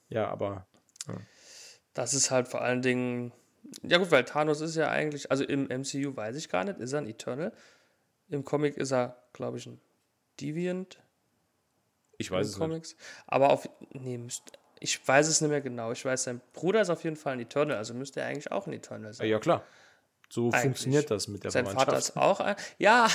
[0.09, 0.67] Ja, aber.
[1.07, 1.15] Ja.
[1.93, 3.31] Das ist halt vor allen Dingen.
[3.83, 6.93] Ja, gut, weil Thanos ist ja eigentlich, also im MCU weiß ich gar nicht, ist
[6.93, 7.53] er ein Eternal.
[8.29, 9.79] Im Comic ist er, glaube ich, ein
[10.39, 11.01] Deviant.
[12.21, 12.91] Ich weiß es Comics.
[12.93, 13.01] nicht.
[13.27, 13.67] Aber auf.
[13.91, 15.91] Nee, müsst, ich weiß es nicht mehr genau.
[15.91, 18.67] Ich weiß, sein Bruder ist auf jeden Fall ein Eternal, also müsste er eigentlich auch
[18.67, 19.27] ein Eternal sein.
[19.27, 19.63] Ja, klar.
[20.29, 20.61] So Eigentlich.
[20.61, 23.09] funktioniert das mit der Sein Vater ist auch ein, ja,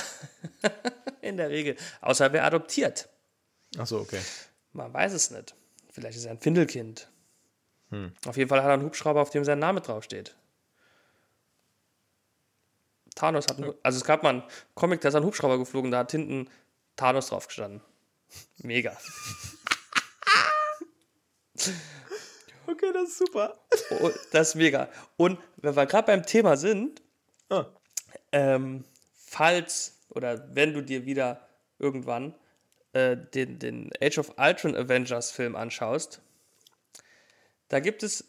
[1.21, 1.75] in der Regel.
[2.01, 3.09] Außer wer adoptiert.
[3.77, 4.19] Ach so, okay.
[4.71, 5.55] Man weiß es nicht.
[5.91, 7.09] Vielleicht ist er ein Findelkind.
[7.89, 8.13] Hm.
[8.27, 10.35] Auf jeden Fall hat er einen Hubschrauber, auf dem sein Name draufsteht.
[13.15, 14.43] Thanos hat einen, also es gab mal einen
[14.75, 16.49] Comic, da ist ein Hubschrauber geflogen, da hat hinten
[16.95, 17.81] Thanos drauf gestanden.
[18.67, 18.97] Mega.
[22.67, 23.57] Okay, das ist super.
[24.01, 24.89] Oh, das ist mega.
[25.15, 27.01] Und wenn wir gerade beim Thema sind,
[27.49, 27.65] Ah.
[28.31, 28.83] Ähm,
[29.15, 31.47] falls oder wenn du dir wieder
[31.79, 32.35] irgendwann
[32.93, 36.21] äh, den, den Age of Ultron Avengers Film anschaust,
[37.69, 38.25] da gibt es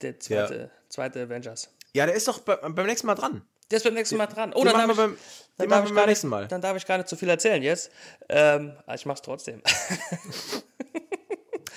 [0.00, 0.70] der zweite, ja.
[0.88, 1.70] zweite Avengers.
[1.92, 3.46] Ja, der ist doch beim, beim nächsten Mal dran.
[3.70, 4.52] Der ist beim nächsten Mal dran.
[4.54, 5.16] Oh, dann darf, ich, beim,
[5.56, 6.46] dann, darf ich gar nicht, Mal.
[6.46, 7.90] dann darf ich gar nicht so viel erzählen jetzt.
[8.28, 9.62] Ähm, ich mach's trotzdem.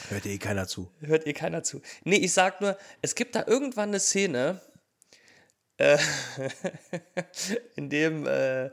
[0.10, 0.92] Hört eh keiner zu.
[1.02, 1.82] Hört eh keiner zu.
[2.04, 4.62] Nee, ich sag nur, es gibt da irgendwann eine Szene,
[5.78, 5.98] äh,
[7.76, 8.70] in dem äh,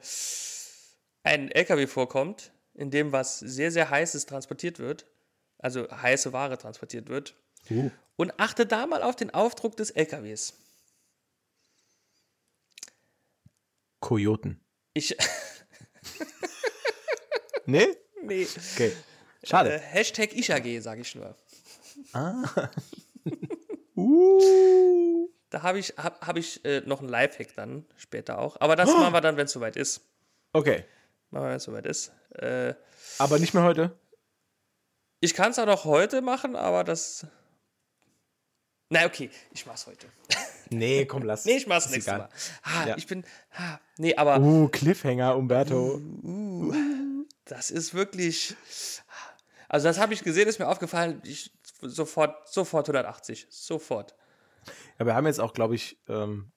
[1.22, 5.06] ein LKW vorkommt, in dem was sehr, sehr heißes transportiert wird,
[5.58, 7.34] also heiße Ware transportiert wird.
[7.70, 7.90] Uh.
[8.16, 10.54] Und achte da mal auf den Aufdruck des LKWs.
[14.00, 14.60] Kojoten.
[14.94, 15.16] Ich.
[17.66, 17.88] nee?
[18.22, 18.46] Nee.
[18.74, 18.92] Okay.
[19.44, 19.74] Schade.
[19.74, 21.36] Äh, Hashtag IchAG, sage ich nur.
[22.12, 22.42] Ah.
[23.96, 25.28] uh.
[25.50, 28.60] Da habe ich, hab, hab ich äh, noch einen Lifehack dann später auch.
[28.60, 28.96] Aber das oh.
[28.96, 30.00] machen wir dann, wenn es soweit ist.
[30.52, 30.84] Okay.
[31.30, 32.12] Machen wir, wenn es soweit ist.
[32.34, 32.74] Äh,
[33.18, 33.96] aber nicht mehr heute?
[35.20, 37.26] Ich kann es auch noch heute machen, aber das.
[38.90, 40.06] Na, okay, ich mach's heute.
[40.70, 41.44] Nee, komm, lass.
[41.44, 42.28] nee, ich mach's nächstes Mal.
[42.62, 42.96] Ah, ja.
[42.96, 43.24] Ich bin.
[43.56, 44.40] Ah, nee, aber.
[44.40, 46.00] Uh, Cliffhanger, Umberto.
[46.22, 48.54] Uh, uh, das ist wirklich.
[49.68, 51.20] Also, das habe ich gesehen, ist mir aufgefallen.
[51.24, 53.46] Ich, sofort, sofort 180.
[53.50, 54.14] Sofort.
[54.98, 56.50] Ja, wir haben jetzt auch, glaube ich, ähm,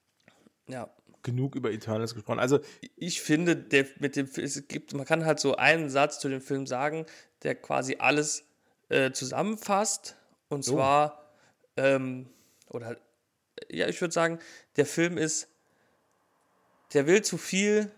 [0.67, 0.89] ja.
[1.23, 2.39] genug über Eternals gesprochen.
[2.39, 2.59] Also
[2.95, 6.41] ich finde, der, mit dem es gibt, man kann halt so einen Satz zu dem
[6.41, 7.05] Film sagen,
[7.43, 8.45] der quasi alles
[8.89, 10.15] äh, zusammenfasst.
[10.47, 10.73] Und oh.
[10.73, 11.33] zwar,
[11.77, 12.29] ähm,
[12.67, 12.97] oder
[13.71, 14.39] ja, ich würde sagen,
[14.75, 15.47] der Film ist,
[16.93, 17.91] der will zu viel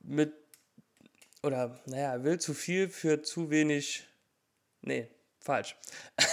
[0.00, 0.32] mit,
[1.42, 4.06] oder naja, er will zu viel für zu wenig.
[4.82, 5.08] Nee,
[5.40, 5.76] falsch.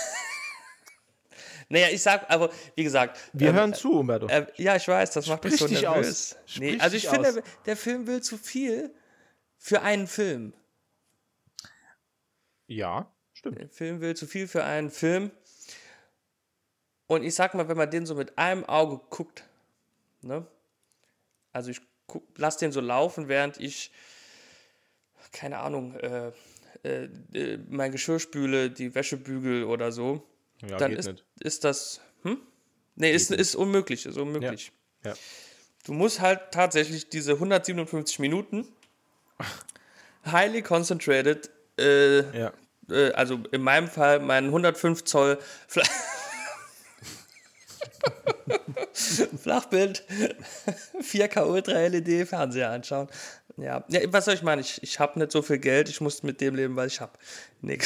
[1.72, 3.19] Naja, ich sag, aber wie gesagt.
[3.31, 4.27] Wir ähm, hören zu, Umberto.
[4.27, 6.36] Äh, ja, ich weiß, das macht Sprich mich so nervös.
[6.57, 8.91] Nee, also ich finde, der, der Film will zu viel
[9.56, 10.53] für einen Film.
[12.65, 13.60] Ja, stimmt.
[13.60, 15.31] Der Film will zu viel für einen Film.
[17.10, 19.44] Und ich sag mal, wenn man den so mit einem Auge guckt,
[20.22, 20.45] ne?
[21.52, 23.91] Also ich guck, lass den so laufen, während ich,
[25.31, 26.31] keine Ahnung, äh,
[26.84, 30.22] äh, äh mein Geschirr spüle, die Wäsche bügel oder so.
[30.61, 31.26] Ja, dann ist, nicht.
[31.40, 31.99] ist das.
[32.22, 32.38] Hm?
[32.95, 34.72] Nee, ist, ist unmöglich, ist unmöglich.
[35.03, 35.10] Ja.
[35.11, 35.18] ja.
[35.86, 38.68] Du musst halt tatsächlich diese 157 Minuten
[40.31, 41.49] highly concentrated,
[41.80, 42.53] äh, ja.
[42.88, 45.81] äh, also in meinem Fall mein 105 Zoll Fl
[49.42, 50.04] Flachbild
[51.02, 53.08] 4K Ultra LED Fernseher anschauen.
[53.58, 53.84] Ja.
[53.90, 54.62] ja, was soll ich meinen?
[54.62, 57.14] Ich, ich habe nicht so viel Geld, ich muss mit dem leben, was ich habe.
[57.62, 57.80] Nee.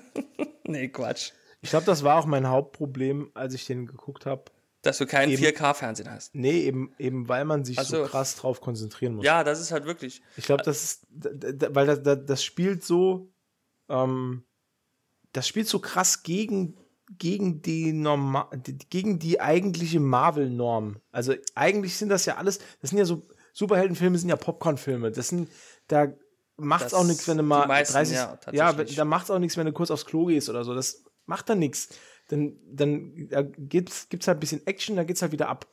[0.64, 1.32] nee, Quatsch.
[1.62, 4.44] Ich glaube, das war auch mein Hauptproblem, als ich den geguckt habe.
[4.82, 6.34] Dass du keinen 4K-Fernsehen hast.
[6.34, 8.02] Nee, eben, eben weil man sich so.
[8.02, 9.24] so krass drauf konzentrieren muss.
[9.24, 10.20] Ja, das ist halt wirklich.
[10.36, 13.32] Ich glaube, das ist, weil das, das spielt so,
[13.88, 14.44] ähm,
[15.32, 16.76] das spielt so krass gegen,
[17.18, 18.50] gegen die Norma
[18.90, 21.00] gegen die eigentliche Marvel-Norm.
[21.12, 23.22] Also eigentlich sind das ja alles, das sind ja so,
[23.52, 25.12] Superheldenfilme sind ja Popcorn-Filme.
[25.12, 25.50] Das sind,
[25.88, 26.12] da
[26.56, 29.56] macht's das auch nichts, wenn du mal meisten, 30, ja, ja, da macht's auch nichts,
[29.56, 30.74] wenn du kurz aufs Klo gehst oder so.
[30.74, 31.90] Das macht dann nichts.
[32.28, 35.66] Dann, dann da gibt's, gibt's halt ein bisschen Action, dann geht's halt wieder ab.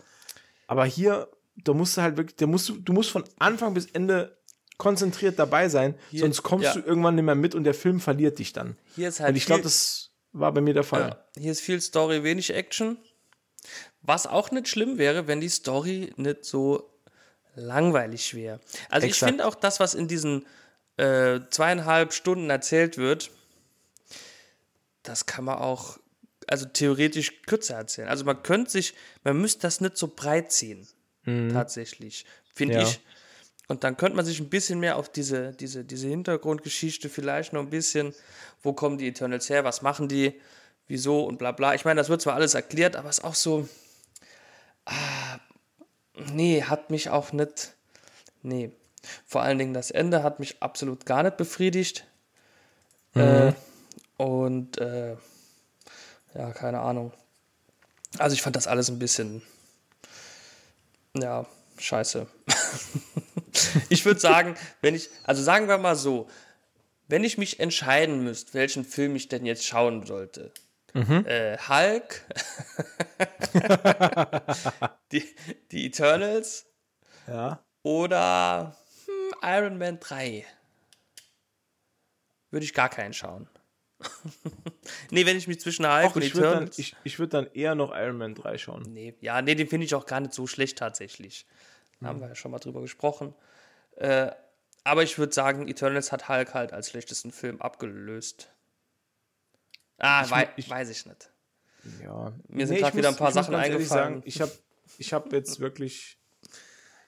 [0.68, 3.88] Aber hier, da musst du halt wirklich, da musst du, du musst von Anfang bis
[3.88, 4.38] Ende
[4.78, 6.74] konzentriert dabei sein, hier, sonst kommst ja.
[6.74, 8.78] du irgendwann nicht mehr mit und der Film verliert dich dann.
[8.96, 11.10] Hier ist halt und ich glaube, das war bei mir der Fall.
[11.10, 12.98] Ja, hier ist viel Story, wenig Action.
[14.02, 16.92] Was auch nicht schlimm wäre, wenn die Story nicht so
[17.56, 18.60] langweilig wäre.
[18.90, 19.22] Also Exakt.
[19.22, 20.46] ich finde auch das, was in diesen
[20.98, 23.32] äh, zweieinhalb Stunden erzählt wird,
[25.04, 25.98] das kann man auch,
[26.48, 28.08] also theoretisch kürzer erzählen.
[28.08, 28.94] Also man könnte sich,
[29.24, 30.88] man müsste das nicht so breit ziehen,
[31.24, 31.52] mhm.
[31.54, 32.84] tatsächlich, finde ja.
[32.84, 33.00] ich.
[33.68, 37.62] Und dann könnte man sich ein bisschen mehr auf diese, diese, diese Hintergrundgeschichte vielleicht noch
[37.62, 38.14] ein bisschen,
[38.64, 40.40] wo kommen die Eternals her, was machen die,
[40.88, 41.74] wieso und bla bla.
[41.74, 43.68] Ich meine, das wird zwar alles erklärt, aber es ist auch so,
[44.86, 45.40] ah,
[46.34, 47.74] nee, hat mich auch nicht,
[48.42, 48.72] nee.
[49.26, 52.06] Vor allen Dingen das Ende hat mich absolut gar nicht befriedigt.
[53.14, 53.22] Mhm.
[53.22, 53.54] Äh,
[54.18, 55.16] und äh,
[56.36, 57.14] ja, keine Ahnung.
[58.18, 59.42] Also ich fand das alles ein bisschen,
[61.14, 61.46] ja,
[61.78, 62.28] scheiße.
[63.90, 66.30] ich würde sagen, wenn ich, also sagen wir mal so,
[67.08, 70.52] wenn ich mich entscheiden müsste, welchen Film ich denn jetzt schauen sollte,
[70.94, 71.26] mhm.
[71.26, 72.22] äh, Hulk,
[75.12, 75.24] die,
[75.72, 76.66] die Eternals
[77.28, 77.64] ja.
[77.84, 80.46] oder hm, Iron Man 3,
[82.50, 83.50] würde ich gar keinen schauen.
[85.12, 86.76] nee, wenn ich mich zwischen Hulk Och, und ich Eternals...
[86.76, 88.84] Dann, ich ich würde dann eher noch Iron Man 3 schauen.
[88.88, 91.46] Nee, ja, nee, den finde ich auch gar nicht so schlecht tatsächlich.
[92.02, 93.34] Da haben wir ja schon mal drüber gesprochen.
[93.96, 94.32] Äh,
[94.84, 98.52] aber ich würde sagen, Eternals hat Hulk halt als schlechtesten Film abgelöst.
[99.98, 101.32] Ah, ich, wei ich, weiß ich nicht.
[102.04, 102.34] Ja.
[102.48, 103.86] Mir sind nee, gerade wieder ein paar Sachen eingefallen.
[103.86, 104.52] Sagen, ich habe
[104.98, 106.18] ich hab jetzt wirklich.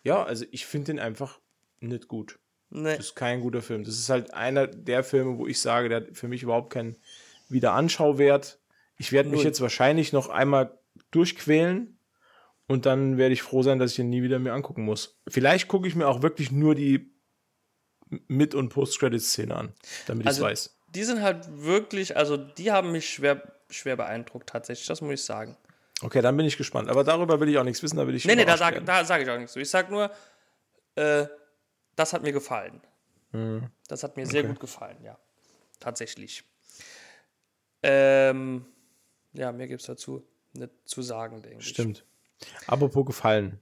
[0.03, 1.39] Ja, also ich finde den einfach
[1.79, 2.37] nicht gut.
[2.69, 2.95] Nee.
[2.95, 3.83] Das ist kein guter Film.
[3.83, 6.97] Das ist halt einer der Filme, wo ich sage, der hat für mich überhaupt keinen
[7.49, 8.59] Wiederanschauwert.
[8.97, 10.77] Ich werde mich jetzt wahrscheinlich noch einmal
[11.11, 11.97] durchquälen
[12.67, 15.19] und dann werde ich froh sein, dass ich ihn nie wieder mir angucken muss.
[15.27, 17.11] Vielleicht gucke ich mir auch wirklich nur die
[18.27, 19.73] Mit- und Post-Credit-Szene an,
[20.07, 20.79] damit also, ich es weiß.
[20.89, 25.23] Die sind halt wirklich, also die haben mich schwer, schwer beeindruckt tatsächlich, das muss ich
[25.23, 25.57] sagen.
[26.01, 26.89] Okay, dann bin ich gespannt.
[26.89, 29.21] Aber darüber will ich auch nichts wissen, da will ich Nee, nee, da sage sag
[29.21, 29.55] ich auch nichts.
[29.55, 30.11] Ich sage nur,
[30.95, 31.25] äh,
[31.95, 32.81] das hat mir gefallen.
[33.31, 33.69] Mhm.
[33.87, 34.49] Das hat mir sehr okay.
[34.49, 35.17] gut gefallen, ja.
[35.79, 36.43] Tatsächlich.
[37.81, 38.65] Ähm,
[39.33, 41.69] ja, mir gibt es dazu nicht zu sagen, denke ich.
[41.69, 42.05] Stimmt.
[42.67, 43.59] Apropos gefallen.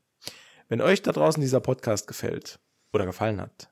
[0.69, 2.59] Wenn euch da draußen dieser Podcast gefällt
[2.93, 3.69] oder gefallen hat,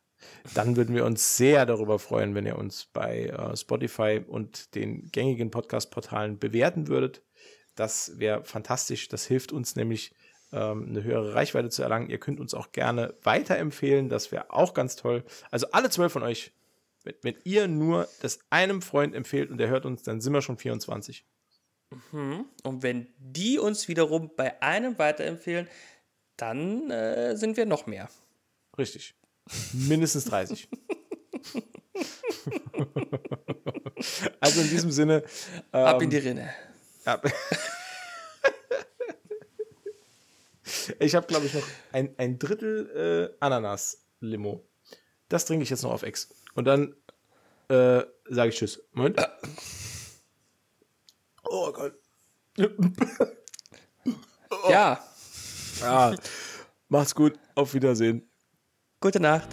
[0.53, 5.09] dann würden wir uns sehr darüber freuen, wenn ihr uns bei äh, Spotify und den
[5.11, 7.21] gängigen Podcast-Portalen bewerten würdet.
[7.75, 9.07] Das wäre fantastisch.
[9.07, 10.13] Das hilft uns nämlich,
[10.51, 12.09] ähm, eine höhere Reichweite zu erlangen.
[12.09, 15.23] Ihr könnt uns auch gerne weiterempfehlen, das wäre auch ganz toll.
[15.51, 16.51] Also alle zwölf von euch,
[17.03, 20.41] wenn, wenn, ihr nur das einem Freund empfehlt und der hört uns, dann sind wir
[20.41, 21.25] schon 24.
[22.11, 22.45] Mhm.
[22.63, 25.67] Und wenn die uns wiederum bei einem weiterempfehlen,
[26.37, 28.09] dann äh, sind wir noch mehr.
[28.77, 29.15] Richtig.
[29.73, 30.69] Mindestens 30.
[34.39, 35.23] also in diesem Sinne.
[35.73, 36.53] Ähm, ab in die Rinne.
[37.05, 37.29] Ab
[40.99, 44.65] Ich habe, glaube ich, noch ein, ein Drittel äh, Ananas-Limo.
[45.27, 46.29] Das trinke ich jetzt noch auf Ex.
[46.55, 46.95] Und dann
[47.69, 48.81] äh, sage ich Tschüss.
[48.93, 49.17] Moment.
[51.51, 51.93] Oh Gott.
[54.69, 55.03] Ja.
[55.81, 56.15] ja.
[56.89, 57.39] Macht's gut.
[57.55, 58.29] Auf Wiedersehen.
[58.99, 59.49] Gute Nacht.